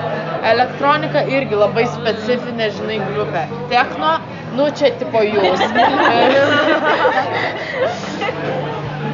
Elektronika 0.53 1.23
irgi 1.31 1.59
labai 1.59 1.85
specifinė, 1.95 2.71
žinai, 2.79 2.99
grupė. 3.11 3.45
Techno, 3.73 4.13
nu 4.59 4.69
čia 4.79 4.89
tipo 5.01 5.23
jūs. 5.27 5.61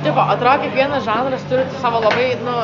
tipo, 0.05 0.21
atrodo, 0.21 0.59
kiekvienas 0.65 1.05
žanras 1.09 1.45
turi 1.51 1.65
savo 1.83 1.99
labai, 2.07 2.31
nu, 2.47 2.57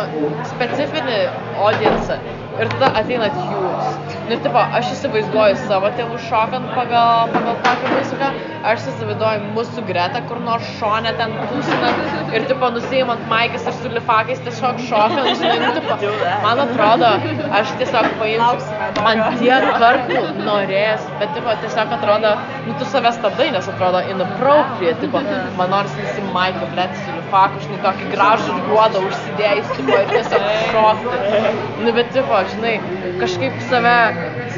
specifinį 0.55 1.21
audienciją. 1.69 2.44
Ir 2.55 2.71
tada 2.71 2.93
ateinat 3.01 3.35
jūs. 3.35 3.95
Nu, 4.25 4.37
tipo, 4.41 4.61
aš 4.79 4.93
įsivaizduoju 4.95 5.57
savo 5.67 5.89
tėvų 5.99 6.17
šokant 6.29 6.71
pagal, 6.73 7.33
pagal 7.35 7.57
tokią 7.65 7.91
muziką, 7.93 8.29
aš 8.71 8.87
įsivaizduoju 8.93 9.51
mūsų 9.57 9.83
gretą, 9.89 10.23
kur 10.31 10.39
nors 10.41 10.69
šonę 10.79 11.13
ten 11.19 11.35
tūsinant 11.51 12.31
ir, 12.33 12.47
tipo, 12.49 12.71
nusiimant 12.73 13.27
maikis 13.29 13.67
ir 13.69 13.77
su 13.77 13.91
lifakais 13.93 14.41
tiesiog 14.47 14.81
šokant, 14.87 15.29
žinai, 15.41 15.59
nu, 15.61 15.73
tipo, 15.77 16.23
man 16.47 16.63
atrodo, 16.63 17.11
aš 17.59 17.75
tiesiog 17.83 18.09
paimsiu, 18.23 18.79
man 19.05 19.21
tiek 19.43 19.67
kartų 19.83 20.23
norės, 20.47 21.05
bet, 21.21 21.35
tipo, 21.37 21.59
tiesiog 21.67 21.93
atrodo, 21.99 22.33
nu, 22.69 22.79
tu 22.81 22.89
save 22.95 23.13
stabdai, 23.19 23.51
nes 23.59 23.69
atrodo 23.75 24.01
inappropriate, 24.15 24.97
tipo, 25.03 25.21
man 25.61 25.75
nors 25.75 25.93
visi 26.01 26.25
maikį, 26.33 26.71
blėt, 26.73 26.97
su 27.03 27.19
lifaku, 27.19 27.61
žinai, 27.67 27.83
tokį 27.91 28.09
gražų 28.15 28.57
juodą 28.71 29.05
užsidėjus, 29.11 29.77
tipo, 29.77 30.01
ir 30.01 30.17
tiesiog 30.17 30.49
šokti. 30.73 31.55
Nu, 31.85 31.93
bet, 31.93 32.11
tipo, 32.17 32.44
žinai, 32.53 32.75
kažkaip 33.21 33.57
save 33.71 33.95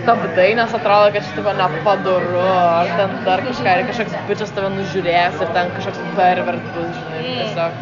stabdai, 0.01 0.49
nes 0.59 0.75
atrodo, 0.79 1.13
kad 1.15 1.31
tipo, 1.37 1.55
nepadoru, 1.61 2.43
ar 2.43 2.91
ten 2.99 3.15
dar 3.29 3.45
kažką, 3.47 3.79
ir 3.79 3.89
kažkoks 3.93 4.19
bičias 4.31 4.53
tave 4.57 4.73
nužiūrės, 4.77 5.41
ir 5.41 5.55
ten 5.57 5.73
kažkoks 5.79 6.13
pervert 6.19 6.69
bus, 6.77 6.93
žinai, 7.01 7.25
tiesiog. 7.41 7.81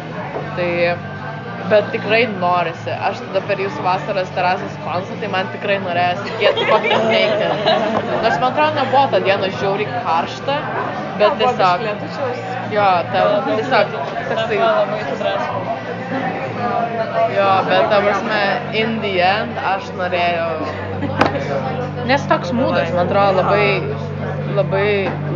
Tai, 0.55 0.71
bet 1.69 1.87
tikrai 1.93 2.21
norisi. 2.39 2.93
Aš 3.09 3.21
tada 3.23 3.41
per 3.49 3.61
jūsų 3.63 3.83
vasaros 3.85 4.31
terasos 4.37 4.77
koncertą, 4.85 5.17
tai 5.23 5.29
man 5.33 5.49
tikrai 5.53 5.77
norėjosi 5.83 6.35
kiek 6.39 6.61
kokį 6.69 6.99
neikti. 7.09 7.49
Nors 8.23 8.39
man 8.41 8.49
atrodo, 8.51 8.71
nebuvo 8.79 9.05
tą 9.13 9.21
dieną 9.25 9.51
žiauriai 9.59 10.01
karšta, 10.05 10.59
bet 11.21 11.37
tiesiog, 11.41 11.85
jo, 12.75 12.89
ta, 13.11 13.27
tiesiog, 13.51 13.99
toksai. 14.31 14.59
Jo, 17.35 17.49
bet 17.69 17.89
ta 17.91 17.99
prasme, 18.01 18.41
in 18.81 18.99
the 19.03 19.13
end, 19.23 19.59
aš 19.73 19.89
norėjau, 19.99 20.49
nes 22.09 22.25
toks 22.31 22.53
mūdas, 22.55 22.91
man 22.95 23.05
atrodo, 23.05 23.43
labai, 23.43 23.67
labai, 24.57 24.87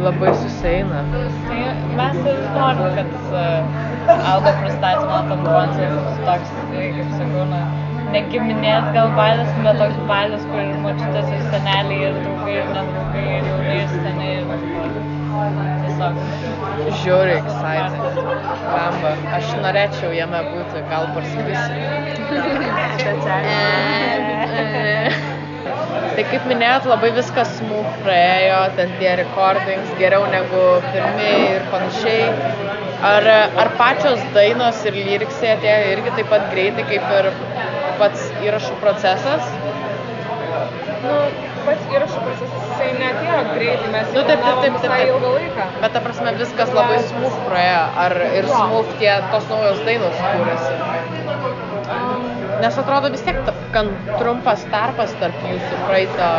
labai 0.06 0.34
susieina. 0.44 1.04
Tai 1.50 1.60
mes 2.00 2.20
ir 2.24 2.42
norim, 2.56 2.98
kad 2.98 3.14
uh, 3.34 3.86
Alba 4.10 4.56
pristatymo 4.62 5.22
tam 5.30 5.46
koncertas 5.46 6.24
toks, 6.26 6.56
kaip 6.72 7.14
sakau, 7.20 7.46
na, 7.52 7.62
ne 8.14 8.24
giminės 8.34 8.90
gal 8.96 9.14
balis, 9.20 9.54
bet 9.66 9.82
toks 9.84 10.02
balis, 10.10 10.50
kur 10.50 10.64
ir 10.64 10.82
močiutės, 10.86 11.30
ir 11.36 11.48
seneliai, 11.54 12.02
ir 12.10 12.20
draugai, 12.24 12.58
ir 12.64 12.74
nedraugai, 12.74 13.26
ir 13.38 13.50
jauni, 13.54 13.80
ir 13.84 13.96
seniai. 13.98 14.36
Ir, 14.42 15.19
tiesiog. 15.84 16.14
Žiauriai 17.04 17.40
excited. 17.42 18.20
Bamba. 18.70 19.12
Aš 19.38 19.52
norėčiau 19.64 20.12
jame 20.16 20.42
būti, 20.52 20.84
gal 20.92 21.10
pasakysiu. 21.16 21.80
Tai 26.20 26.24
kaip 26.28 26.48
minėjot, 26.52 26.88
labai 26.90 27.10
viskas 27.16 27.52
smooth 27.60 27.92
praėjo, 28.04 28.60
ten 28.76 28.90
tie 29.00 29.14
recordings 29.22 29.92
geriau 30.02 30.26
negu 30.34 30.64
pirmi 30.90 31.30
ir 31.54 31.68
panašiai. 31.72 32.26
Ar, 33.10 33.28
ar 33.64 33.70
pačios 33.80 34.24
dainos 34.36 34.82
ir 34.90 34.98
lyriksai 35.00 35.54
atėjo 35.54 35.94
irgi 35.94 36.16
taip 36.18 36.28
pat 36.34 36.50
greitai 36.52 36.84
kaip 36.90 37.14
ir 37.20 37.30
pats 38.02 38.26
įrašų 38.44 38.76
procesas? 38.82 39.54
Nu, 41.06 41.16
pats 41.64 41.96
įrašų 41.96 42.26
procesas, 42.26 42.69
jisai 42.80 43.00
neatėjo 43.00 43.40
greitai, 43.54 43.90
mes 43.94 44.08
Nu, 44.16 44.22
taip, 44.24 44.40
taip, 44.44 44.62
taip, 44.64 44.76
taip, 44.80 44.92
taip. 44.92 45.08
ilgą 45.12 45.32
laiką. 45.36 45.66
Bet 45.84 45.94
ta 45.96 46.00
prasme 46.06 46.34
viskas 46.40 46.72
labai 46.76 47.00
smooth 47.10 47.38
praėjo, 47.50 47.82
ar 48.06 48.16
ir 48.40 48.48
smooth 48.48 48.94
tie 49.02 49.14
tos 49.34 49.46
naujos 49.52 49.82
dainos 49.88 50.16
kūrėsi? 50.24 50.74
Nes 52.60 52.76
atrodo 52.82 53.10
vis 53.12 53.22
tiek 53.24 53.38
ta- 53.48 53.54
gan 53.74 53.88
trumpas 54.20 54.64
tarpas 54.72 55.14
tarp 55.22 55.36
jūsų 55.48 55.78
praeito, 55.88 56.30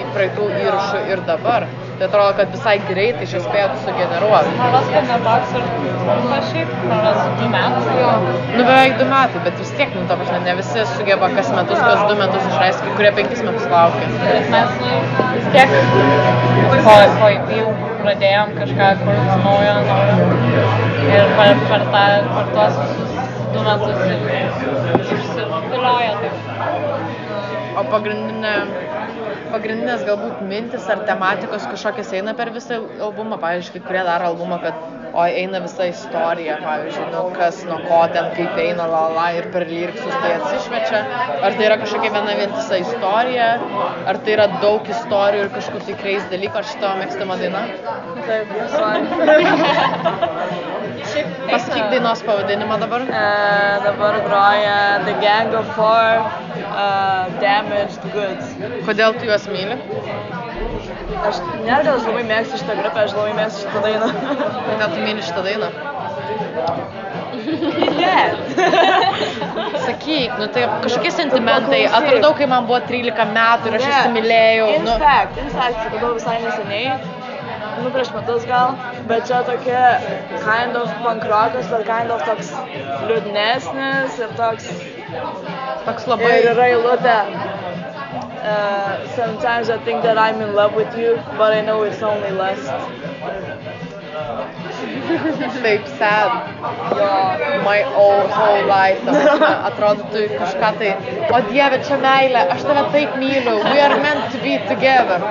į 0.00 0.06
praeitų 0.14 0.46
įrašų 0.64 1.02
ir 1.12 1.20
dabar. 1.28 1.66
Tai 1.98 2.06
atrodo, 2.06 2.32
kad 2.38 2.52
visai 2.54 2.76
greitai 2.88 3.26
šis 3.26 3.42
spėjot 3.44 3.74
sugeneruoti. 3.84 4.54
Man 4.56 4.72
rodos, 4.72 4.88
kad 4.94 5.08
netoks 5.10 5.56
ir 5.58 5.64
trumpas 6.08 6.48
šiaip, 6.52 6.70
man 6.90 7.02
rodos, 7.04 7.20
du 7.40 7.48
metai 7.52 7.96
jo. 7.98 8.12
Nu 8.56 8.62
beveik 8.62 8.96
du 9.00 9.08
metai, 9.10 9.42
bet 9.46 9.60
vis 9.62 9.72
tiek, 9.78 9.92
nu 9.96 10.06
ta 10.10 10.16
prasme, 10.20 10.40
ne 10.46 10.54
visi 10.60 10.86
sugeba 10.94 11.30
kas 11.36 11.52
metus, 11.56 11.82
kas 11.84 12.02
du 12.10 12.16
metus 12.22 12.48
išleisti, 12.52 12.86
kai 12.86 12.96
kurie 13.00 13.12
penkis 13.18 13.44
metus 13.48 13.68
laukia. 13.72 14.10
Bet 14.24 14.50
mes 14.54 14.74
nu, 14.82 14.96
vis 15.36 15.48
tiek 15.54 15.76
po, 16.86 16.96
po 17.20 17.30
jau 17.58 17.70
pradėjom 18.02 18.54
kažką 18.58 18.90
kurti 19.02 19.38
naujo, 19.44 19.74
naujo. 19.90 20.68
Ir 21.08 21.32
per, 21.38 21.64
per, 21.70 21.86
tą, 21.92 22.04
per 22.34 22.52
tuos 22.54 22.78
visus 22.82 23.08
du 23.54 23.64
metus 23.66 23.98
ir 24.08 24.20
išsidėlioja 25.04 26.12
taip. 26.22 26.36
O 27.78 27.84
pagrindinė, 27.92 28.54
pagrindinės 29.52 30.04
galbūt 30.08 30.44
mintis 30.48 30.86
ar 30.92 31.02
tematikos 31.08 31.66
kažkokios 31.72 32.12
eina 32.18 32.34
per 32.38 32.52
visą 32.54 32.78
albumą, 33.08 33.38
pavyzdžiui, 33.42 33.74
kai 33.76 33.82
kurie 33.88 34.04
daro 34.08 34.30
albumą, 34.32 34.58
kad 34.62 34.74
o 35.12 35.24
eina 35.24 35.60
visa 35.64 35.88
istorija, 35.90 36.58
pavyzdžiui, 36.62 37.06
nu, 37.14 37.22
kas 37.36 37.60
nuo 37.68 37.78
ko 37.86 38.00
ten, 38.14 38.28
kaip 38.36 38.60
eina 38.62 38.86
la 38.92 39.02
la 39.16 39.26
ir 39.38 39.48
per 39.54 39.66
lyriksus 39.70 40.14
tai 40.22 40.32
atsišvečia, 40.36 41.02
ar 41.48 41.58
tai 41.58 41.68
yra 41.68 41.78
kažkokia 41.82 42.14
viena 42.16 42.36
vientisa 42.40 42.80
istorija, 42.84 43.48
ar 44.12 44.20
tai 44.24 44.36
yra 44.36 44.48
daug 44.62 44.92
istorijų 44.96 45.46
ir 45.46 45.54
kažkokių 45.58 46.00
kreis 46.02 46.24
dalykų, 46.32 46.56
ar 46.62 46.68
šito 46.72 46.94
mėgstama 47.02 47.38
daina? 47.42 47.62
Taip, 48.28 48.46
visai. 48.58 48.96
Pasakyk 51.50 51.90
dainos 51.92 52.22
pavadinimą 52.26 52.78
dabar. 52.82 53.02
E, 53.02 53.24
dabar 53.84 54.18
groja 54.26 54.76
The 55.06 55.14
Gang 55.22 55.54
of 55.60 55.66
Four, 55.76 56.22
uh, 56.22 57.26
Damaged 57.42 58.02
Goods. 58.14 58.52
Kodėl 58.88 59.16
tu 59.18 59.28
juos 59.30 59.46
myli? 59.52 59.78
Aš 61.28 61.40
nėra, 61.64 61.80
kad 61.82 61.94
aš 61.96 62.04
labai 62.08 62.24
mėgstu 62.28 62.60
šitą 62.62 62.76
grupę, 62.82 63.04
aš 63.06 63.14
labai 63.18 63.32
mėgstu 63.38 63.64
šitą 63.66 63.84
dainą. 63.86 64.10
Kodėl 64.68 64.94
tu 64.94 65.06
myli 65.06 65.24
šitą 65.28 65.46
dainą? 65.48 65.72
Ne. 67.98 68.18
Sakyk, 69.86 70.32
nu 70.38 70.46
tai 70.52 70.66
kažkokie 70.84 71.10
sentimentai. 71.14 71.84
Atradau, 71.86 72.34
kai 72.38 72.46
man 72.50 72.66
buvo 72.68 72.80
13 72.88 73.32
metų 73.34 73.70
ir 73.72 73.76
aš 73.78 73.86
įsimylėjau. 73.92 74.66
In 74.76 74.84
Nu, 74.88 74.96
fact, 75.02 75.38
in 75.42 75.48
fact, 75.54 75.78
atradau 75.86 76.14
visai 76.18 76.36
neseniai, 76.44 76.98
nu 77.84 77.90
prieš 77.94 78.10
metus 78.14 78.44
gal, 78.48 78.76
bet 79.10 79.26
čia 79.30 79.42
tokia 79.46 79.82
kind 80.44 80.76
of 80.76 80.92
punk 81.04 81.24
rockas, 81.30 81.68
bet 81.72 81.86
kind 81.88 82.10
of 82.14 82.22
toks 82.28 82.52
liūdnesnis 83.10 84.18
ir 84.22 84.34
toks, 84.40 84.70
toks 85.86 86.06
ir 86.06 86.14
labai... 86.14 86.32
yra 86.52 86.68
eilutė. 86.72 87.18
Uh, 88.38 89.06
sometimes 89.14 89.68
I 89.68 89.78
think 89.84 90.02
that 90.02 90.16
I'm 90.16 90.40
in 90.40 90.54
love 90.54 90.74
with 90.74 90.96
you, 90.96 91.16
but 91.36 91.52
I 91.52 91.60
know 91.60 91.82
it's 91.82 92.02
only 92.02 92.30
lust. 92.30 92.70
Taip 95.62 95.86
sad. 95.98 96.30
Jo. 96.98 97.10
My 97.64 97.82
whole, 97.82 98.28
whole 98.28 98.64
life. 98.66 99.00
ta 99.04 99.12
prasme, 99.12 99.50
Atrodo, 99.70 100.06
tu 100.12 100.24
kažką 100.38 100.70
tai... 100.78 100.92
O 101.34 101.40
dieve, 101.50 101.80
čia 101.88 101.98
meilė, 102.02 102.44
aš 102.54 102.64
tave 102.68 102.84
taip 102.94 103.16
myliu. 103.20 103.58
We 103.64 103.80
are 103.84 103.98
meant 104.02 104.32
to 104.32 104.42
be 104.44 104.58
together. 104.70 105.24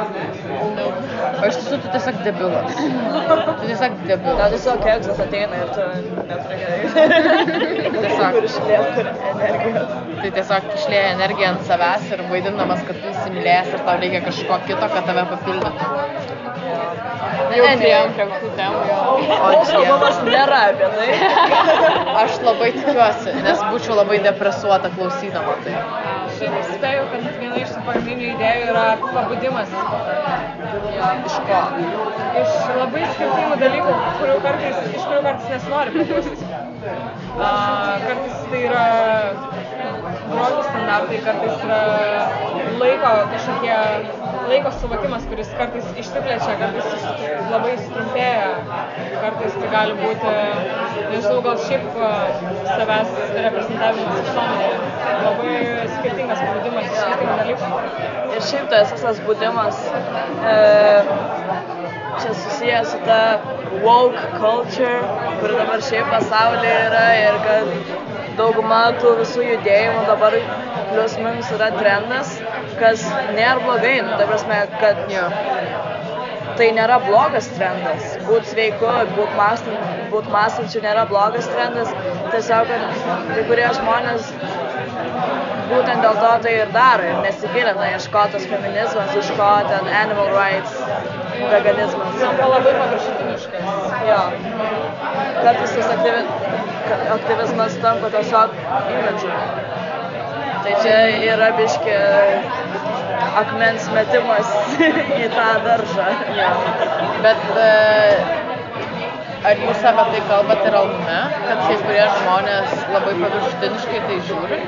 O 1.37 1.47
iš 1.47 1.57
tiesų 1.59 1.79
tu 1.83 1.93
tiesiog 1.93 2.19
debilas. 2.25 2.77
Tu 2.77 3.69
tiesiog 3.69 3.97
debilas. 4.09 4.53
tiesiog 4.55 4.83
keksas 4.85 5.23
ateina 5.25 5.61
ir 5.63 5.73
tu 5.75 5.87
neturi. 6.31 6.77
Tiesiog. 8.01 8.37
Kur 8.37 8.47
išlieka 8.49 9.05
energijos. 9.05 9.97
Tai 10.21 10.31
tiesiog 10.37 10.69
išlėja 10.77 11.09
energiją 11.15 11.51
ant 11.53 11.67
savęs 11.69 12.07
ir 12.13 12.23
vaidinamas, 12.31 12.81
kad 12.87 13.01
tu 13.01 13.11
įsimylėjęs 13.13 13.73
ir 13.75 13.85
tau 13.89 13.99
reikia 14.01 14.23
kažko 14.25 14.61
kito, 14.69 14.91
kad 14.95 15.11
tave 15.11 15.27
papildytų. 15.33 16.56
Jau 16.67 17.67
priėjom 17.79 18.11
prie 18.15 18.25
tų 18.41 18.49
temų 18.57 18.81
jau. 18.87 18.97
O 19.07 19.51
dieve. 19.51 19.77
albumas 19.79 20.17
nėra 20.27 20.59
apie 20.71 20.89
tai. 20.95 21.07
Aš 22.21 22.37
labai 22.45 22.69
tikiuosi, 22.75 23.33
nes 23.45 23.63
būčiau 23.71 23.97
labai 23.97 24.19
depresuota 24.25 24.91
klausydama 24.95 25.55
tai. 25.65 25.75
Šiaip 26.37 26.57
spėju, 26.73 27.05
kad 27.13 27.27
viena 27.41 27.61
iš 27.63 27.73
pagrindinių 27.87 28.27
idėjų 28.35 28.67
yra 28.73 28.85
pabudimas. 29.01 29.73
Iš 31.29 31.37
ko? 31.47 31.61
Iš 32.43 32.53
labai 32.77 33.05
skirtingų 33.15 33.59
dalykų, 33.63 33.95
kurių 34.19 34.37
kartais, 34.45 34.81
iš 34.91 35.07
kurių 35.07 35.23
kartais 35.25 35.49
nesinori 35.55 35.95
pabusti. 35.97 36.51
Kartais 37.37 38.43
tai 38.51 38.61
yra 38.67 38.85
grožio 40.27 40.63
standartai, 40.67 41.23
kartais 41.25 41.65
yra 41.65 41.81
laiko 42.81 43.13
kažkokie, 43.33 43.77
laiko 44.47 44.71
suvokimas, 44.79 45.25
kuris 45.29 45.49
kartais 45.59 45.87
išsiplečia, 46.01 46.55
kartais 46.61 47.07
labai 47.51 47.73
sutrumpėja, 47.81 48.47
kartais 49.21 49.57
tai 49.57 49.71
gali 49.73 49.97
būti, 49.99 50.33
nežinau, 51.11 51.41
gal 51.45 51.59
šiaip 51.65 51.99
a, 52.07 52.11
savęs 52.69 53.13
reprezentavimas 53.35 54.21
visuomenėje. 54.27 54.79
Labai 55.27 55.53
skirtingas 55.95 56.43
pabudimas 56.45 56.89
iš 56.89 56.99
skirtingų 57.03 57.37
dalykų. 57.41 57.71
Ir 58.37 58.47
šiaip 58.51 58.69
tas 58.73 58.93
visas 58.95 59.21
būdimas 59.27 59.83
e, 60.53 60.57
čia 62.21 62.35
susijęs 62.43 62.91
su 62.93 63.01
ta 63.05 63.21
woke 63.83 64.23
culture, 64.39 64.99
kuri 65.41 65.57
dabar 65.59 65.83
šiaip 65.89 66.11
pasaulyje 66.13 66.77
yra 66.87 67.05
ir 67.23 67.41
kad 67.45 67.73
dauguma 68.37 68.81
tų 69.01 69.15
visų 69.21 69.45
judėjimų 69.51 70.05
dabar 70.07 70.35
plius 70.91 71.17
minus 71.21 71.49
yra 71.55 71.69
trendas, 71.77 72.37
kas 72.79 73.03
nėra 73.35 73.59
blogai, 73.63 73.95
nu, 74.05 74.15
ta 74.19 74.27
prasme, 74.29 74.59
kad 74.81 75.03
Jo. 75.11 75.27
tai 76.57 76.71
nėra 76.77 76.97
blogas 77.05 77.49
trendas. 77.57 78.15
Būt 78.27 78.47
sveiku, 78.51 78.89
būt, 79.17 79.33
mąstant, 79.37 79.89
būt 80.13 80.29
mąstančiu 80.33 80.81
nėra 80.85 81.05
blogas 81.09 81.49
trendas. 81.53 81.91
Tiesiog, 82.33 82.71
kad 82.71 83.27
kai 83.33 83.43
kurie 83.49 83.67
žmonės 83.79 84.31
būtent 85.67 86.03
dėl 86.03 86.17
to 86.21 86.31
tai 86.45 86.53
ir 86.61 86.71
daro 86.75 87.07
ir 87.11 87.17
nesigilina, 87.25 87.89
ieško 87.93 88.23
tos 88.33 88.45
feminizmas, 88.51 89.13
ieško 89.19 89.49
ten 89.69 89.89
animal 90.01 90.31
rights, 90.35 90.77
veganizmas. 91.51 92.15
Tampa 92.21 92.49
labai 92.53 92.73
paviršutiniškas. 92.77 93.89
Jo. 94.09 94.21
Kartais 95.43 95.75
tas 95.77 95.91
aktyvi, 95.95 96.21
aktyvizmas 97.17 97.77
tampa 97.83 98.11
tiesiog 98.15 98.55
imidžu. 98.95 99.33
Tai 100.67 100.79
čia 100.83 100.95
yra 101.33 101.51
biški 101.59 101.97
akmens 103.41 103.87
metimas 103.93 104.51
į 105.23 105.29
tą 105.35 105.47
daržą. 105.65 106.07
Jo. 106.37 106.49
Bet 107.25 107.43
e, 107.63 107.69
ar 109.49 109.63
jūs 109.65 109.85
apie 109.91 110.07
tai 110.13 110.23
kalbat 110.29 110.65
ir 110.69 110.79
albume, 110.81 111.19
kad 111.47 111.63
kai 111.67 111.77
kurie 111.83 112.07
žmonės 112.19 112.75
labai 112.95 113.15
paviršutiniškai 113.23 114.03
tai 114.09 114.19
žiūri? 114.29 114.61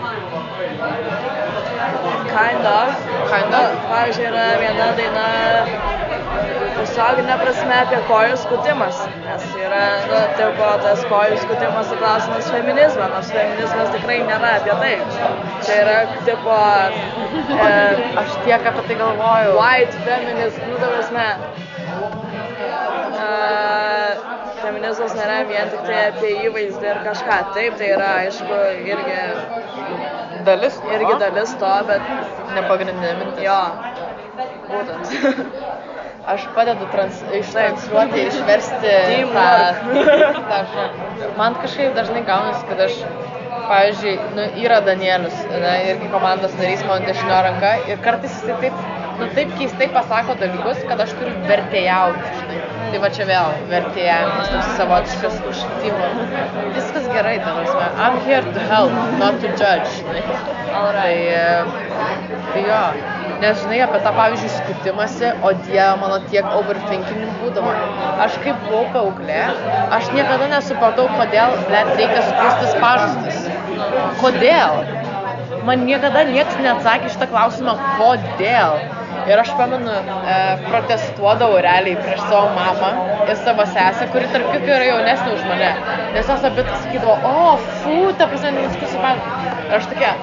Kind 2.29 2.69
of. 2.73 3.07
Kind 3.31 3.55
of. 3.61 3.75
pavyzdžiui, 3.89 4.29
yra 4.29 4.47
viena 4.61 4.91
daina 4.99 5.27
tiesioginė 6.89 7.35
prasme 7.37 7.75
apie 7.83 7.97
kojų 8.09 8.37
skutimas. 8.41 8.97
Nes 9.21 9.43
yra, 9.61 9.81
nu, 10.09 10.19
tipo, 10.39 10.69
tas 10.83 11.03
kojų 11.09 11.37
skutimas 11.43 11.91
ir 11.93 11.99
klausimas 12.01 12.49
feminizmą, 12.53 13.09
nors 13.13 13.29
feminizmas 13.33 13.91
tikrai 13.93 14.17
nėra 14.25 14.55
apie 14.57 14.73
tai. 14.81 14.93
Čia 15.67 15.75
yra, 15.83 15.97
tipo, 16.25 16.55
e, 17.67 17.69
Aš 18.23 18.33
tiek 18.47 18.65
apie 18.71 18.85
tai 18.89 18.97
galvojau. 19.03 19.53
white 19.59 20.01
feminist, 20.07 20.57
nu, 20.65 20.79
ta 20.81 20.89
prasme, 20.95 21.27
e, 23.19 23.29
feminizmas 24.63 25.13
nėra 25.19 25.37
vien 25.51 25.69
tik 25.75 25.85
tai 25.85 26.01
apie 26.09 26.33
įvaizdį 26.49 26.91
ir 26.95 27.03
kažką. 27.05 27.39
Taip, 27.53 27.77
tai 27.77 27.93
yra, 27.99 28.09
aišku, 28.25 28.59
irgi, 28.95 29.21
Dalis. 30.49 30.81
irgi 30.89 31.13
dalis 31.21 31.53
to, 31.61 31.71
bet 31.85 32.01
Nepagrindinė 32.55 33.13
mintis. 33.21 33.43
jo, 33.45 33.61
būtent. 34.73 35.03
Aš 36.27 36.45
padedu 36.55 36.85
trans, 36.91 37.21
ištransliuoti, 37.33 38.25
išversti 38.27 38.91
Teamwork. 39.07 39.79
tą, 39.95 40.41
tą 40.49 40.59
žodį. 40.73 41.29
Man 41.39 41.55
kažkaip 41.61 41.95
dažnai 41.95 42.23
gaunasi, 42.27 42.65
kad 42.69 42.81
aš, 42.85 42.97
pavyzdžiui, 43.69 44.15
nu, 44.35 44.47
yra 44.65 44.81
Danielius, 44.85 45.37
ne, 45.53 45.73
irgi 45.93 46.09
komandos 46.11 46.55
narys 46.59 46.83
mano 46.89 47.07
dešinio 47.07 47.39
ranka 47.47 47.75
ir 47.87 48.01
kartais 48.03 48.35
jisai 48.35 48.57
taip, 48.65 48.81
nu, 49.19 49.29
taip 49.37 49.53
keistai 49.61 49.87
pasako 49.95 50.35
dalykus, 50.41 50.83
kad 50.89 51.05
aš 51.05 51.15
turiu 51.21 51.35
vertėjauti, 51.47 52.33
žinai. 52.41 52.59
Tai 52.89 52.99
va 53.03 53.09
čia 53.13 53.25
vėl 53.29 53.51
vertėjavimas, 53.69 54.49
toks 54.49 54.69
savotiškas 54.79 55.35
užtimo. 55.51 56.07
Viskas 56.73 57.05
gerai, 57.13 57.37
ta 57.45 57.53
prasme. 57.59 57.85
I'm 58.01 58.17
here 58.25 58.41
to 58.41 58.65
help, 58.71 58.95
not 59.21 59.39
to 59.43 59.53
judge, 59.53 60.01
žinai. 60.01 60.25
Tai, 60.73 61.13
e, 61.13 61.45
tai 62.49 62.65
jo, 62.65 62.81
nes 63.41 63.61
žinai 63.63 63.79
apie 63.85 63.99
tą 64.03 64.11
pavyzdžiui 64.17 64.51
skutimąsi, 64.57 65.31
o 65.47 65.53
dieve 65.65 65.89
mano 66.01 66.19
tiek 66.31 66.45
overthinking 66.59 67.33
būdavo. 67.41 67.73
Aš 68.25 68.37
kaip 68.43 68.61
buvau 68.67 68.85
paauglė, 68.95 69.41
aš 69.97 70.11
niekada 70.15 70.49
nesupratau, 70.53 71.07
kodėl 71.15 71.57
net 71.71 71.91
reikia 71.95 72.23
sukristis 72.27 72.79
pažastis. 72.83 73.43
Kodėl? 74.21 74.81
Man 75.67 75.85
niekada 75.87 76.23
niekas 76.27 76.55
neatsakė 76.63 77.11
šitą 77.13 77.29
klausimą, 77.31 77.75
kodėl. 77.99 78.79
Ir 79.29 79.39
aš 79.41 79.49
pamenu, 79.57 79.91
e, 79.91 80.35
protestuodavau 80.65 81.59
realiai 81.63 81.97
prieš 81.99 82.21
savo 82.29 82.47
mamą 82.55 82.91
ir 83.27 83.35
savo 83.43 83.65
sesę, 83.73 84.07
kuri 84.13 84.29
tarp 84.33 84.47
kitko 84.53 84.71
yra 84.77 84.87
jaunesnė 84.87 85.33
už 85.35 85.43
mane. 85.49 85.69
Nes 86.15 86.31
jos 86.31 86.47
abi 86.49 86.65
sakydavo, 86.69 87.17
o, 87.27 87.57
fu, 87.83 87.97
ta 88.17 88.29
prasme, 88.31 88.55
neskusi 88.57 89.03
man. 89.03 89.21
Ir 89.67 89.77
aš 89.77 89.89
tokia, 89.91 90.13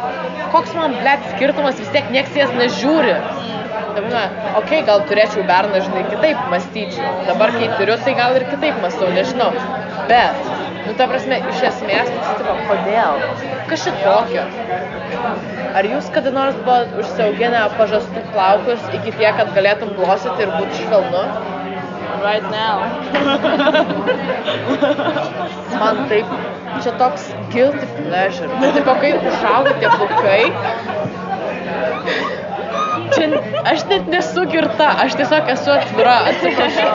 koks 0.54 0.76
man, 0.78 0.96
blėt, 1.00 1.24
skirtumas, 1.34 1.80
vis 1.80 1.92
tiek 1.94 2.12
nieks 2.14 2.36
jas 2.38 2.52
nežiūri. 2.56 3.16
Okei, 3.96 4.22
okay, 4.60 4.82
gal 4.86 5.02
turėčiau 5.08 5.44
berną, 5.48 5.80
žinai, 5.84 6.04
kitaip 6.12 6.46
mąstyčiau. 6.52 7.26
Dabar, 7.28 7.52
kai 7.56 7.72
turiu, 7.78 7.96
tai 8.04 8.14
gal 8.18 8.36
ir 8.38 8.46
kitaip 8.52 8.78
mąstau, 8.84 9.08
nežinau. 9.16 9.50
Bet 10.10 10.46
Nu, 10.86 10.92
ta 10.94 11.06
prasme, 11.10 11.40
iš 11.50 11.62
esmės, 11.66 12.10
tai 12.12 12.34
tipo, 12.38 12.52
kodėl? 12.68 13.16
Čia 13.72 13.92
tokio? 13.98 14.44
Ar 15.78 15.88
jūs 15.90 16.10
kada 16.14 16.30
nors 16.34 16.54
buvot 16.60 16.92
užsiauginę 17.02 17.64
pažastų 17.74 18.22
plaukus 18.30 18.84
iki 18.94 19.16
tiek, 19.18 19.34
kad 19.40 19.50
galėtum 19.56 19.90
glosyti 19.98 20.46
ir 20.46 20.52
būti 20.54 20.84
švelnu? 20.84 21.24
Right 22.22 22.42
now. 22.50 22.78
Man 25.80 26.08
taip, 26.08 26.26
čia 26.82 26.92
toks 26.98 27.22
guilty 27.52 27.86
pleasure. 27.98 28.48
Nu, 28.60 28.72
tipo, 28.72 28.94
kai 29.02 29.12
užauga 29.18 29.72
tie 29.80 29.88
plaukai, 29.92 30.44
čia 33.14 33.40
aš 33.72 33.84
net 33.90 34.08
nesu 34.12 34.44
girta, 34.52 34.88
aš 35.04 35.16
tiesiog 35.20 35.50
esu 35.54 35.72
atvira, 35.74 36.16
atsiprašau. 36.30 36.90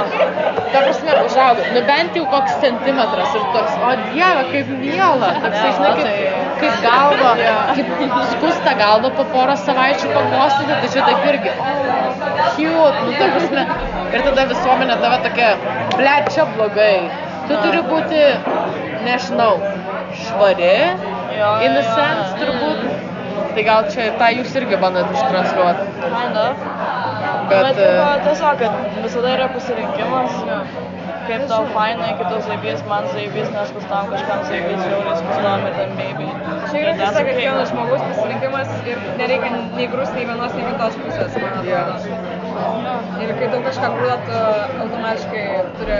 Ta 0.71 0.83
prasme, 0.85 1.15
užauga, 1.25 1.67
nu 1.75 1.83
bent 1.87 2.17
jau 2.19 2.25
koks 2.33 2.57
centimetras 2.63 3.35
ir 3.37 3.47
toks, 3.55 3.77
o 3.87 3.93
dieve, 4.11 4.43
kaip 4.51 4.71
miela, 4.81 5.31
toksai, 5.45 5.71
žinai, 5.77 5.93
kaip, 6.01 6.53
kaip 6.61 6.85
galva, 6.85 7.33
kaip 7.77 8.05
skusta 8.33 8.75
galva 8.79 9.11
po 9.17 9.27
porą 9.33 9.57
savaičių 9.65 10.13
paglostyti, 10.15 10.79
tai 10.83 10.93
čia 10.95 11.07
taip 11.09 11.27
irgi, 11.33 11.55
cute, 12.55 13.03
nu 13.07 13.17
ta 13.19 13.31
prasme. 13.35 13.65
Ir 14.11 14.25
tada 14.27 14.47
visuomenė 14.49 14.97
tave 15.03 15.19
tokia, 15.25 15.51
ble, 15.95 16.15
čia 16.35 16.47
blogai. 16.55 16.95
Tu 17.47 17.59
turi 17.63 17.79
būti, 17.87 18.25
nežinau, 19.05 19.53
švari, 20.23 20.75
in 21.65 21.79
a 21.79 21.83
sense, 21.93 22.35
turbūt. 22.39 22.90
Tai 23.55 23.63
gal 23.67 23.87
čia 23.91 24.07
tą 24.19 24.29
jūs 24.37 24.53
irgi 24.59 24.77
bandot 24.79 25.09
ištransliuoti. 25.15 25.87
Kind 26.03 26.39
of. 26.39 26.61
Bet, 27.51 27.65
Bet 27.65 27.75
tipo, 27.75 28.05
e, 28.07 28.21
tiesiog, 28.25 28.61
kad 28.61 29.01
visada 29.03 29.33
yra 29.35 29.47
pasirinkimas. 29.51 30.37
Kaip 31.27 31.43
tau 31.51 31.65
fainai, 31.75 32.13
kaip 32.19 32.29
tau 32.31 32.39
zaibys, 32.47 32.83
man 32.89 33.07
zaibys, 33.11 33.49
nes 33.55 33.73
kustam 33.75 34.07
kažkam 34.13 34.45
zaibys, 34.47 34.79
žiauriai 34.85 35.17
skustam 35.19 35.65
ir 35.67 35.75
ten 35.79 35.91
baby. 35.99 36.29
Čia 36.71 36.83
yra 36.85 36.93
tiesiog 37.01 37.27
kiekvieno 37.29 37.65
žmogaus 37.73 38.05
pasirinkimas 38.07 38.71
ir 38.93 39.03
nereikia 39.19 39.51
nei 39.59 39.89
grūs 39.95 40.15
nei 40.15 40.29
vienos, 40.31 40.55
nei 40.57 40.69
kitos 40.71 41.01
pusės, 41.03 41.37
man 41.43 41.59
atrodo. 41.61 42.40
Ir 43.21 43.33
kai 43.37 43.47
daug 43.51 43.63
kažką 43.65 43.89
grūda, 43.95 44.15
tu 44.27 44.37
automatiškai 44.83 45.43
turi 45.77 45.97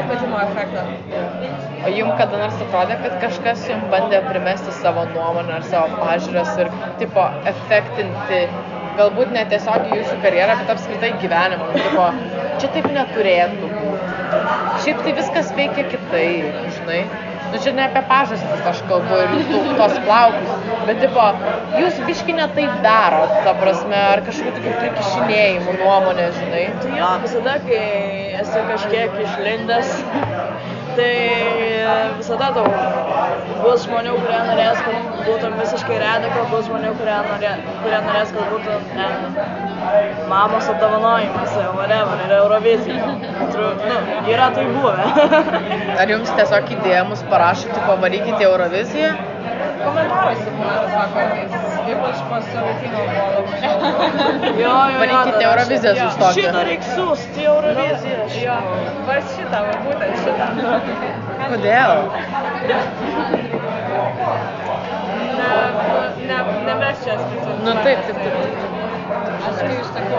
atmetimo 0.00 0.40
efektą. 0.44 0.84
O 1.86 1.92
jums 1.94 2.18
kada 2.20 2.40
nors 2.42 2.58
atrodė, 2.64 2.98
kad 3.04 3.16
kažkas 3.24 3.64
jums 3.70 3.86
bandė 3.92 4.20
primesti 4.26 4.74
savo 4.80 5.06
nuomonę 5.14 5.58
ar 5.58 5.66
savo 5.70 6.00
pažiūras 6.02 6.52
ir, 6.64 6.72
tipo, 7.02 7.24
efektinti, 7.52 8.42
galbūt 8.98 9.34
ne 9.36 9.44
tiesiog 9.52 9.92
jūsų 9.94 10.18
karjerą, 10.24 10.58
bet 10.62 10.74
apskritai 10.74 11.12
gyvenimą. 11.22 11.70
Tipo, 11.76 12.08
čia 12.60 12.72
taip 12.74 12.90
neturėtų. 12.96 13.72
Šiaip 14.84 15.02
tai 15.04 15.16
viskas 15.18 15.54
veikia 15.58 15.86
kitaip, 15.92 16.62
žinai. 16.78 17.02
Nu 17.52 17.58
čia 17.64 17.72
ne 17.72 17.84
apie 17.88 18.02
pažastis 18.10 18.66
aš 18.70 18.80
kalbu 18.90 19.20
ir 19.24 19.30
tų, 19.48 19.60
tos 19.78 19.94
plaukus, 20.04 20.66
bet 20.88 21.00
tipo, 21.00 21.24
jūs 21.80 22.00
biški 22.08 22.36
ne 22.36 22.48
taip 22.56 22.74
darot, 22.84 23.32
ta 23.46 23.54
prasme, 23.56 23.96
ar 24.12 24.22
kažkokiu 24.26 24.52
tokiu 24.58 24.74
prikišinėjimu 24.82 25.78
nuomonė, 25.80 26.28
žinai. 26.36 26.64
Tai 26.82 26.94
jo, 27.00 27.12
visada, 27.24 27.56
kai 27.64 27.84
esi 28.42 28.64
kažkiek 28.72 29.20
išlindęs, 29.24 29.94
tai 30.98 31.12
visada 32.20 32.52
tau 32.58 33.07
bus 33.62 33.86
žmonių, 33.86 34.14
kurie 34.22 34.40
norės, 34.48 34.80
kad 34.86 35.08
būtum 35.26 35.56
visiškai 35.60 35.98
rediko, 36.02 36.44
bus 36.52 36.66
žmonių, 36.68 36.92
kurie, 37.00 37.16
norė, 37.28 37.54
kurie 37.82 38.00
norės, 38.06 38.34
kad 38.36 38.52
būtų 38.52 38.76
ne, 38.98 39.08
mamos 40.32 40.68
apdovanojimas, 40.72 41.56
whatever, 41.78 42.24
ir 42.26 42.36
Eurovizija. 42.38 43.08
Nu, 43.54 43.96
yra 44.34 44.50
tai 44.56 44.66
buvę. 44.74 45.08
Ar 46.00 46.14
jums 46.14 46.30
tiesiog 46.38 46.70
idėjimus 46.78 47.24
parašo, 47.32 47.72
tipo, 47.74 47.98
varykite 48.04 48.44
į 48.44 48.48
Euroviziją? 48.50 49.16
Komentaruose 49.78 50.50
būna 50.58 51.04
kartais, 51.14 51.52
ypač 51.92 52.22
po 52.28 52.38
sovietino 52.48 53.04
buvo 53.08 53.26
labai 53.34 53.58
jo, 54.58 54.72
jo, 54.92 54.98
Varykite 55.02 55.44
Euroviziją 55.46 55.94
sustokite. 55.98 56.40
Šitą 56.40 56.64
reiks 56.68 56.90
siūsti 56.96 57.44
į 57.44 57.48
Euroviziją. 57.52 58.26
Jo, 58.42 58.56
va 59.08 59.18
šitą, 59.34 59.62
va 59.68 59.74
būtent 59.86 60.14
šitą. 60.24 60.46
Kodėl? 61.54 61.92
Ne, 65.38 65.52
ne, 66.28 66.38
ne 66.66 66.74
mes 66.82 67.04
čia 67.04 67.16
specialiai. 67.22 67.62
Nu 67.64 67.76
taip, 67.84 68.04
taip, 68.08 68.18
taip. 68.24 68.34
taip. 68.34 68.76
Aš 69.48 69.60
kai 69.62 69.74
iš 69.80 69.90
tokių, 69.94 70.18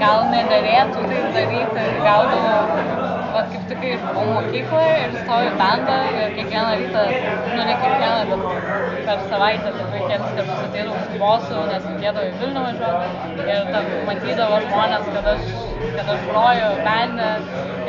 gal 0.00 0.24
nederėtų 0.32 1.02
tai 1.10 1.20
daryti, 1.36 1.84
gaudavau, 2.02 2.86
va 3.34 3.42
kaip 3.52 3.68
tik 3.70 3.78
kai 3.82 3.92
buvau 4.02 4.24
mokykloje 4.30 4.96
ir 5.04 5.14
stojau 5.20 5.50
į 5.50 5.52
bandą 5.60 5.98
ir 6.08 6.34
kiekvieną 6.38 6.72
rytą, 6.80 7.04
nu 7.52 7.66
ne 7.68 7.76
kiekvieną, 7.84 8.18
bet 8.32 9.06
per 9.06 9.22
savaitę 9.30 9.74
tikrai 9.76 10.02
kelis 10.08 10.34
kartus 10.38 10.64
ateidavau 10.66 11.04
su 11.04 11.20
bosu, 11.22 11.62
nes 11.70 11.86
reikėdavo 11.90 12.26
į 12.26 12.34
Vilnių 12.42 12.64
važiuoti 12.66 13.46
ir 13.54 14.02
matydavo 14.10 14.60
žmonės, 14.66 15.12
kad 15.14 15.30
aš, 15.36 15.46
kad 15.84 16.12
aš 16.16 16.26
groju 16.32 16.72
bende 16.88 17.30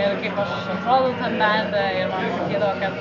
ir 0.01 0.17
kaip 0.23 0.39
aš 0.43 0.53
atrodau 0.75 1.13
tam 1.21 1.37
bende 1.41 1.83
ir 1.99 2.11
man 2.11 2.29
sakydavo, 2.37 2.73
kad 2.81 2.93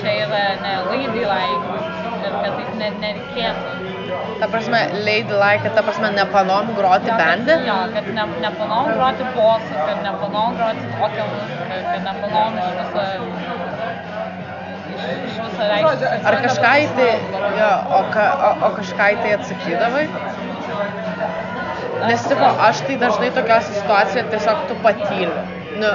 čia 0.00 0.14
yra 0.24 0.42
ne 0.62 0.72
ladylike 0.88 1.82
ir 2.24 2.38
kad 2.42 2.56
taip 2.58 2.74
net 2.80 2.98
nereikėtų. 3.04 3.92
Ta 4.40 4.48
prasme, 4.52 4.80
Lady 5.06 5.34
Like, 5.40 5.70
ta 5.76 5.82
prasme, 5.86 6.10
nepanom 6.16 6.72
groti 6.78 7.10
bende? 7.20 7.56
Jo, 7.66 7.76
kad 7.94 8.08
ne, 8.18 8.26
nepanom 8.44 8.90
groti 8.98 9.26
bosą, 9.36 9.74
kad 9.88 10.02
nepanom 10.06 10.58
groti 10.58 10.84
tokią 10.98 11.26
muziką, 11.32 11.80
kad 11.88 12.06
nepanom 12.08 12.58
iš 12.60 12.70
viso, 12.80 13.04
iš, 14.94 15.06
iš 15.30 15.40
viso 15.40 15.68
reikšti. 15.72 16.12
Ar 16.30 16.38
kažką 16.46 16.72
į 16.84 16.88
tai, 16.98 17.10
jo, 17.60 17.72
o, 17.98 18.02
ka, 18.14 18.28
o, 18.48 18.52
o 18.68 18.72
kažką 18.78 19.10
į 19.16 19.20
tai 19.24 19.34
atsakydavai? 19.38 20.06
Nes, 22.04 22.24
tipo, 22.28 22.48
aš 22.68 22.84
tai 22.88 22.96
dažnai 23.00 23.30
tokiose 23.34 23.78
situacijose 23.80 24.30
tiesiog 24.34 24.66
tu 24.68 24.76
patyli. 24.84 25.63
Nu, 25.74 25.92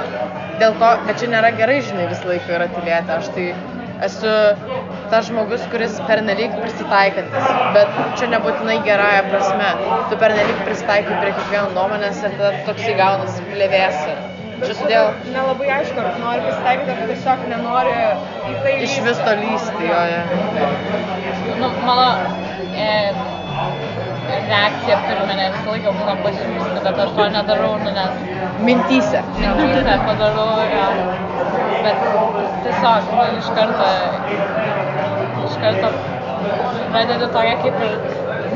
dėl 0.60 0.74
to, 0.80 0.88
kad 1.06 1.20
čia 1.20 1.28
nėra 1.32 1.52
gerai, 1.56 1.80
žinai, 1.86 2.08
visą 2.10 2.28
laiką 2.28 2.56
yra 2.58 2.66
tylėti. 2.74 3.14
Aš 3.16 3.30
tai 3.36 3.46
esu 4.06 4.32
tas 5.12 5.28
žmogus, 5.28 5.62
kuris 5.72 5.96
pernelyg 6.08 6.56
prisitaikantis, 6.62 7.46
bet 7.76 7.94
čia 8.20 8.28
nebūtinai 8.34 8.80
gerąją 8.86 9.22
prasme. 9.30 9.70
Tu 10.10 10.18
pernelyg 10.24 10.60
prisitaikai 10.66 11.16
prie 11.22 11.32
kiekvieno 11.38 11.70
nuomonės 11.76 12.20
ir 12.24 12.36
tada 12.36 12.52
toksai 12.68 12.98
gaunasi 13.00 13.48
plėvėsi. 13.48 14.18
Čia 14.60 14.74
todėl 14.76 15.06
Nelabai 15.32 15.68
aišku, 15.78 16.02
ar 16.04 16.18
nori 16.20 16.42
prisitaikyti, 16.44 16.92
ar 16.92 17.06
tiesiog 17.08 17.44
nenori 17.48 17.94
į 17.96 18.56
tai 18.64 18.74
iš 18.76 18.82
lįsti. 18.82 19.04
vis 19.06 19.22
to 19.24 19.36
lysti 19.40 19.88
joje. 19.88 20.18
Nu, 21.62 21.70
mano 21.86 22.08
e, 22.76 22.90
reakcija 24.50 24.96
pirminė 25.06 25.46
visą 25.56 25.68
laiką 25.74 25.90
būna 25.98 26.14
pasiūsti, 26.24 26.78
bet 26.86 26.96
aš 27.04 27.10
to 27.18 27.24
nedarau, 27.36 27.72
nu, 27.84 27.90
nes 27.98 28.12
Mintyse. 28.68 29.20
mintyse 29.40 29.94
padarau, 30.06 30.56
jo. 30.74 30.86
bet 31.84 31.98
tiesiog 32.64 33.02
nu, 33.16 33.22
iš 33.40 33.48
karto, 33.58 33.88
iš 35.46 35.54
karto 35.64 35.88
pradedi 36.90 37.26
tokia 37.36 37.56
kaip 37.62 37.76
ir 37.86 37.92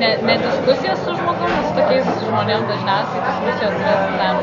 ne, 0.03 0.09
ne 0.29 0.35
diskusija 0.43 0.95
su 1.05 1.11
žmogumi, 1.19 1.59
su 1.69 1.73
tokiais 1.79 2.07
žmonėmis 2.27 2.67
dažniausiai 2.71 3.21
diskusijos 3.31 3.75
yra 3.81 3.95
tam 4.21 4.37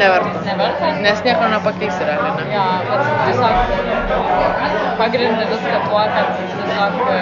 Neverta. 0.00 0.30
neverta. 0.46 0.86
Nes 1.04 1.18
nieko 1.24 1.44
nepakeisi 1.52 2.02
realiai, 2.08 2.32
ne? 2.38 2.44
Jo, 2.54 2.66
bet 2.88 3.00
tiesiog 3.26 3.56
pagrindė 5.00 5.44
viską 5.50 5.78
tuo, 5.88 6.02
kad 6.14 6.26
tiesiog 6.38 6.92
e, 7.12 7.20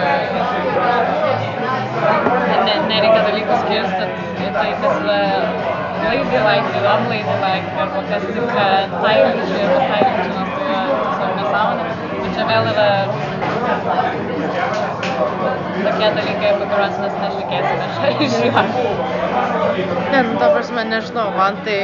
ne, 2.66 2.74
nereikia 2.90 3.20
dalykų 3.28 3.60
skirstyti 3.64 4.46
į 4.46 4.52
tai, 4.56 4.68
kas 4.82 4.94
yra 5.00 5.20
ladylike 6.04 6.78
ir 6.80 6.86
unladylike, 6.94 7.74
arba 7.84 8.02
kas 8.10 8.24
tinka 8.34 8.66
tai 8.96 9.16
lyčiai 9.24 9.64
arba 9.66 9.80
tai 9.90 10.00
lyčiai, 10.06 10.32
nes 10.36 10.50
tai 10.56 10.68
yra 10.70 10.82
tiesiog 11.06 11.32
nesąmonė. 11.40 11.84
Bet 12.20 12.30
čia 12.36 12.44
vėl 12.50 12.70
yra 12.72 12.88
tokie 15.84 16.08
dalykai, 16.16 16.48
apie 16.52 16.66
kuriuos 16.70 16.96
mes 17.02 17.14
nešnekėsime 17.24 17.86
šią 17.96 18.08
žiūrą. 18.34 18.64
Ne, 20.12 20.22
nu, 20.28 20.38
ta 20.40 20.50
prasme, 20.54 20.84
nežinau, 20.90 21.26
man 21.36 21.60
tai, 21.66 21.78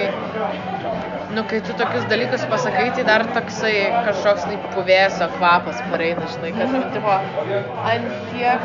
nu, 1.37 1.45
kai 1.51 1.61
tu 1.66 1.77
tokius 1.81 2.09
dalykus 2.12 2.47
pasakai, 2.53 2.89
tai 2.97 3.05
dar 3.09 3.27
toksai 3.37 3.74
kažkoks 4.09 4.49
tai 4.49 4.59
puvėsio 4.77 5.31
kvapas 5.37 5.83
pareina, 5.93 6.27
žinai, 6.35 6.53
kad, 6.57 6.74
nu, 6.74 6.83
tipo, 6.97 7.18
ant 7.93 8.11
tiek 8.33 8.61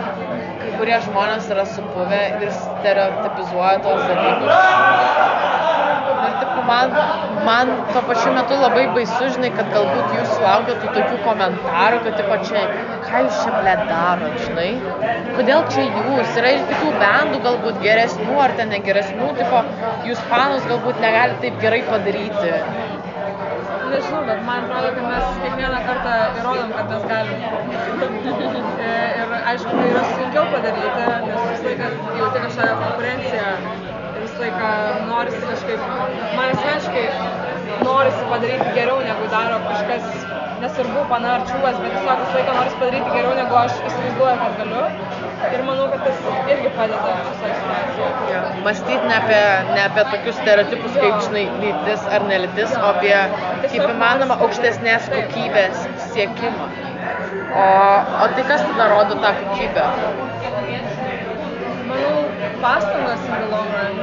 kurie 0.81 0.97
žmonės 1.05 1.45
yra 1.53 1.63
supuvę 1.69 2.19
ir 2.41 2.49
stereotipizuoja 2.57 3.81
tos 3.83 3.99
dalykus. 4.09 4.55
Ir, 6.21 6.31
tipo, 6.39 6.63
man, 6.65 6.95
man 7.45 7.69
tuo 7.91 8.01
pačiu 8.07 8.31
metu 8.33 8.57
labai 8.57 8.87
baisu, 8.95 9.27
žinai, 9.35 9.51
kad 9.59 9.69
galbūt 9.75 10.15
jūs 10.17 10.33
laukia 10.41 10.79
tų 10.81 10.89
tokių 10.95 11.19
komentarų, 11.27 11.99
kad, 12.07 12.17
tipo, 12.17 12.39
čia, 12.49 12.63
ką 13.05 13.21
jūs 13.27 13.43
čia, 13.43 13.53
ble, 13.59 13.75
darot, 13.91 14.41
žinai? 14.47 14.71
Kodėl 15.37 15.67
čia 15.75 15.85
jūs? 15.85 16.33
Yra 16.41 16.55
ir 16.55 16.65
kitų 16.71 16.95
bendų 17.03 17.43
galbūt 17.45 17.77
geresnių 17.85 18.41
ar 18.47 18.55
ten 18.57 18.73
negeresnių, 18.73 19.29
tipo, 19.37 19.61
jūs 20.09 20.25
fanus 20.33 20.65
galbūt 20.71 20.97
negali 21.05 21.37
taip 21.45 21.61
gerai 21.61 21.83
padaryti. 21.91 22.57
Nežinau, 23.93 24.23
bet 24.29 24.43
man 24.47 24.65
atrodo, 24.65 24.89
kad 24.97 25.05
mes 25.11 25.39
kiekvieną 25.43 25.79
kartą 25.87 26.17
įrodom, 26.41 26.75
kad 26.77 26.85
mes 26.93 27.03
galim. 27.11 27.39
ir 29.21 29.37
aišku, 29.53 29.77
tai 29.77 29.87
yra 29.93 30.03
sunkiau 30.11 30.45
padaryti, 30.55 31.07
nes 31.29 31.41
visą 31.53 31.69
laiką 31.69 31.89
jauti 32.21 32.45
kažkokią 32.45 32.75
konkurenciją 32.83 33.49
visą 34.21 34.39
laiką 34.43 34.69
norisi 35.09 35.41
kažkaip, 35.51 35.81
man 36.37 36.51
asmeniškai 36.53 37.05
norisi 37.85 38.23
padaryti 38.33 38.69
geriau, 38.77 38.99
negu 39.07 39.29
daro 39.33 39.57
kažkas, 39.67 40.05
nesvarbu, 40.63 41.05
pana 41.09 41.33
ar 41.37 41.45
čiūvas, 41.49 41.79
bet 41.83 41.95
tiesiog 41.95 42.21
visą 42.23 42.37
laiką 42.37 42.55
norisi 42.59 42.79
padaryti 42.83 43.15
geriau, 43.15 43.33
negu 43.39 43.59
aš 43.63 43.77
įsivaizduoju, 43.89 44.37
kad 44.43 44.59
galiu. 44.61 44.85
Ir 45.41 45.63
manau, 45.65 45.87
kad 45.89 46.03
tas 46.05 46.19
irgi 46.53 46.69
padeda 46.75 47.13
visoje 47.27 47.53
situacijoje. 47.59 48.09
Ja, 48.29 48.41
mąstyti 48.65 49.07
ne 49.09 49.15
apie, 49.15 49.39
ne 49.71 49.79
apie 49.87 50.03
tokius 50.11 50.37
stereotipus 50.37 50.99
kaip, 50.99 51.15
žinai, 51.25 51.45
lytis 51.63 52.05
ar 52.17 52.27
nelitis, 52.29 52.75
o 52.77 52.91
apie 52.91 53.15
kaip 53.71 53.87
įmanoma 53.87 54.37
aukštesnės 54.45 55.07
kokybės 55.13 55.85
siekimą. 56.11 56.67
O, 57.51 57.65
o 58.23 58.27
tai 58.35 58.43
kas 58.49 58.63
tada 58.67 58.87
rodo 58.91 59.17
tą 59.23 59.31
kokybę? 59.39 59.85
Manau, 61.91 62.15
pastangos 62.61 63.25
in 63.27 63.33
the 63.39 63.47
long 63.51 63.71
run. 63.75 63.95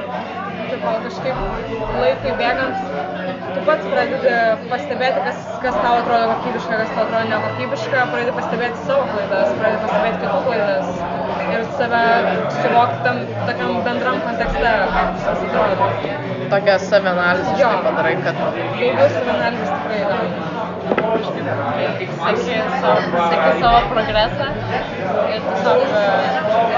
Tipo, 0.69 0.91
kažkaip 1.05 1.37
laikui 1.97 2.33
bėgant, 2.37 2.83
tu 3.55 3.63
pats 3.65 3.87
pradedi 3.89 4.33
pastebėti, 4.69 5.23
kas, 5.25 5.47
kas 5.63 5.79
tau 5.81 5.95
atrodo 6.03 6.35
kokybiška, 6.35 6.81
kas 6.83 6.91
tau 6.93 7.07
atrodo 7.07 7.23
nekokybiška, 7.31 8.03
pradedi 8.13 8.35
pastebėti 8.37 8.85
savo 8.91 9.07
klaidas, 9.15 9.55
pradedi 9.63 9.81
pastebėti 9.87 10.21
kitų 10.27 10.43
klaidas 10.49 11.17
ir 11.55 11.65
save 11.79 12.03
suvokti 12.59 13.01
tam 13.07 13.23
tokiam 13.49 13.81
bendram 13.89 14.21
kontekste, 14.27 14.75
kaip 14.99 15.17
viskas 15.17 15.49
atrodo. 15.49 16.38
Tokią 16.51 16.75
savianalizę 16.79 17.53
žinai, 17.59 17.79
padarai, 17.85 18.17
kad 18.25 18.37
Daugiau 18.41 19.09
savianalizės 19.15 19.71
tikrai 19.75 19.99
yra. 20.05 20.19
seki 21.89 22.55
savo, 22.81 23.01
seki 23.31 23.51
savo 23.63 23.81
progresą 23.93 24.47
ir 25.35 25.41
tiesiog 25.49 25.79
e, 25.89 26.05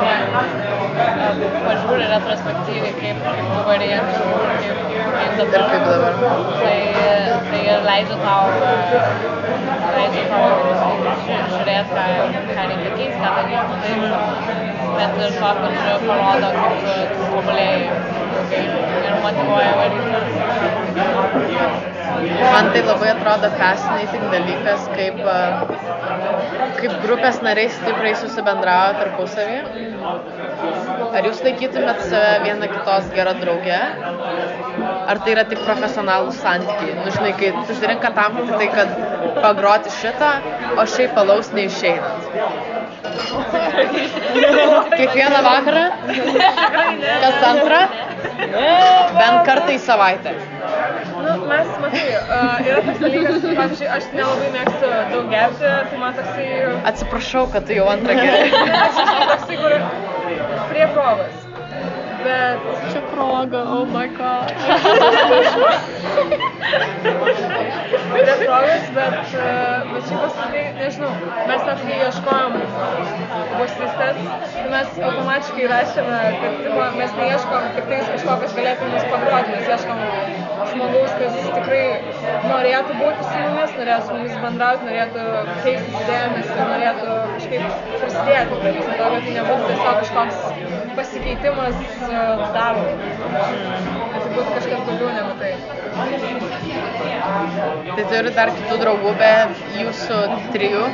e, 0.00 1.24
pažiūri 1.66 2.04
retrospektyviai, 2.12 2.92
kaip, 3.00 3.16
kaip 3.26 3.46
varė 3.68 3.88
anksčiau, 3.98 4.30
kaip, 4.64 4.76
kaip 5.14 5.32
dabar. 5.38 5.60
Ir 5.60 5.64
kaip 5.70 5.82
dabar. 5.90 6.12
Tai, 6.60 6.78
tai 7.50 7.62
leidžia 7.88 8.16
tau, 8.24 8.44
e, 8.50 8.72
leidžia 9.96 10.24
tau 10.32 10.44
ži- 11.22 11.44
žiūrėti, 11.54 11.90
ką, 11.94 12.04
ką 12.50 12.62
reikia 12.70 12.90
keisti, 12.98 13.18
ką 13.22 13.28
daryti 13.38 13.74
taip, 13.84 14.00
bet 14.98 15.10
tuo 15.38 15.50
pačiu 15.62 15.94
parodo, 16.08 16.48
kaip 16.60 17.10
ilgai 17.30 17.74
ir 19.10 19.22
motivuoja 19.26 19.72
varyti. 19.80 20.10
man 22.52 22.70
tai 22.72 22.82
labai 22.84 23.10
atrodo 23.14 23.48
fascinating 23.58 24.24
dalykas, 24.34 24.86
kaip, 24.96 25.20
kaip 26.80 26.92
grupės 27.04 27.40
nariai 27.46 27.70
stipriai 27.76 28.14
susibendravo 28.22 28.98
tarpusavį. 29.00 29.58
Ar 31.10 31.26
jūs 31.26 31.40
laikytumėt 31.46 32.02
save 32.06 32.34
viena 32.44 32.66
kitos 32.70 33.08
gera 33.14 33.34
drauge? 33.38 33.80
Ar 35.10 35.16
tai 35.24 35.34
yra 35.34 35.44
tik 35.50 35.62
profesionalų 35.64 36.34
santykiai? 36.36 36.98
Nu, 37.00 37.08
žinai, 37.16 37.32
kai 37.40 37.48
susirinka 37.70 38.12
tam 38.18 38.38
tai, 38.52 38.68
kad 38.74 38.88
pagroti 39.40 39.90
šitą, 39.96 40.30
o 40.76 40.86
šiaip 40.94 41.16
palaus 41.18 41.50
neišeinant. 41.56 42.20
Kiekvieną 44.98 45.40
vakarą? 45.46 45.84
Kas 47.24 47.44
antrą? 47.50 47.80
Bent 48.40 49.42
kartą 49.48 49.74
į 49.74 49.80
savaitę. 49.84 50.32
Nu, 51.20 51.34
mes, 51.50 51.68
matai, 51.82 52.04
uh, 52.20 52.62
yra 52.64 52.80
toks 52.86 53.02
dalykas, 53.02 53.44
pavyzdžiui, 53.44 53.90
aš 53.96 54.08
nelabai 54.16 54.48
mėgstu 54.54 54.92
daug 55.12 55.28
gerti, 55.34 55.74
tai 55.90 56.00
man 56.00 56.16
toksai, 56.16 56.48
Atsiprašau, 56.92 57.44
kad 57.52 57.68
tu 57.68 57.76
jau 57.76 57.86
antrą 57.92 58.16
gerai. 58.20 58.48
toksai, 59.34 59.60
kur 59.60 59.76
prie 60.72 60.90
provas. 60.96 61.39
Bet 62.24 62.58
Čia 62.92 63.02
proga, 63.12 63.60
oh 63.64 63.84
my 63.86 64.06
god. 64.08 64.52
prie 68.12 68.34
provas, 68.46 68.84
bet, 68.94 69.14
uh, 69.14 69.92
bet 69.92 70.02
šiaip 70.08 70.22
apskritai, 70.26 70.64
nežinau, 70.78 71.10
mes 71.48 71.62
net 71.68 71.82
kai 71.84 71.96
ieškojom 72.06 72.56
bosistės, 73.56 74.20
mes 74.72 74.98
automatiškai 75.08 75.68
rašėme, 75.72 76.20
kad 76.42 76.58
tipo, 76.64 76.86
mes 76.98 77.16
neieškom 77.20 77.68
tik 77.76 77.88
tais 77.92 78.10
kažko, 78.14 78.36
kas 78.44 78.56
galėtų 78.58 78.90
mus 78.92 79.08
pagroti, 79.14 79.54
mes 79.56 79.70
ieškom 79.74 80.04
žmogaus, 80.72 81.16
kas 81.22 81.38
tikrai 81.56 81.84
norėtų 82.46 82.98
būti 83.00 83.28
su 83.28 83.36
mumis, 83.46 83.74
norėtų 83.80 84.06
su 84.06 84.18
mumis 84.18 84.38
bendrauti, 84.44 84.88
norėtų 84.90 85.26
keistis 85.64 86.54
ir 86.54 86.62
norėtų 86.74 87.18
kažkaip 87.34 87.62
prisidėti 87.96 88.60
kad 88.60 89.26
tai 89.26 89.36
nebūtų 89.38 89.70
tiesiog 89.70 90.02
kažkoks 90.04 90.79
pasikeitimas 90.96 91.76
uh, 92.06 92.42
darbo. 92.54 92.86
Tai 94.10 94.20
būtų 94.34 94.50
kažkas 94.56 94.80
daugiau 94.88 95.10
negu 95.16 95.32
tai. 95.40 95.52
Tai 97.90 98.04
turi 98.12 98.32
dar 98.36 98.52
kitų 98.56 98.78
draugų 98.80 99.12
be 99.20 99.32
jūsų 99.80 100.18
trijų? 100.54 100.84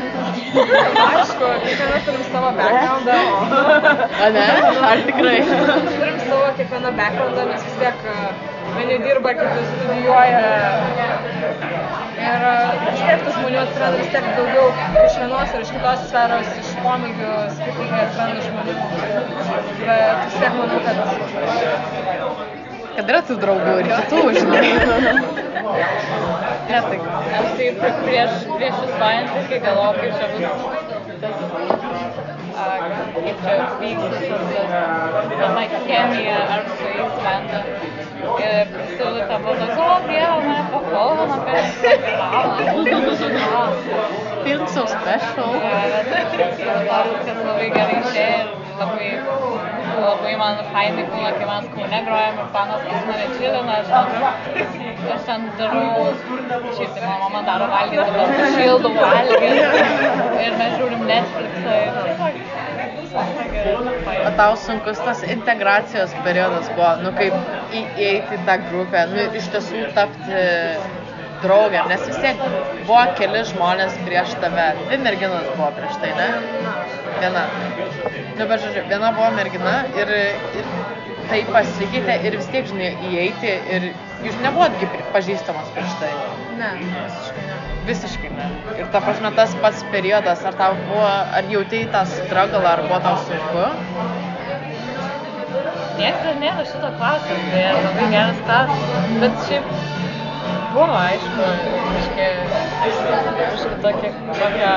Aišku, 1.06 1.52
kiekvienas 1.64 2.06
turim 2.08 2.26
savo 2.32 2.52
backgroundą. 2.58 3.18
A 4.26 4.28
ne? 4.36 4.46
Ar 4.90 5.06
tikrai? 5.08 5.38
turim 5.46 6.20
savo 6.26 6.52
kiekvieną 6.60 6.94
backgroundą, 7.00 7.48
nes 7.52 7.66
vis 7.68 7.80
tiek 7.82 8.06
vieni 8.78 8.96
dirba, 9.04 9.30
kiti 9.38 9.60
studijuoja. 9.70 10.40
Ir 12.26 12.44
uh, 12.48 12.70
vis 12.82 13.00
tiek 13.02 13.20
tų 13.26 13.32
žmonių 13.36 13.58
atsiranda 13.62 13.98
vis 14.00 14.08
tiek 14.14 14.24
daugiau 14.38 14.66
iš 15.04 15.18
vienos 15.20 15.50
ir 15.54 15.64
iš 15.66 15.72
kitos 15.76 16.00
sferos, 16.08 16.48
iš 16.62 16.70
pomėgių 16.84 17.32
skirtingai 17.58 18.00
atsiranda 18.06 18.40
žmonių. 18.46 18.72
Bet 19.82 20.24
vis 20.24 20.38
tiek 20.40 20.52
manau, 20.60 20.78
kad 20.86 20.96
Kad 22.96 23.10
yra 23.12 23.18
tų 23.28 23.34
draugų 23.42 23.72
ir 23.82 23.88
kitų, 23.92 24.20
žinai. 24.38 24.68
Ne, 26.66 26.78
tai 26.86 26.98
Aš 27.36 27.48
tai 27.58 27.66
pr- 27.76 27.98
prieš, 28.06 28.32
prieš 28.56 28.76
įstojant 28.86 29.34
irgi 29.42 29.58
galvojau, 29.66 29.92
kaip 30.00 30.12
čia 30.16 30.26
bus 30.32 30.46
tas, 31.20 31.36
kaip 33.12 33.36
čia 33.44 33.54
vyks 33.82 34.04
visas 34.14 34.24
tas, 34.32 35.28
viena 35.34 35.64
chemija 35.84 36.38
ar 36.56 36.64
su 36.72 36.88
jais 36.94 37.14
benda. 37.26 37.58
Ir 38.46 38.66
prisimenu 38.72 39.20
tą 39.30 39.36
buvo 39.44 39.54
toks, 39.60 39.76
o 39.78 39.88
dieve, 40.08 40.36
mane 40.46 40.62
pakalbam 40.72 41.30
apie 41.36 41.54
Instagramą. 41.62 42.56
feeling 44.46 44.68
so 44.68 44.86
special. 44.86 45.50
Atrodo, 46.96 47.54
viskas 47.58 48.46
labai 48.78 49.10
labai, 49.96 50.32
man 50.38 50.58
fainai 50.72 51.04
būna, 51.10 51.30
kai 51.38 51.46
mes 51.48 51.66
kaune 51.74 52.00
grojam 52.06 52.40
ir 52.42 52.48
panas 52.54 52.82
pas 52.86 53.02
mane 53.08 53.26
čilina, 53.36 53.74
aš 53.80 53.88
ten, 53.92 54.76
aš 55.14 55.22
ten 55.28 55.40
darau, 55.60 56.04
šiaip 56.76 56.90
tai 56.94 57.02
mano 57.06 57.16
mama 57.24 57.40
daro 57.48 57.66
aš 57.80 57.88
šildau 58.56 58.92
valgyti 59.00 59.48
ir 60.44 60.58
mes 60.60 60.72
žiūrim 60.78 61.02
Netflixą 61.10 61.72
ir 61.82 61.90
tiesiog 62.02 62.34
viskas 63.00 63.28
gerai. 63.40 63.55
O 64.26 64.30
tau 64.38 64.56
sunkus 64.60 64.98
tas 65.04 65.22
integracijos 65.26 66.12
periodas 66.24 66.68
buvo, 66.74 66.90
nu 67.02 67.12
kaip 67.18 67.34
įeiti 67.74 68.36
į 68.38 68.44
tą 68.46 68.56
grupę, 68.68 69.04
nu 69.12 69.24
iš 69.40 69.48
tiesų 69.54 69.82
tapti 69.96 70.44
draugėm, 71.42 71.88
nes 71.90 72.04
vis 72.08 72.18
tiek 72.22 72.40
buvo 72.86 73.02
keli 73.18 73.42
žmonės 73.50 73.96
prieš 74.06 74.34
tave, 74.42 74.68
dvi 74.86 74.98
merginos 75.04 75.46
buvo 75.56 75.70
prieš 75.78 75.98
tai, 76.02 76.12
ne? 76.18 76.28
Viena. 77.20 77.44
Nu, 78.36 78.44
bet 78.48 78.60
žodžiu, 78.64 78.84
viena 78.90 79.12
buvo 79.16 79.30
mergina 79.36 79.74
ir, 79.96 80.10
ir 80.60 80.70
tai 81.30 81.42
pasikeitė 81.50 82.18
ir 82.28 82.36
vis 82.40 82.48
tiek, 82.52 82.66
žinai, 82.70 82.90
įeiti 83.10 83.52
ir 83.76 83.88
jūs 84.24 84.36
nebuvot 84.44 84.76
gi 84.80 84.88
pri- 84.92 85.06
pažįstamos 85.16 85.72
prieš 85.76 85.92
tai. 86.02 86.12
ne, 86.60 86.70
visiškai. 86.80 87.35
Visiškai 87.86 88.30
ne. 88.34 88.46
Ir 88.80 88.86
ta 88.92 89.00
prasme, 89.04 89.30
tas 89.36 89.52
pats 89.62 89.84
periodas, 89.92 90.40
ar 90.48 90.56
tau 90.58 90.74
buvo, 90.88 91.06
ar 91.38 91.50
jautėjai 91.52 91.90
tą 91.92 92.02
struggle, 92.12 92.64
ar 92.66 92.82
buvo 92.86 92.98
tau 93.04 93.16
sunku? 93.28 93.66
Niekas 95.96 96.24
dar 96.24 96.40
nėra 96.40 96.64
šito 96.66 96.88
klausimo, 96.98 97.44
tai 97.52 97.62
labai 97.76 98.08
geras 98.14 98.40
klausimas, 98.48 99.14
bet 99.22 99.38
šiaip 99.46 99.64
buvo, 100.74 100.98
aišku, 100.98 101.46
kažkiek, 101.94 102.34
tokia, 103.86 104.10
tokia 104.40 104.74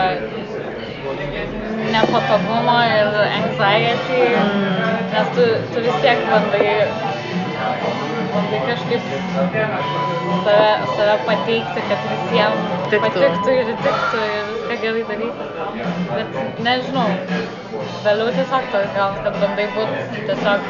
nepatogumo 1.95 2.77
ir 2.93 3.19
anxiety, 3.25 4.23
nes 5.15 5.27
tu, 5.35 5.49
tu 5.73 5.83
vis 5.87 5.97
tiek 6.05 6.19
bandai, 6.29 6.77
bandai 8.33 8.59
kažkaip 8.67 9.01
save, 10.45 10.67
save 10.95 11.15
pateikti, 11.27 11.85
kad 11.89 12.05
visiems 12.11 12.75
Tiktų. 12.89 12.99
patiktų 13.05 13.55
ir 13.55 13.71
tiktų 13.85 14.21
ir 14.25 14.47
viską 14.49 14.77
gerai 14.83 15.03
daryti. 15.09 15.47
Bet 16.09 16.39
nežinau, 16.65 17.07
vėliau 18.05 18.31
tiesiog 18.37 18.69
toks 18.73 18.95
gal, 18.95 19.17
kad 19.25 19.37
bandai 19.43 19.67
būti 19.75 20.23
tiesiog 20.29 20.69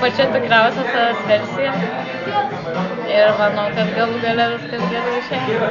pačia 0.00 0.26
tikriausia 0.34 0.86
savęs 0.92 1.20
versija. 1.28 1.74
Ir 3.10 3.32
manau, 3.40 3.66
kad 3.76 3.92
galų 3.98 4.20
gale 4.24 4.48
viskas 4.54 4.84
gerai 4.94 5.18
išėjo. 5.20 5.70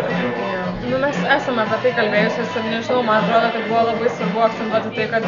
Nu, 0.89 0.97
mes 1.01 1.17
esame 1.37 1.65
apie 1.65 1.79
tai 1.83 1.91
kalbėjusios 1.97 2.55
ir 2.59 2.69
nežinau, 2.69 3.01
man 3.07 3.25
atrodo, 3.25 3.51
kad 3.55 3.67
buvo 3.71 3.83
labai 3.89 4.13
svarbu 4.15 4.45
akcentuoti 4.47 4.93
tai, 4.95 5.07
kad 5.13 5.23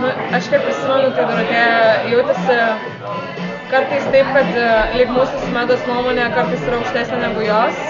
nu, 0.00 0.12
aš 0.38 0.50
kaip 0.52 0.66
prisimenu, 0.66 1.10
tai 1.16 1.26
Dorotėja 1.30 1.74
jautėsi 2.12 3.53
kartais 3.70 4.04
taip, 4.12 4.28
kad 4.36 4.50
e, 4.58 4.66
lyg 4.98 5.10
mūsų 5.14 5.50
medos 5.54 5.82
nuomonė 5.88 6.26
kartais 6.34 6.62
yra 6.68 6.78
aukštesnė 6.80 7.20
negu 7.22 7.44
jos. 7.46 7.80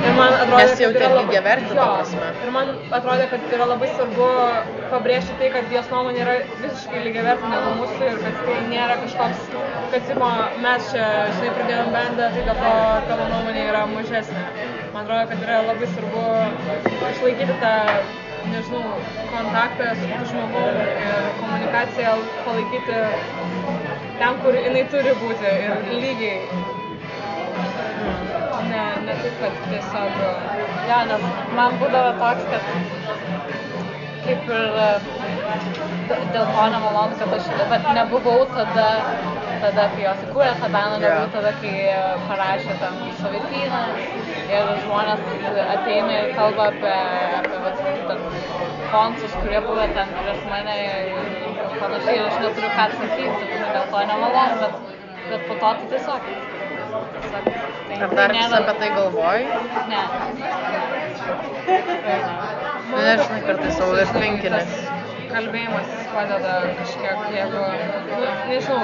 Ir 0.00 0.14
man 0.16 0.32
atrodė, 0.32 0.62
Nes 0.70 0.80
jautė 0.80 0.96
kad 0.96 1.02
yra 1.02 1.08
labai- 1.12 1.24
lygiavertį, 1.28 1.66
ta 1.70 1.74
Jo, 1.76 1.88
prasme. 1.96 2.28
Ir 2.46 2.52
man 2.54 2.70
atrodė, 2.98 3.26
kad 3.32 3.42
yra 3.56 3.66
labai 3.68 3.88
svarbu 3.96 4.28
pabrėžti 4.92 5.34
tai, 5.40 5.50
kad 5.56 5.74
jos 5.74 5.90
nuomonė 5.92 6.22
yra 6.24 6.36
visiškai 6.62 7.02
lygiavertė 7.08 7.50
negu 7.52 7.74
mūsų 7.82 8.08
ir 8.08 8.16
kad 8.24 8.38
tai 8.46 8.56
nėra 8.70 8.96
kažkoks, 9.02 9.42
kad 9.92 10.08
tipo, 10.08 10.30
mes 10.64 10.88
čia, 10.94 11.04
žinai, 11.36 11.52
pradėjom 11.58 11.92
bendą, 11.98 12.30
tai 12.36 12.46
dėl 12.48 12.62
to 12.64 12.72
tavo 13.10 13.28
nuomonė 13.34 13.66
yra 13.74 13.84
mažesnė. 13.92 14.46
Man 14.94 15.04
atrodo, 15.04 15.28
kad 15.34 15.44
yra 15.46 15.60
labai 15.68 15.90
svarbu 15.92 16.24
išlaikyti 17.12 17.58
tą, 17.60 17.74
nežinau, 18.50 18.82
kontaktą 19.34 19.90
su 20.00 20.06
kitu 20.08 20.30
žmogum 20.32 20.80
ir 20.80 21.28
komunikaciją 21.42 22.16
palaikyti 22.46 22.96
ten, 24.20 24.40
kur 24.44 24.56
jinai 24.56 24.84
turi 24.92 25.16
būti 25.22 25.54
ir 25.66 25.84
lygiai. 26.04 26.38
Ne, 28.70 28.82
ne 29.06 29.14
taip, 29.22 29.38
kad 29.40 29.62
tiesiog 29.70 30.18
Jo, 30.90 30.96
nes 31.06 31.24
man 31.54 31.76
būdavo 31.80 32.10
toks, 32.18 32.46
kad 32.50 32.62
kaip 34.24 34.48
ir 34.54 34.78
e, 34.84 34.88
dėl 36.10 36.48
to 36.54 36.64
nemalonu, 36.74 37.18
kad 37.20 37.34
aš 37.36 37.46
bet 37.70 37.86
nebuvau 37.96 38.40
tada, 38.50 38.88
tada 39.62 39.84
kai 39.92 40.02
jos 40.04 40.24
įkūrė 40.26 40.50
tą 40.62 40.70
banda, 40.74 40.98
nebuvau 41.04 41.30
tada, 41.36 41.52
kai 41.62 41.74
parašė 42.26 42.76
ten 42.82 42.98
savityną 43.20 43.82
ir 44.56 44.72
žmonės 44.84 45.24
ateina 45.76 46.18
ir 46.18 46.34
kalba 46.40 46.68
apie, 46.72 46.96
apie 47.38 47.62
vat, 47.68 48.26
konsus, 48.90 49.38
kurie 49.44 49.62
buvo 49.68 49.86
ten 49.94 50.16
prieš 50.18 50.44
mane 50.50 50.78
ir 50.82 51.49
panašiai 51.80 52.16
ir 52.20 52.28
aš 52.28 52.38
neturiu 52.44 52.70
ką 52.76 52.86
atsakyti, 52.86 53.48
tai 53.50 53.72
dėl 53.76 53.86
to 53.94 54.04
nemalonu, 54.12 54.56
bet, 54.62 54.74
bet 55.32 55.48
po 55.48 55.58
to 55.62 55.74
tai 55.80 55.90
tiesiog. 55.92 56.30
tiesiog 57.16 57.44
tai, 57.50 58.00
Ar 58.00 58.14
dar 58.20 58.32
vis 58.36 58.52
apie 58.60 58.74
tai 58.80 58.90
galvoji? 58.96 59.44
Ne. 59.92 60.02
Nu, 62.90 62.96
nežinai, 62.96 63.40
kartais 63.46 63.76
savo 63.78 63.98
ir 64.04 64.14
pinkinį. 64.16 64.62
kalbėjimas 65.30 65.90
padeda 66.12 66.54
kažkiek, 66.78 67.20
jeigu, 67.34 67.64
nu, 68.10 68.30
nežinau, 68.50 68.80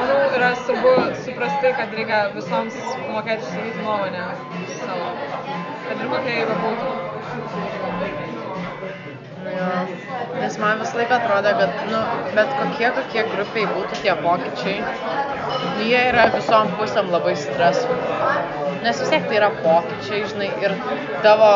manau, 0.00 0.18
yra 0.38 0.50
svarbu 0.62 0.94
suprasti, 1.26 1.72
kad 1.80 1.96
reikia 1.98 2.20
visoms 2.36 2.78
mokėti 3.10 3.44
išsakyti 3.48 3.82
nuomonę 3.82 4.24
savo, 4.78 5.10
kad 5.88 5.96
ir 6.06 6.14
kokia 6.14 6.38
jį 6.38 6.44
bebūtų. 6.52 8.23
Jo. 9.54 9.66
Nes 10.40 10.56
man 10.58 10.80
visą 10.82 10.98
laiką 10.98 11.14
atrodo, 11.14 11.50
kad, 11.60 11.76
nu, 11.90 12.00
bet 12.36 12.54
kokie 12.58 12.90
kokie 12.96 13.22
grupiai 13.30 13.66
būtų 13.70 14.00
tie 14.02 14.14
pokyčiai, 14.24 14.78
jie 15.84 16.00
yra 16.10 16.24
visom 16.34 16.72
pusėm 16.78 17.12
labai 17.14 17.36
stresu. 17.38 17.98
Nes 18.84 18.98
vis 19.00 19.12
tiek 19.12 19.28
tai 19.28 19.38
yra 19.38 19.50
pokyčiai, 19.62 20.24
žinai, 20.32 20.50
ir 20.64 20.74
tavo, 21.24 21.50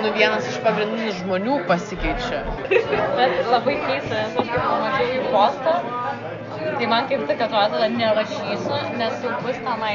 nu, 0.00 0.10
vienas 0.18 0.48
iš 0.50 0.58
pagrindinių 0.66 1.14
žmonių 1.20 1.60
pasikeičia. 1.70 2.42
Bet 2.68 3.38
labai 3.52 3.78
keista, 3.86 4.18
nes 4.18 4.36
aš 4.42 4.50
kaip 4.50 4.66
pamačiau 4.66 5.14
jų 5.14 5.30
postą, 5.32 5.78
tai 6.78 6.86
man 6.92 7.06
kaip 7.10 7.22
tik 7.28 7.40
atrodo, 7.46 7.78
kad 7.82 7.92
nerašysiu, 7.98 8.78
nes 9.00 9.14
jau 9.24 9.32
bus 9.44 9.58
tenai 9.66 9.94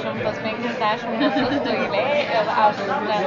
150 0.00 1.06
metus 1.20 1.68
eilė 1.72 2.04
ir 2.36 2.50
aš, 2.66 2.80
ne, 3.08 3.18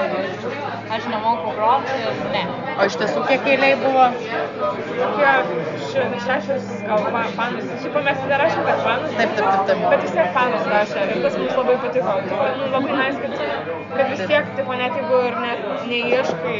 aš 0.97 1.07
nemoku 1.13 1.53
groti 1.59 1.97
ir 2.09 2.19
ne. 2.35 2.43
O 2.79 2.87
iš 2.89 2.97
tiesų 3.01 3.23
kiek 3.29 3.47
eiliai 3.53 3.75
buvo? 3.83 4.05
Kokie 4.99 5.33
še- 5.91 6.07
šešios 6.27 6.69
gal 6.87 7.07
fanus, 7.39 7.67
šiaip 7.83 7.99
mes 8.09 8.21
nerašėm, 8.31 8.63
kad 8.69 8.83
fanus, 8.87 9.17
Taip, 9.19 9.35
taip, 9.39 9.49
taip, 9.49 9.65
taip. 9.71 9.83
bet 9.93 10.05
vis 10.07 10.15
tiek 10.17 10.31
fanus 10.37 10.69
rašė 10.73 11.05
ir 11.15 11.21
tas 11.25 11.37
mums 11.41 11.57
labai 11.61 11.77
patiko. 11.85 12.15
Nu, 12.29 12.71
labai 12.75 12.97
nais, 13.01 13.19
kad, 13.23 13.31
kad 13.97 14.13
vis 14.13 14.25
tiek, 14.31 14.53
tipo, 14.59 14.79
net 14.83 14.95
jeigu 15.01 15.21
ir 15.31 15.39
net 15.45 15.67
neieškai 15.91 16.59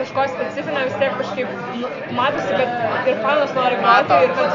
kažko 0.00 0.24
specifinio, 0.34 0.82
vis 0.88 0.96
tiek 1.00 1.12
kažkaip 1.20 1.48
matosi, 2.18 2.52
kad 2.58 3.08
ir 3.12 3.18
fanas 3.24 3.52
nori 3.58 3.76
groti 3.82 4.20
ir 4.26 4.32
kad, 4.38 4.50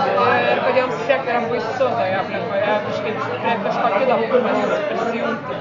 ir 0.52 0.62
kad 0.66 0.80
joms 0.82 0.96
vis 1.00 1.08
tiek 1.12 1.30
yra 1.34 1.42
baisu 1.52 1.90
toje 2.00 2.16
aplinkoje 2.22 2.78
kažkaip 2.90 3.16
prie 3.44 3.56
kažko 3.66 3.88
kito 3.98 4.16
pris- 4.32 4.78
prisijungti. 4.92 5.54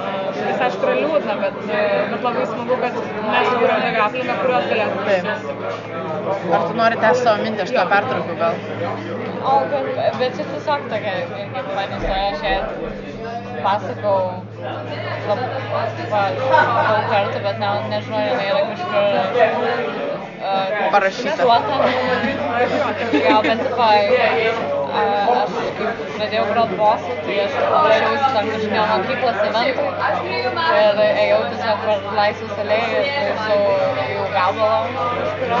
A, 0.00 0.12
Tas 0.40 0.60
aišku 0.66 0.86
yra 0.86 0.94
liūdna, 0.96 1.34
bet, 1.40 1.56
bet 2.10 2.22
labai 2.24 2.44
smagu, 2.48 2.76
kad 2.80 2.94
mes 3.30 3.50
kūrėm 3.50 3.82
tokią 3.84 4.04
aplinką, 4.06 4.36
kurios 4.42 4.64
prisijungti. 4.70 5.14
Ar 6.56 6.64
tu 6.68 6.76
nori 6.78 6.98
tęsti 7.04 7.24
savo 7.26 7.44
mintį, 7.44 7.64
aš 7.66 7.72
to 7.76 7.84
pertraukiu 7.92 8.36
gal? 8.40 8.54
O, 9.50 9.54
bet, 9.72 9.84
bet 10.20 10.36
čia 10.38 10.46
tiesiog 10.52 10.86
tokia 10.92 11.14
irgi 11.24 11.44
fani 11.76 12.00
istorija, 12.00 12.30
aš 12.30 13.19
ją 13.60 13.64
pasakau 13.64 14.44
lab, 15.28 15.40
va, 16.10 16.22
daug 16.88 17.10
kartų, 17.12 17.42
bet 17.44 17.60
ne, 17.60 17.68
nežinau, 17.92 18.24
jinai 18.30 18.48
yra 18.52 18.62
kažkur 18.72 20.19
Parašyta. 20.40 21.44
Gal, 21.44 23.42
bet 23.44 23.58
tipo, 23.60 23.76
uh, 23.76 24.94
aš 25.36 25.52
kaip 25.76 25.98
pradėjau 26.14 26.44
grot 26.50 26.70
bosų, 26.78 27.16
tai 27.26 27.36
aš 27.42 27.58
ruošiausi 27.60 28.30
tam 28.36 28.48
kažkokiam 28.52 28.86
mokyklos 28.92 29.38
eventui 29.44 29.84
ir 30.80 31.02
ėjau 31.04 31.40
tiesiog 31.50 31.84
per 31.84 32.08
laisvės 32.16 32.62
alėją 32.64 33.02
ir 33.02 33.28
klausiau 33.42 34.08
jų 34.14 34.24
gabalą 34.32 34.80
kažkurio. 34.96 35.60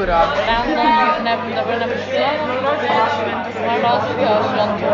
Kurio? 0.00 0.22
Ten, 0.40 0.72
nu, 0.72 0.88
ne, 1.28 1.36
dabar 1.58 1.76
neprisimenu. 1.84 2.44
Man 3.66 3.84
rodos, 3.84 4.04
jo, 4.24 4.34
šventų. 4.48 4.88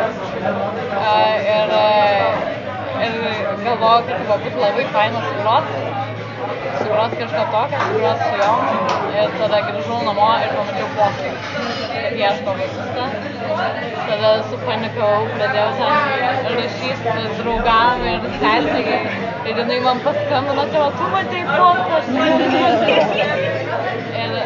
A, 0.98 1.16
Ir, 1.52 1.72
e, 1.78 3.06
ir 3.06 3.14
galvojau, 3.64 4.02
kad 4.08 4.26
va, 4.28 4.36
būtų 4.44 4.58
labai 4.62 4.84
faina 4.94 5.22
sugrot. 5.30 5.66
Sugrot 6.78 7.12
kažką 7.20 7.42
tokio, 7.52 7.78
sugrot 7.88 8.18
su 8.28 8.34
jom. 8.42 8.60
Ir 9.16 9.28
tada 9.38 9.58
grįžau 9.68 9.98
namo 10.06 10.28
ir 10.42 10.50
pamačiau 10.56 10.88
postą, 10.96 11.30
kad 11.92 12.16
ieško 12.22 12.54
ten. 12.96 13.10
Tada 14.08 14.30
supanikavau, 14.50 15.26
pradėjau 15.36 15.70
ten 15.78 16.56
rašyti 16.58 17.12
draugam 17.40 18.02
ir 18.12 18.26
seseriai. 18.40 19.02
Ir 19.42 19.54
jinai 19.58 19.78
man 19.84 19.98
paskambino, 20.06 20.64
tai 20.72 20.82
tu 20.98 21.04
matei 21.14 21.44
postą. 21.52 21.96
Ir, 24.22 24.36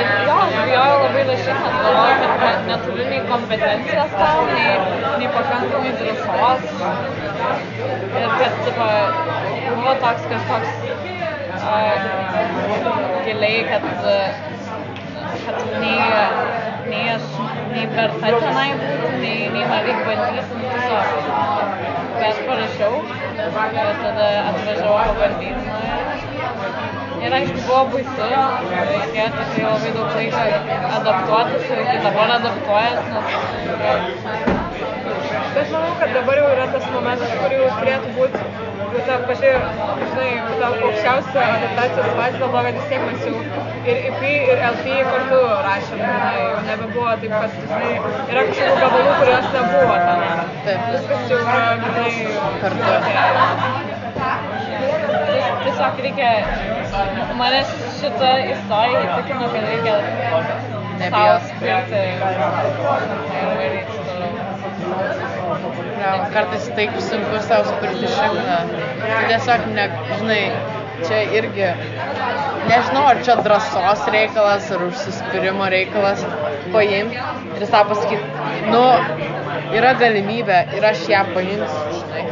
ir 0.00 0.10
jo, 0.26 0.36
aš 0.36 0.52
bijojau 0.56 0.98
labai 1.04 1.22
rašyti, 1.30 1.60
nes 1.62 1.78
galvojau, 1.84 2.16
kad 2.22 2.32
ne- 2.42 2.62
neturiu 2.70 3.06
nei 3.12 3.22
kompetencijos 3.30 4.12
tam, 4.18 4.42
nei, 4.52 4.74
nei 5.22 5.28
pakankamai 5.36 5.92
drąsos. 6.00 6.62
Ir 8.22 8.28
kad, 8.38 8.60
tipo, 8.66 8.90
buvo 9.76 9.92
toks 10.04 10.30
kažkoks 10.34 11.11
giliai, 13.24 13.64
kad, 13.70 13.84
kad 15.44 15.58
nei, 15.80 15.98
nei 16.90 17.04
aš, 17.14 17.26
nei 17.72 17.84
verta 17.96 18.32
tenai 18.44 18.68
būti, 18.80 19.12
nei, 19.22 19.38
nei 19.54 19.64
man 19.70 19.80
reikia 19.86 20.04
bandyti, 20.08 20.42
tiesiog. 20.62 21.06
Bet 22.18 22.36
parašiau 22.48 22.94
ir 23.02 23.48
tada 24.02 24.26
atvažiavau 24.50 24.98
pabandyti. 25.08 25.68
Ir 27.22 27.30
aišku, 27.38 27.60
buvo 27.68 27.82
baisu, 27.92 28.22
reikėjo 28.90 29.28
tikrai 29.36 29.66
labai 29.68 29.90
daug 29.96 30.10
laiko 30.18 30.40
adaptuotis 30.98 31.64
ir 31.70 31.78
iki 31.84 31.98
dabar 32.08 32.28
adaptuojas, 32.40 32.98
nes 33.12 33.26
Bet 35.52 35.66
manau, 35.70 35.92
kad 36.00 36.14
dabar 36.16 36.38
jau 36.40 36.48
yra 36.56 36.66
tas 36.74 36.86
momentas, 36.94 37.32
kur 37.38 37.52
jau 37.54 37.66
turėtų 37.78 38.08
būti 38.18 38.71
jau 38.92 39.02
ta 39.06 39.14
pati, 39.26 39.50
žinai, 40.12 40.30
ta 40.60 40.66
aukščiausia 40.68 41.42
adaptacijos 41.56 42.10
fazė, 42.18 42.36
dėl 42.42 42.50
to, 42.54 42.60
kad 42.66 42.74
vis 42.78 42.86
tiek 42.90 43.02
mes 43.08 43.20
jau 43.26 43.36
ir 43.92 43.96
EP, 44.10 44.22
ir 44.52 44.58
LP 44.68 44.86
kartu 45.08 45.38
rašėm, 45.66 45.98
žinai, 46.02 46.34
jau 46.40 46.60
nebebuvo 46.68 47.12
taip, 47.22 47.32
kad, 47.32 47.50
žinai, 47.70 47.92
yra 48.34 48.42
kažkokių 48.50 48.76
gabalų, 48.82 49.12
kurios 49.22 49.46
nebuvo 49.56 49.96
ten. 50.02 50.18
Taip. 50.66 50.80
Viskas 50.96 51.22
jau 51.32 51.38
yra, 51.40 51.62
žinai, 51.86 52.10
Kartu. 52.62 52.82
tiesiog 55.62 55.94
reikia, 56.04 56.30
mane 57.40 57.60
šitą 58.00 58.30
istoriją 58.52 59.00
įtikino, 59.06 59.46
kad 59.54 59.62
reikia 59.70 59.94
sau 60.02 60.40
Nebijot. 61.00 61.42
skirti 61.48 62.00
ir 62.12 62.18
varyti 63.58 63.94
toliau. 64.10 64.32
Ne, 66.02 66.12
kartais 66.34 66.64
taip 66.76 66.96
sunku 67.08 67.40
savo 67.46 67.64
spirti 67.70 68.08
šimtą. 68.10 68.56
Tiesiog, 69.28 69.66
ne, 69.76 69.84
žinai, 70.18 70.40
čia 71.06 71.20
irgi 71.38 71.68
nežinau, 72.70 73.04
ar 73.10 73.20
čia 73.26 73.36
drąsos 73.46 74.02
reikalas, 74.14 74.66
ar 74.74 74.82
užsispyrimo 74.88 75.68
reikalas 75.76 76.24
paimti 76.74 77.20
ir 77.58 77.68
tą 77.74 77.84
pasakyti, 77.92 78.48
nu, 78.74 78.82
yra 79.78 79.94
galimybė 80.02 80.58
ir 80.78 80.88
aš 80.90 81.06
ją 81.12 81.22
paimsiu, 81.36 82.00
žinai. 82.00 82.24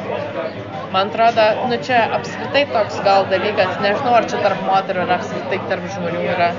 Man 0.91 1.13
atrodo, 1.13 1.47
nu 1.71 1.79
čia 1.87 2.03
apskritai 2.19 2.65
toks 2.75 2.99
gal 3.07 3.29
dalykas, 3.31 3.77
nežinau, 3.85 4.17
ar 4.19 4.27
čia 4.33 4.43
tarp 4.43 4.67
moterų 4.67 5.07
ar 5.07 5.15
apskritai 5.21 5.63
tarp 5.71 5.87
žmonių 5.95 6.25
yra, 6.35 6.51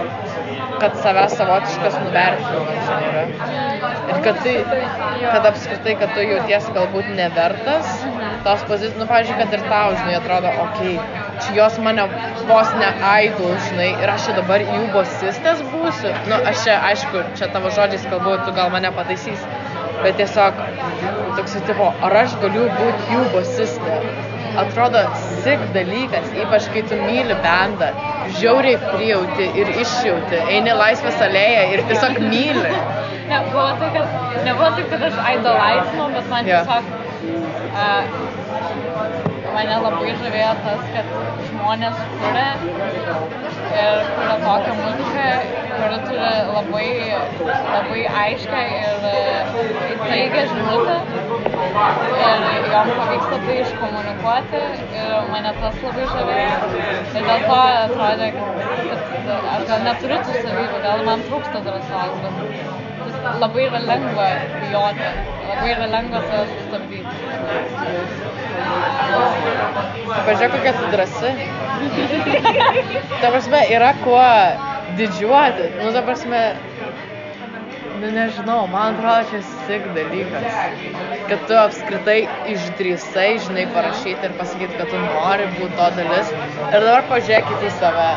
kad 0.81 0.97
savęs 1.03 1.35
savotiškas 1.39 1.97
nuvertinimas, 2.03 2.91
yra. 3.07 3.23
Ir 4.11 4.21
kad 4.25 4.39
tai, 4.43 4.55
kad 5.21 5.47
apskritai, 5.51 5.95
kad 6.01 6.13
tu 6.15 6.25
jautiesi 6.25 6.75
galbūt 6.77 7.11
nevertas 7.17 7.91
tos 8.45 8.65
pozicijos, 8.69 8.97
nu, 8.99 9.07
pavyzdžiui, 9.09 9.37
kad 9.43 9.57
ir 9.57 9.65
tau, 9.69 9.95
žinai, 9.99 10.15
atrodo, 10.19 10.53
okei, 10.65 10.95
okay, 10.97 11.35
čia 11.45 11.57
jos 11.59 11.77
mane 11.85 12.07
vos 12.49 12.73
ne 12.81 12.89
aidų, 13.11 13.51
žinai, 13.67 13.91
ir 14.01 14.15
aš 14.15 14.29
čia 14.29 14.37
dabar 14.41 14.65
jų 14.65 14.87
bosistės 14.95 15.61
būsiu. 15.73 16.15
Nu, 16.29 16.41
aš 16.51 16.65
čia, 16.65 16.79
aišku, 16.91 17.27
čia 17.37 17.51
tavo 17.53 17.73
žodžiais 17.77 18.09
kalbu, 18.09 18.39
tu 18.47 18.57
gal 18.57 18.73
mane 18.73 18.93
pataisysi 18.97 19.61
bet 20.03 20.17
tiesiog 20.17 20.53
toks, 21.37 21.57
tipo, 21.67 21.89
ar 22.07 22.17
aš 22.23 22.35
galiu 22.43 22.67
būti 22.77 23.15
jų 23.15 23.23
bosistė. 23.35 23.97
Atrodo, 24.59 25.01
sik 25.43 25.61
dalykas, 25.75 26.27
ypač 26.43 26.67
kai 26.73 26.83
tu 26.89 26.97
myli 26.99 27.35
bendą, 27.45 27.87
žiauriai 28.39 28.79
prijauti 28.83 29.47
ir 29.61 29.71
išjauti, 29.83 30.41
eini 30.55 30.75
laisvės 30.75 31.23
alėją 31.27 31.63
ir 31.75 31.83
tiesiog 31.91 32.19
myli. 32.25 32.73
Ne, 33.31 33.39
buvo 33.47 33.69
tai, 33.79 33.91
kad, 33.95 34.05
nebuvo 34.43 34.69
taip, 34.75 34.91
kad 34.91 35.07
aš 35.07 35.19
idolaizinau, 35.37 36.07
bet 36.17 36.31
man 36.33 36.49
tiesiog 36.51 36.83
uh, 37.71 39.30
mane 39.55 39.77
labai 39.83 40.11
žavėjo 40.21 40.51
tas, 40.65 40.83
kad 40.95 41.09
žmonės 41.49 41.97
kuria 42.21 42.49
ir 42.61 43.99
kuria 44.15 44.35
tokią 44.43 44.75
muziką, 44.79 45.25
kuri 45.71 45.97
turi 46.05 46.29
labai, 46.55 46.87
labai 47.73 48.01
aiškę 48.21 48.61
ir 48.77 49.07
e, 49.11 49.15
įtaigę 49.95 50.43
žinutę 50.51 50.97
ir 52.31 52.69
jom 52.73 52.91
pavyksta 52.99 53.39
tai 53.45 53.57
iškomunikuoti 53.65 54.61
ir 55.01 55.15
mane 55.33 55.53
tas 55.61 55.79
labai 55.87 56.07
žavėjo 56.13 56.57
ir 56.75 57.29
dėl 57.29 57.47
to 57.47 57.59
atrodė, 57.63 58.31
kad, 58.37 59.31
aš 59.55 59.67
gal 59.71 59.85
neturiu 59.89 60.21
tų 60.27 60.37
savybių, 60.45 60.83
gal 60.87 61.05
man 61.09 61.25
trūksta 61.29 61.63
drąsos, 61.67 62.13
bet 62.25 62.35
labai 63.43 63.67
yra 63.67 63.81
lengva 63.87 64.27
bijoti, 64.57 65.11
labai 65.49 65.69
yra 65.75 65.91
lengva 65.95 66.23
save 66.29 66.45
sustabdyti. 66.55 68.50
Pažiūrėk, 70.25 70.51
kokia 70.53 70.73
tu 70.77 70.89
drąsi. 70.91 71.31
Ta 73.21 73.29
prasme, 73.31 73.61
yra 73.73 73.93
kuo 74.03 74.25
didžiuoti. 74.99 75.69
Nu, 75.79 75.91
ta 75.95 76.03
prasme, 76.05 76.41
nu 78.01 78.11
nežinau, 78.15 78.65
man 78.71 78.97
atrodo, 78.97 79.23
čia 79.31 79.39
sik 79.67 79.87
dalykas. 79.95 80.59
Kad 81.29 81.45
tu 81.47 81.57
apskritai 81.61 82.17
išdrįsai, 82.53 83.27
žinai, 83.45 83.65
parašyti 83.75 84.27
ir 84.27 84.35
pasakyti, 84.39 84.77
kad 84.79 84.91
tu 84.91 84.99
nori 85.05 85.47
būti 85.55 85.71
to 85.79 85.89
dalis. 85.97 86.31
Ir 86.67 86.85
dabar 86.87 87.07
pažiūrėkit 87.11 87.65
į 87.69 87.73
save, 87.79 88.09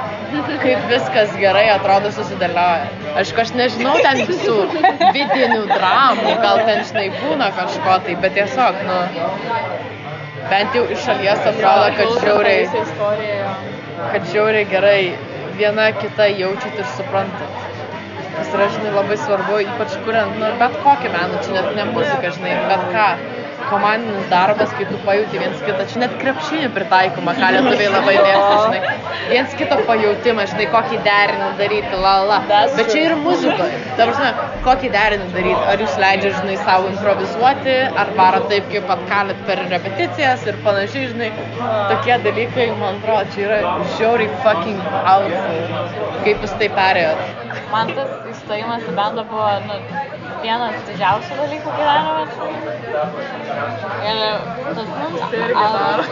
kaip 0.66 0.86
viskas 0.92 1.34
gerai 1.40 1.66
atrodo 1.76 2.12
susidėlioja. 2.16 2.90
Aš 3.22 3.54
nežinau 3.60 3.96
ten 4.02 4.24
visų 4.28 4.58
vidinių 5.14 5.64
dramų, 5.70 6.38
gal 6.42 6.64
ten, 6.68 6.84
žinai, 6.90 7.10
būna 7.22 7.52
kažko 7.60 8.00
tai, 8.06 8.18
bet 8.24 8.40
tiesiog, 8.40 8.80
nu, 8.88 9.00
bent 10.50 10.76
jau 10.76 10.84
iš 10.96 11.04
šalies 11.06 11.46
atrodo, 11.50 11.86
kad 11.98 12.16
žiauriai, 12.24 12.84
kad 14.12 14.26
žiauriai 14.32 14.66
gerai 14.72 15.00
viena 15.58 15.90
kita 15.96 16.28
jaučiat 16.40 16.80
ir 16.82 16.90
suprantat. 16.96 17.62
Kas 18.34 18.50
yra, 18.56 18.66
žinai, 18.74 18.92
labai 18.96 19.16
svarbu, 19.20 19.60
ypač 19.62 19.94
kuriant, 20.06 20.38
nu, 20.40 20.48
bet 20.58 20.74
kokį 20.82 21.10
meną, 21.14 21.38
čia 21.46 21.54
net 21.54 21.68
ne 21.78 21.84
muzika, 21.92 22.32
žinai, 22.34 22.54
bet 22.70 22.88
ką. 22.94 23.08
Komandinis 23.70 24.26
darbas, 24.30 24.72
kai 24.78 24.86
tu 24.88 24.98
pajūti 25.06 25.40
viens 25.40 25.60
kitą, 25.64 25.86
čia 25.90 26.02
net 26.04 26.16
krepšinį 26.20 26.70
pritaikoma, 26.76 27.34
ką 27.38 27.50
lietuviai 27.56 27.90
labai 27.92 28.14
mėgsta, 28.26 28.56
žinai. 28.64 29.12
Viens 29.30 29.54
kito 29.58 29.78
pajūtimą, 29.88 30.44
žinai, 30.50 30.66
kokį 30.74 30.98
derinį 31.06 31.48
daryti, 31.60 32.00
la 32.04 32.14
la. 32.28 32.38
Bet 32.50 32.90
čia 32.92 33.06
ir 33.08 33.14
muzikoje. 33.24 33.80
Ta 33.98 34.08
prasme, 34.10 34.30
kokį 34.66 34.90
derinį 34.94 35.28
daryti. 35.36 35.62
Ar 35.72 35.84
jūs 35.84 35.96
leidžia, 36.04 36.32
žinai, 36.40 36.58
savo 36.66 36.90
improvizuoti, 36.92 37.76
ar 38.02 38.12
varo 38.18 38.42
taip, 38.52 38.68
kaip 38.72 38.92
atkalit 38.96 39.40
per 39.48 39.64
repeticijas 39.72 40.44
ir 40.50 40.60
panašiai, 40.66 41.08
žinai. 41.14 41.30
Tokie 41.92 42.18
dalykai, 42.26 42.68
man 42.80 43.00
atrodo, 43.00 43.32
čia 43.34 43.46
yra 43.48 43.76
žiauriai 43.96 44.42
fucking 44.44 44.80
powerful. 45.06 45.64
Kaip 46.26 46.44
jūs 46.44 46.56
tai 46.60 46.70
perėjot? 46.76 47.24
Man 47.72 47.90
tas 47.96 48.33
įstojimas 48.44 48.82
į 48.84 48.92
bendą 48.96 49.22
buvo 49.28 49.46
nu, 49.64 49.76
vienas 50.42 50.74
didžiausių 50.88 51.36
dalykų 51.38 51.70
gyvenime. 51.78 52.24
Ir 54.04 54.16
tas 54.76 54.88
al- 55.60 56.04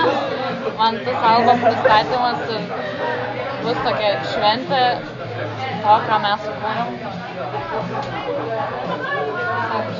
man 0.80 0.98
tas 1.06 1.24
album 1.30 1.62
pristatymas 1.64 2.38
bus 3.62 3.78
tokia 3.86 4.10
šventė 4.34 4.82
to, 5.82 5.94
ką 6.08 6.18
mes 6.26 6.44
sukūrėm. 6.44 6.88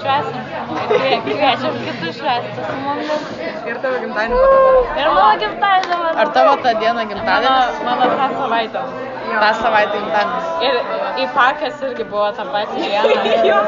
Švesim. 0.03 0.43
Kviečiam 1.25 1.75
kitus 1.87 2.15
švesti 2.21 2.61
su 2.69 2.77
mumis. 2.85 3.25
Ir 3.71 3.81
tavo 3.85 3.97
gimtadienį. 4.03 4.37
Ir 5.01 5.09
mano 5.09 5.33
gimtadienį. 5.41 5.97
Ar 6.23 6.33
tavo 6.37 6.55
tą 6.65 6.77
dieną 6.83 6.95
Mano, 7.01 7.09
gimtadienis? 7.15 7.83
mano 7.89 8.05
tą 8.21 8.29
savaitę. 8.37 8.85
Tą 9.39 9.51
savaitę 9.61 10.01
gimtadienis. 10.01 10.51
Ir 10.69 11.23
į 11.23 11.29
pakas 11.37 11.83
irgi 11.89 12.07
buvo 12.13 12.29
tą 12.37 12.47
patį 12.53 12.83
dieną. 12.85 13.63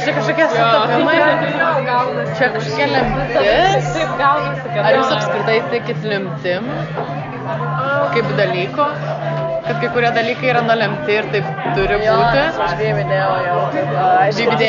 Čia 0.00 0.14
kažkokie 0.16 0.46
sutapimai, 0.52 1.16
čia 2.38 2.50
kažkokia 2.54 2.86
lemtis. 2.94 3.90
Taip 3.96 4.14
gaunasi, 4.20 4.66
kad... 4.68 4.82
Ar 4.84 4.98
jūs 4.98 5.14
apskritai 5.16 5.58
tikit 5.74 6.08
lemtim 6.12 6.70
kaip 8.14 8.32
dalyko? 8.38 8.86
Kad 9.66 9.76
kai 9.82 9.88
kurie 9.94 10.10
dalykai 10.14 10.48
yra 10.52 10.62
nulemti 10.66 11.14
ir 11.14 11.28
taip 11.34 11.50
turi 11.76 11.98
būti? 12.02 12.44
Aš 12.66 12.76
vyminėjau 12.80 13.34
jau. 13.46 13.58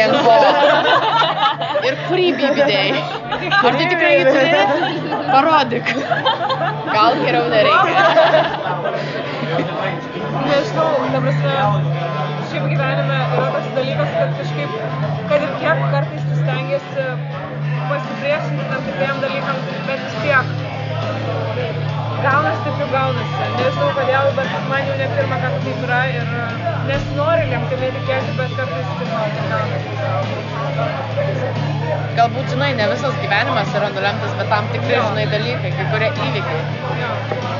ant 0.05 0.15
ko? 0.25 0.35
Ir 1.87 1.97
kurį 2.07 2.27
bibidėjai? 2.37 3.03
Ar 3.49 3.77
tu 3.79 3.87
tikrai 3.93 4.15
turi? 4.27 4.61
Parodyk. 5.33 5.93
Gal 6.91 7.13
geriau 7.23 7.45
nereikia. 7.51 8.03
Nežinau, 10.47 10.89
ta 11.13 11.19
prasme, 11.23 11.53
šiaip 12.51 12.65
gyvenime 12.71 13.19
yra 13.37 13.47
toks 13.55 13.69
dalykas, 13.77 14.11
kad 14.17 14.33
kažkaip, 14.39 14.75
kad 15.31 15.45
ir 15.47 15.53
kiek 15.61 15.85
kartais 15.93 16.25
tu 16.27 16.39
stengiasi 16.41 17.05
pasipriešinti 17.91 18.67
tam 18.71 18.83
tikriem 18.89 19.23
dalykam, 19.23 19.63
bet 19.87 20.03
vis 20.07 20.17
tiek 20.25 20.45
gaunasi 22.25 22.61
taip 22.65 22.83
jau 22.83 22.89
gaunasi. 22.95 23.49
Nežinau 23.57 23.89
kodėl, 23.97 24.31
bet 24.39 24.55
man 24.69 24.89
jau 24.89 24.99
ne 24.99 25.07
pirmą 25.15 25.41
kartą 25.45 25.63
taip 25.67 25.85
yra 25.87 26.01
ir 26.17 26.27
nesinori 26.91 27.49
lemtimi 27.51 27.89
tikėti, 27.97 28.37
bet 28.37 28.51
kartais 28.59 28.87
gaunasi. 29.51 29.91
Galbūt, 32.17 32.49
žinai, 32.51 32.71
ne 32.77 32.85
visas 32.91 33.15
gyvenimas 33.23 33.71
yra 33.77 33.89
nulemtas, 33.95 34.33
bet 34.39 34.49
tam 34.51 34.67
tikri, 34.73 34.97
žinai, 34.97 35.25
dalykai, 35.31 35.71
kai 35.77 35.85
kurie 35.93 36.09
įvykiai. 36.27 36.61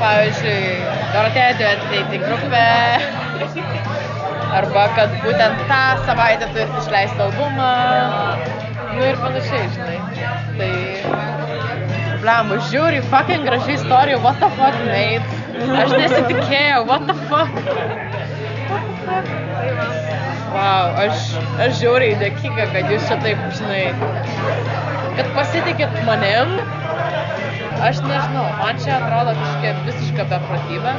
Pavyzdžiui, 0.02 0.58
Dorotėja 1.14 1.52
turi 1.58 1.70
ateiti 1.70 2.20
grupę. 2.22 2.64
Arba 4.52 4.84
kad 4.96 5.14
būtent 5.24 5.62
tą 5.70 5.82
savaitę 6.06 6.48
turi 6.52 6.66
išleisti 6.82 7.24
albumą. 7.26 7.72
Nu 8.92 9.06
ir 9.08 9.20
panašiai, 9.24 9.68
žinai. 9.76 9.98
Tai... 10.58 10.72
Blemų, 12.22 12.60
žiūri, 12.70 13.00
fucking 13.10 13.48
graži 13.48 13.78
istorija, 13.78 14.20
what 14.22 14.38
the 14.38 14.50
fuck, 14.58 14.76
mate. 14.86 15.26
Aš 15.82 15.96
nesitikėjau, 15.96 16.84
what 16.86 17.08
the 17.08 17.16
fuck. 17.26 18.11
Wow, 20.52 20.92
aš, 21.00 21.32
aš 21.64 21.78
žiauriai 21.80 22.18
dėkinga, 22.20 22.66
kad 22.74 22.90
jūs 22.92 23.06
čia 23.08 23.16
taip, 23.24 23.40
žinai, 23.56 23.84
kad 25.16 25.30
pasitikit 25.36 25.96
manim. 26.06 26.54
Aš 27.82 28.02
nežinau, 28.06 28.44
man 28.60 28.78
čia 28.78 29.00
atrodo 29.00 29.34
kažkokia 29.40 29.72
visiška 29.88 30.28
beprotybė. 30.30 30.94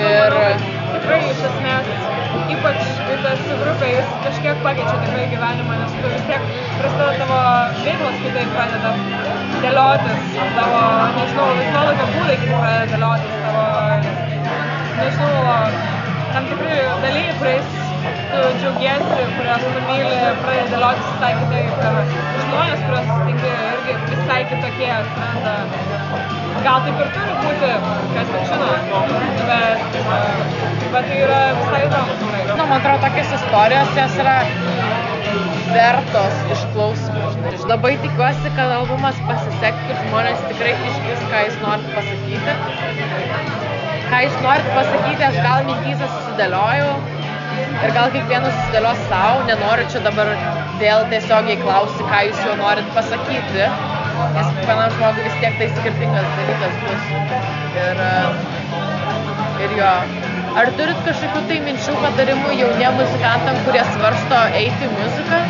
Ir 0.00 0.38
Tikrai 0.94 1.18
iš 1.26 1.40
esmės, 1.48 1.88
ypač 2.54 2.82
tu 3.04 3.14
esi 3.30 3.56
grupė, 3.60 3.88
jis 3.90 4.12
kažkiek 4.24 4.60
pakeičia 4.64 4.94
tikrai 5.02 5.24
gyvenimą, 5.32 5.78
nes 5.80 5.96
tu 5.98 6.12
vis 6.12 6.22
tiek 6.28 6.44
prasideda 6.78 7.08
tavo 7.18 7.40
veiklos 7.82 8.20
kitaip 8.22 8.52
pradeda 8.54 8.92
dėliotis, 9.64 10.30
tavo, 10.54 10.84
nežinau, 11.18 11.48
laisvalaikio 11.58 12.06
būdai 12.14 12.38
kitaip 12.44 12.62
pradeda 12.62 12.94
dėliotis, 12.94 13.34
tavo, 13.42 13.66
nežinau, 15.02 15.93
tam 16.34 16.46
tikri 16.50 16.76
dalykai, 17.02 17.34
kuriais 17.38 17.66
tu 18.30 18.38
džiaugiesi, 18.58 19.26
kuriuos 19.36 19.66
tu 19.74 19.82
myli, 19.86 20.16
pradeda 20.42 20.70
dėliotis 20.72 21.10
visai 21.12 21.32
kitaip. 21.40 21.84
Ir 22.34 22.42
žmonės, 22.46 22.80
kuriuos 22.86 23.10
sutinki, 23.10 23.52
irgi 23.74 23.94
visai 24.10 24.40
kitokie 24.50 24.88
atsiranda. 24.96 25.54
gal 26.64 26.80
taip 26.86 27.00
ir 27.04 27.12
turi 27.14 27.34
būti, 27.44 27.70
kas 28.16 28.32
tik 28.32 28.44
žino, 28.50 28.68
bet, 29.50 29.98
bet 30.94 31.08
tai 31.10 31.20
yra 31.26 31.40
visai 31.60 31.82
įdomu. 31.86 32.18
tikrai. 32.22 32.42
Nu, 32.50 32.66
man 32.72 32.76
atrodo, 32.80 32.98
tokios 33.06 33.34
istorijos 33.38 33.94
jos 34.00 34.18
yra 34.24 34.36
vertos 35.74 36.42
išklausimų. 36.56 37.30
Aš 37.52 37.68
labai 37.70 37.94
tikiuosi, 38.02 38.54
kad 38.58 38.74
albumas 38.80 39.22
pasisektų 39.30 39.94
ir 39.94 40.02
žmonės 40.08 40.44
tikrai 40.50 40.74
išgis, 40.90 41.24
ką 41.30 41.46
jūs 41.46 41.62
norit 41.62 41.94
pasakyti. 41.98 43.73
Ką 44.10 44.20
jūs 44.24 44.40
norit 44.44 44.70
pasakyti, 44.76 45.22
aš 45.28 45.38
gal 45.44 45.68
mintysą 45.68 46.08
susidėliojau 46.14 46.94
ir 47.84 47.92
gal 47.96 48.10
kiekvienas 48.14 48.54
susidėlios 48.58 49.00
savo, 49.10 49.44
nenoriu 49.48 49.86
čia 49.92 50.02
dabar 50.04 50.30
vėl 50.80 51.06
tiesiogiai 51.12 51.56
klausti, 51.62 52.06
ką 52.10 52.20
jūs 52.28 52.42
jau 52.46 52.56
norit 52.60 52.90
pasakyti, 52.96 53.68
nes 54.36 54.52
kiekvienam 54.58 54.94
žmogui 54.96 55.26
vis 55.26 55.40
tiek 55.42 55.58
tai 55.60 55.70
skirtingas 55.78 56.28
dalykas 56.38 56.78
bus. 56.84 57.08
Ir, 57.84 58.04
e, 58.08 58.12
ir 59.66 59.76
jo. 59.80 59.94
Ar 60.54 60.70
turit 60.78 61.00
kažkokių 61.08 61.40
tai 61.50 61.58
minčių 61.66 61.96
patarimų 62.04 62.52
jauniem 62.60 63.00
muzikantam, 63.00 63.58
kurie 63.66 63.82
svarsto 63.96 64.44
eiti 64.60 64.86
į 64.86 64.92
muziką? 65.00 65.42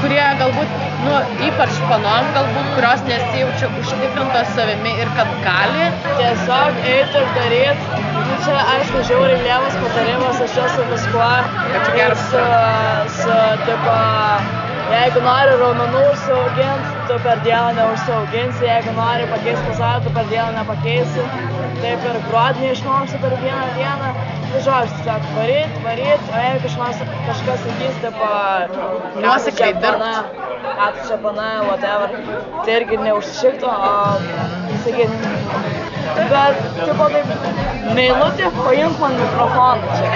Kurie 0.00 0.20
galbūt, 0.40 0.70
nu, 1.04 1.16
ypač 1.44 1.74
panom 1.90 2.28
galbūt, 2.32 2.68
kurios 2.76 3.02
nesijaučia 3.04 3.68
užtikrintos 3.82 4.54
savimi 4.56 4.94
ir 5.02 5.10
kad 5.18 5.34
gali. 5.44 5.90
Tiesiog 6.06 6.78
eiti 6.88 7.20
ir 7.20 7.28
daryti. 7.36 8.00
Nu, 8.14 8.38
čia, 8.46 8.56
aišku, 8.76 9.02
žiauriai 9.10 9.42
lievas 9.44 9.76
patarimas, 9.82 10.40
aš 10.46 10.56
čia 10.56 10.66
su 10.72 10.86
viskuo. 10.88 11.28
Bet 11.74 11.84
čia 11.84 11.94
geras 11.98 12.24
su, 12.30 12.46
su, 13.18 13.36
tipo, 13.66 13.98
jeigu 14.94 15.24
nori 15.28 15.60
raumenų 15.66 16.02
užsiauginti, 16.14 16.96
tu 17.10 17.20
per 17.26 17.44
dieną 17.44 17.76
neužsiauginsi, 17.82 18.68
jeigu 18.70 18.96
nori 18.96 19.28
pakeisti 19.34 19.68
pasaulį, 19.68 20.04
tu 20.08 20.16
per 20.16 20.32
dieną 20.32 20.50
nepakeisi. 20.62 21.28
Taip 21.84 22.08
ir 22.08 22.20
gruodį 22.30 22.70
neišmoksi 22.70 23.20
per 23.26 23.36
vieną 23.44 23.68
dieną. 23.76 24.14
Tai 24.50 24.60
žodžiu, 24.66 24.94
tiesiog 24.98 25.26
varyt, 25.36 25.74
varyt, 25.84 26.22
o 26.26 26.38
jeigu 26.42 26.60
kažkas, 26.64 27.02
kažkas 27.26 27.60
sakys, 27.66 27.98
tipo, 28.02 28.30
Nuosekliai 29.22 29.74
dirbt. 29.78 30.02
ką 30.80 30.86
tu 30.94 31.00
čia 31.08 31.16
panai, 31.22 31.52
whatever, 31.68 32.08
tai 32.64 32.74
irgi 32.80 32.96
neužsišiktų, 33.04 33.68
o 33.70 33.94
sakyt, 34.84 35.12
bet, 36.32 36.58
tipo, 36.80 37.06
taip, 37.14 37.28
meilutė, 37.98 38.50
paimk 38.58 38.98
man 39.04 39.14
mikrofoną 39.20 39.86
čia. 40.00 40.08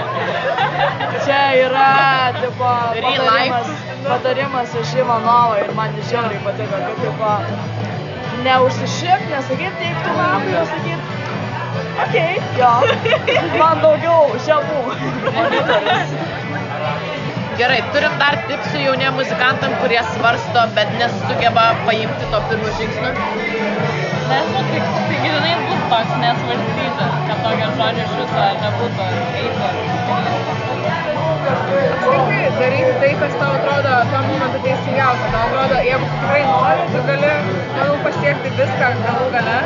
čia 1.24 1.40
yra, 1.62 1.88
tipo, 2.36 2.68
patarimas, 3.00 3.72
patarimas 4.10 4.76
iš 4.82 4.92
Ivanovo 5.00 5.56
ir 5.62 5.72
man 5.78 5.96
žiauriai 6.12 6.44
patiko, 6.44 6.84
kad, 6.84 7.00
tipo, 7.00 7.32
neužsišik, 8.44 9.26
nesakyt, 9.32 9.74
neik 9.80 10.04
tu 10.04 10.20
nahui, 10.20 10.54
o 10.60 11.19
okay, 12.04 12.38
jo, 12.58 12.72
man 13.60 13.82
daugiau 13.84 14.30
žemų. 14.46 14.80
Gerai, 17.60 17.80
turim 17.94 18.14
dar 18.22 18.38
tipsų 18.48 18.80
jauniem 18.86 19.18
muzikantam, 19.20 19.74
kurie 19.82 20.00
svarsto, 20.14 20.64
bet 20.78 20.92
nesugeba 20.96 21.66
paimti 21.88 22.30
to 22.32 22.42
pirmo 22.48 22.72
žingsnio. 22.78 23.12
Nežinau, 24.30 24.64
kaip, 24.70 24.90
tai 25.10 25.20
žinai, 25.26 25.54
bus 25.66 25.86
toks 25.92 26.12
nesvarstyti, 26.24 27.10
kad 27.28 27.44
tokio 27.46 27.70
žodžio 27.80 28.08
iš 28.08 28.18
viso 28.22 28.48
nebūtų 28.64 29.08
eiti. 29.44 31.09
Apskritai, 31.50 32.40
daryti 32.60 32.92
tai, 33.00 33.10
kas 33.20 33.34
tau 33.40 33.50
atrodo 33.58 33.92
tuo 34.10 34.20
momentu 34.28 34.58
teisingiausia. 34.64 35.28
Tau 35.34 35.42
atrodo, 35.48 35.78
jeigu 35.88 36.08
tikrai 36.12 36.42
nori, 36.46 36.84
tu 36.92 37.02
gali, 37.08 37.32
manau, 37.76 37.96
pasiekti 38.06 38.52
viską 38.58 38.90
galų 39.06 39.28
gale. 39.34 39.56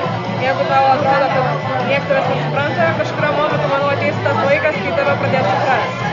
Jeigu 0.45 0.67
tau 0.71 0.85
atrodo, 0.95 1.29
kad 1.35 1.89
niekas 1.89 2.07
tavęs 2.11 2.29
nesupranta, 2.33 2.91
kažkurio 3.01 3.33
momentu, 3.39 3.71
manau, 3.73 3.91
ateis 3.97 4.21
tas 4.27 4.41
laikas, 4.49 4.79
kai 4.85 4.95
tave 5.01 5.17
pradės 5.23 5.51
suprasti. 5.51 6.13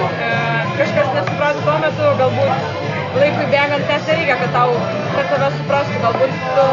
E, 0.00 0.30
kažkas 0.80 1.12
nesupranta 1.18 1.66
tuo 1.66 1.76
metu, 1.84 2.10
galbūt 2.22 2.88
laikui 3.20 3.46
bėgant 3.54 3.86
net 3.92 4.10
nereikia, 4.10 4.38
kad 4.42 4.56
tau, 4.56 4.74
kad 5.14 5.30
tave 5.34 5.52
suprastų. 5.58 6.02
Galbūt 6.06 6.36
tu 6.58 6.66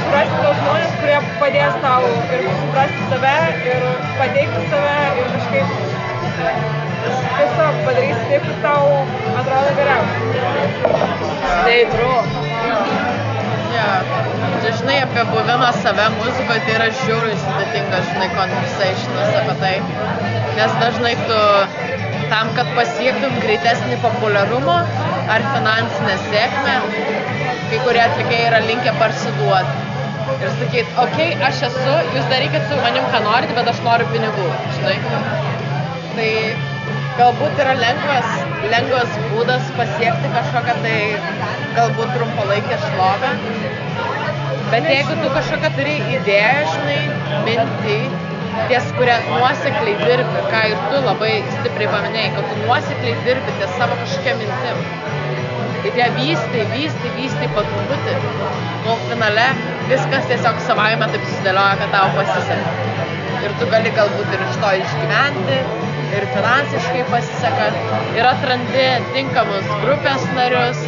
suprasti 0.00 0.42
tos 0.42 0.60
žmonės, 0.62 0.98
kurie 1.02 1.22
padės 1.42 1.80
tau 1.86 2.10
ir 2.10 2.44
suprasti 2.64 3.08
save, 3.14 3.38
ir 3.70 3.88
pateikti 4.18 4.66
save, 4.74 5.00
ir 5.22 5.32
kažkaip 5.36 6.86
tiesiog 7.38 7.80
padarysi 7.86 8.24
taip, 8.30 8.46
kaip 8.48 8.60
tau 8.64 8.84
atrodo 9.40 9.70
geriausia. 9.78 10.20
Ja. 13.78 13.90
Čia, 14.62 14.70
žinai, 14.80 14.96
apie 15.04 15.22
buvimą 15.30 15.68
save 15.82 16.06
muzikoje, 16.16 16.60
tai 16.66 16.74
yra 16.76 16.88
žiauriai 17.02 17.36
sudėtingas, 17.44 18.08
žinai, 18.12 18.28
conversationas 18.34 19.36
apie 19.42 19.54
tai. 19.62 19.74
Nes 20.58 20.74
dažnai 20.82 21.14
tu 21.28 21.42
tam, 22.32 22.50
kad 22.56 22.70
pasiektum 22.76 23.36
greitesnį 23.44 23.98
populiarumą 24.04 24.78
ar 25.34 25.44
finansinę 25.52 26.16
sėkmę, 26.28 26.78
kai 27.68 27.82
kurie 27.84 28.02
atlikėjai 28.06 28.48
yra 28.48 28.64
linkę 28.66 28.96
parsiduoti. 29.02 29.84
Ir 30.38 30.50
sakyt, 30.58 30.90
okei, 31.04 31.28
okay, 31.34 31.46
aš 31.48 31.62
esu, 31.70 31.94
jūs 32.16 32.26
darykit 32.32 32.66
su 32.68 32.80
manim, 32.82 33.06
ką 33.12 33.22
norit, 33.24 33.54
bet 33.56 33.70
aš 33.72 33.80
noriu 33.86 34.08
pinigų, 34.12 34.48
žinai. 34.76 34.98
Tai 36.18 36.32
galbūt 37.18 37.58
yra 37.58 37.74
lengvas, 37.78 38.34
lengvas 38.70 39.14
būdas 39.32 39.70
pasiekti 39.78 40.30
kažkokią 40.34 40.74
tai 40.84 40.98
galbūt 41.74 42.12
trumpalaikę 42.14 42.78
šlovę. 42.84 43.32
Bet 44.72 44.86
jeigu 44.92 45.16
tu 45.22 45.30
kažkokią 45.34 45.70
turi 45.78 45.96
idėją, 46.18 46.64
žinai, 46.74 46.98
mintį, 47.46 47.98
ties 48.70 48.90
kuria 48.98 49.16
nuosekliai 49.26 49.96
dirbi, 50.02 50.44
ką 50.52 50.62
ir 50.72 50.84
tu 50.92 51.00
labai 51.06 51.32
stipriai 51.56 51.90
paminėjai, 51.94 52.34
kad 52.36 52.50
tu 52.52 52.60
nuosekliai 52.62 53.16
dirbi 53.26 53.56
ties 53.58 53.74
savo 53.80 53.98
kažkokia 54.02 54.36
mintim. 54.42 54.84
Ir 55.88 55.98
ją 56.02 56.08
vystai, 56.18 56.66
vystai, 56.74 57.14
vystai 57.16 57.50
po 57.56 57.64
truputį. 57.66 58.14
Nu, 58.86 58.94
finale 59.08 59.48
viskas 59.90 60.30
tiesiog 60.30 60.62
savaime 60.68 61.10
taip 61.10 61.26
susidėlioja, 61.26 61.82
kad 61.82 61.94
tau 61.96 62.14
pasiseka. 62.18 62.76
Ir 63.46 63.54
tu 63.58 63.68
gali 63.72 63.94
galbūt 63.98 64.34
ir 64.34 64.46
iš 64.48 64.62
to 64.62 64.72
išgyventi, 64.82 65.60
ir 66.18 66.26
finansiškai 66.34 67.04
pasiseka, 67.12 67.68
ir 68.16 68.28
atrandi 68.30 68.86
tinkamus 69.14 69.68
grupės 69.84 70.26
narius, 70.36 70.82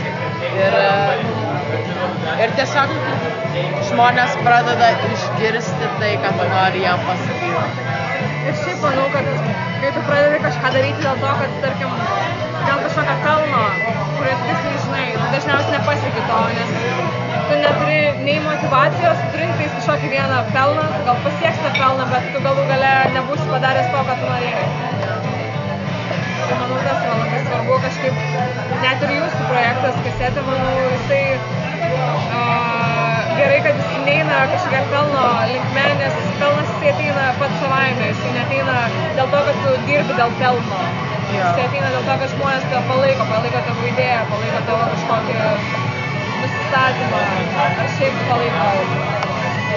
ir, 0.51 0.77
ir 2.45 2.55
tiesiog 2.59 2.95
žmonės 3.91 4.37
pradeda 4.45 4.93
išgirsti 5.11 5.91
tai, 6.01 6.13
ką 6.25 6.35
tu 6.39 6.51
nori 6.55 6.85
jam 6.85 7.03
pasakyti. 7.09 7.89
Ir 8.49 8.57
šiaip 8.63 8.85
manau, 8.85 9.07
kad 9.13 9.27
kai 9.81 9.91
tu 9.97 10.03
pradedi 10.07 10.39
kažką 10.45 10.71
daryti 10.77 11.05
dėl 11.05 11.19
to, 11.25 11.33
kad, 11.41 11.57
tarkim, 11.65 11.97
dėl 12.67 12.85
kažkokio 12.87 13.17
pelno, 13.25 13.65
kurio 14.17 14.37
tu 14.39 14.47
tiksliai 14.49 14.79
žinai, 14.85 15.05
tu 15.17 15.27
dažniausiai 15.35 15.75
nepasieki 15.77 16.25
to, 16.31 16.41
nes 16.57 16.73
tu 17.51 17.59
neturi 17.65 18.01
nei 18.25 18.39
motivacijos, 18.47 19.21
tu 19.21 19.31
turi 19.35 19.51
tiktais 19.51 19.77
kažkokį 19.79 20.13
vieną 20.15 20.41
pelną, 20.55 20.89
gal 21.09 21.21
pasieksi 21.27 21.67
tą 21.67 21.75
pelną, 21.79 22.09
bet 22.15 22.33
tu 22.35 22.47
galų 22.49 22.67
gale 22.73 22.95
nebūsi 23.19 23.53
padaręs 23.53 23.93
to, 23.95 24.09
ką 24.09 24.19
tu 24.23 24.33
norėjai. 24.33 25.00
Tai 26.51 26.59
manau, 26.59 26.79
tas 26.83 27.03
yra 27.07 27.15
labai 27.15 27.41
svarbu 27.47 27.75
kažkaip, 27.85 28.23
net 28.83 29.03
ir 29.07 29.11
jūsų 29.15 29.43
projektas, 29.47 29.99
kasetė, 30.07 30.43
manau, 30.49 30.71
jisai 30.97 31.21
uh, 31.39 33.29
gerai, 33.37 33.61
kad 33.67 33.79
jis 33.79 34.01
neina 34.09 34.41
kažkokia 34.51 34.81
pelno 34.91 35.27
linkme, 35.53 35.85
nes 36.01 36.17
pelnas 36.41 36.73
jisai 36.73 36.91
ateina 36.95 37.29
pats 37.39 37.63
savaime, 37.63 38.09
jisai 38.09 38.33
neteina 38.35 38.75
dėl 39.21 39.31
to, 39.37 39.45
kad 39.51 39.61
tu 39.63 39.77
dirbi 39.87 40.17
dėl 40.19 40.35
pelno. 40.41 40.81
Jisai 41.31 41.69
ateina 41.69 41.93
dėl 41.95 42.03
to, 42.09 42.19
kad 42.25 42.35
žmonės 42.35 42.67
tave 42.73 42.83
palaiko, 42.91 43.29
palaiko 43.31 43.63
tavo 43.69 43.87
idėją, 43.93 44.19
palaiko 44.33 44.65
tavo 44.73 44.91
kažkokį 44.97 45.39
nusistatymą, 46.41 47.23
ar 47.69 47.95
šiaip 47.95 48.21
palaiko 48.33 48.67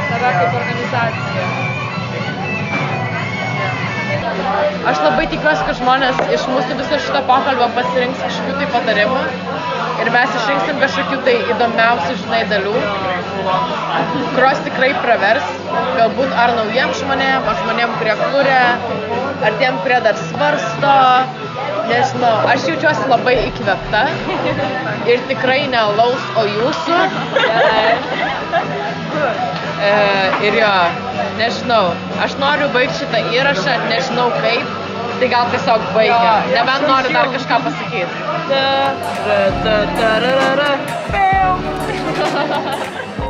tave 0.09 0.35
kaip 0.41 0.59
organizaciją. 0.63 1.72
Aš 4.89 4.99
labai 5.03 5.25
tikiuosi, 5.31 5.63
kad 5.67 5.77
žmonės 5.79 6.19
iš 6.35 6.45
mūsų 6.51 6.77
viso 6.79 6.99
šito 7.05 7.21
pokalbio 7.29 7.67
pasirinks 7.77 8.21
kažkokių 8.23 8.55
tai 8.59 8.67
patarimų 8.73 9.19
ir 10.03 10.09
mes 10.13 10.37
išrinksim 10.39 10.79
kažkokių 10.81 11.19
tai 11.27 11.35
įdomiausių, 11.53 12.15
žinai, 12.23 12.41
dalių, 12.51 12.73
kurios 14.33 14.63
tikrai 14.65 14.89
pravers, 15.03 15.51
galbūt 15.99 16.33
ar 16.43 16.55
naujiem 16.57 16.95
žmonėm, 16.99 17.47
ar 17.51 17.61
žmonėm, 17.61 17.95
kurie 18.01 18.17
kuria, 18.23 18.63
ar 19.47 19.59
tiem, 19.61 19.79
kurie 19.85 20.01
dar 20.07 20.19
svarsto, 20.25 20.97
nežinau, 21.91 22.33
aš 22.55 22.67
jaučiuosi 22.71 23.07
labai 23.13 23.37
įkvepta 23.51 24.03
ir 25.13 25.23
tikrai 25.31 25.63
ne 25.71 25.81
alaus, 25.85 26.29
o 26.39 26.47
jūsų. 26.57 27.01
E, 29.83 29.91
ir 30.47 30.57
jo, 30.61 30.71
nežinau, 31.41 31.83
aš 32.23 32.37
noriu 32.39 32.69
baigti 32.75 33.03
šitą 33.03 33.19
įrašą, 33.35 33.77
nežinau 33.91 34.29
kaip, 34.39 34.79
Tai 35.19 35.27
gal 35.29 35.45
tiesiog 35.53 35.83
baigia. 35.95 36.31
Nebent 36.51 36.87
nori 36.89 37.13
dar 37.13 37.29
kažką 37.35 37.59
pasakyti. 37.67 38.23
Ta, 38.49 38.63
ta, 39.63 39.75
ta, 39.95 40.09
ra, 40.25 40.31
ra, 40.41 40.49
ra. 40.59 40.71
Piu. 41.13 41.49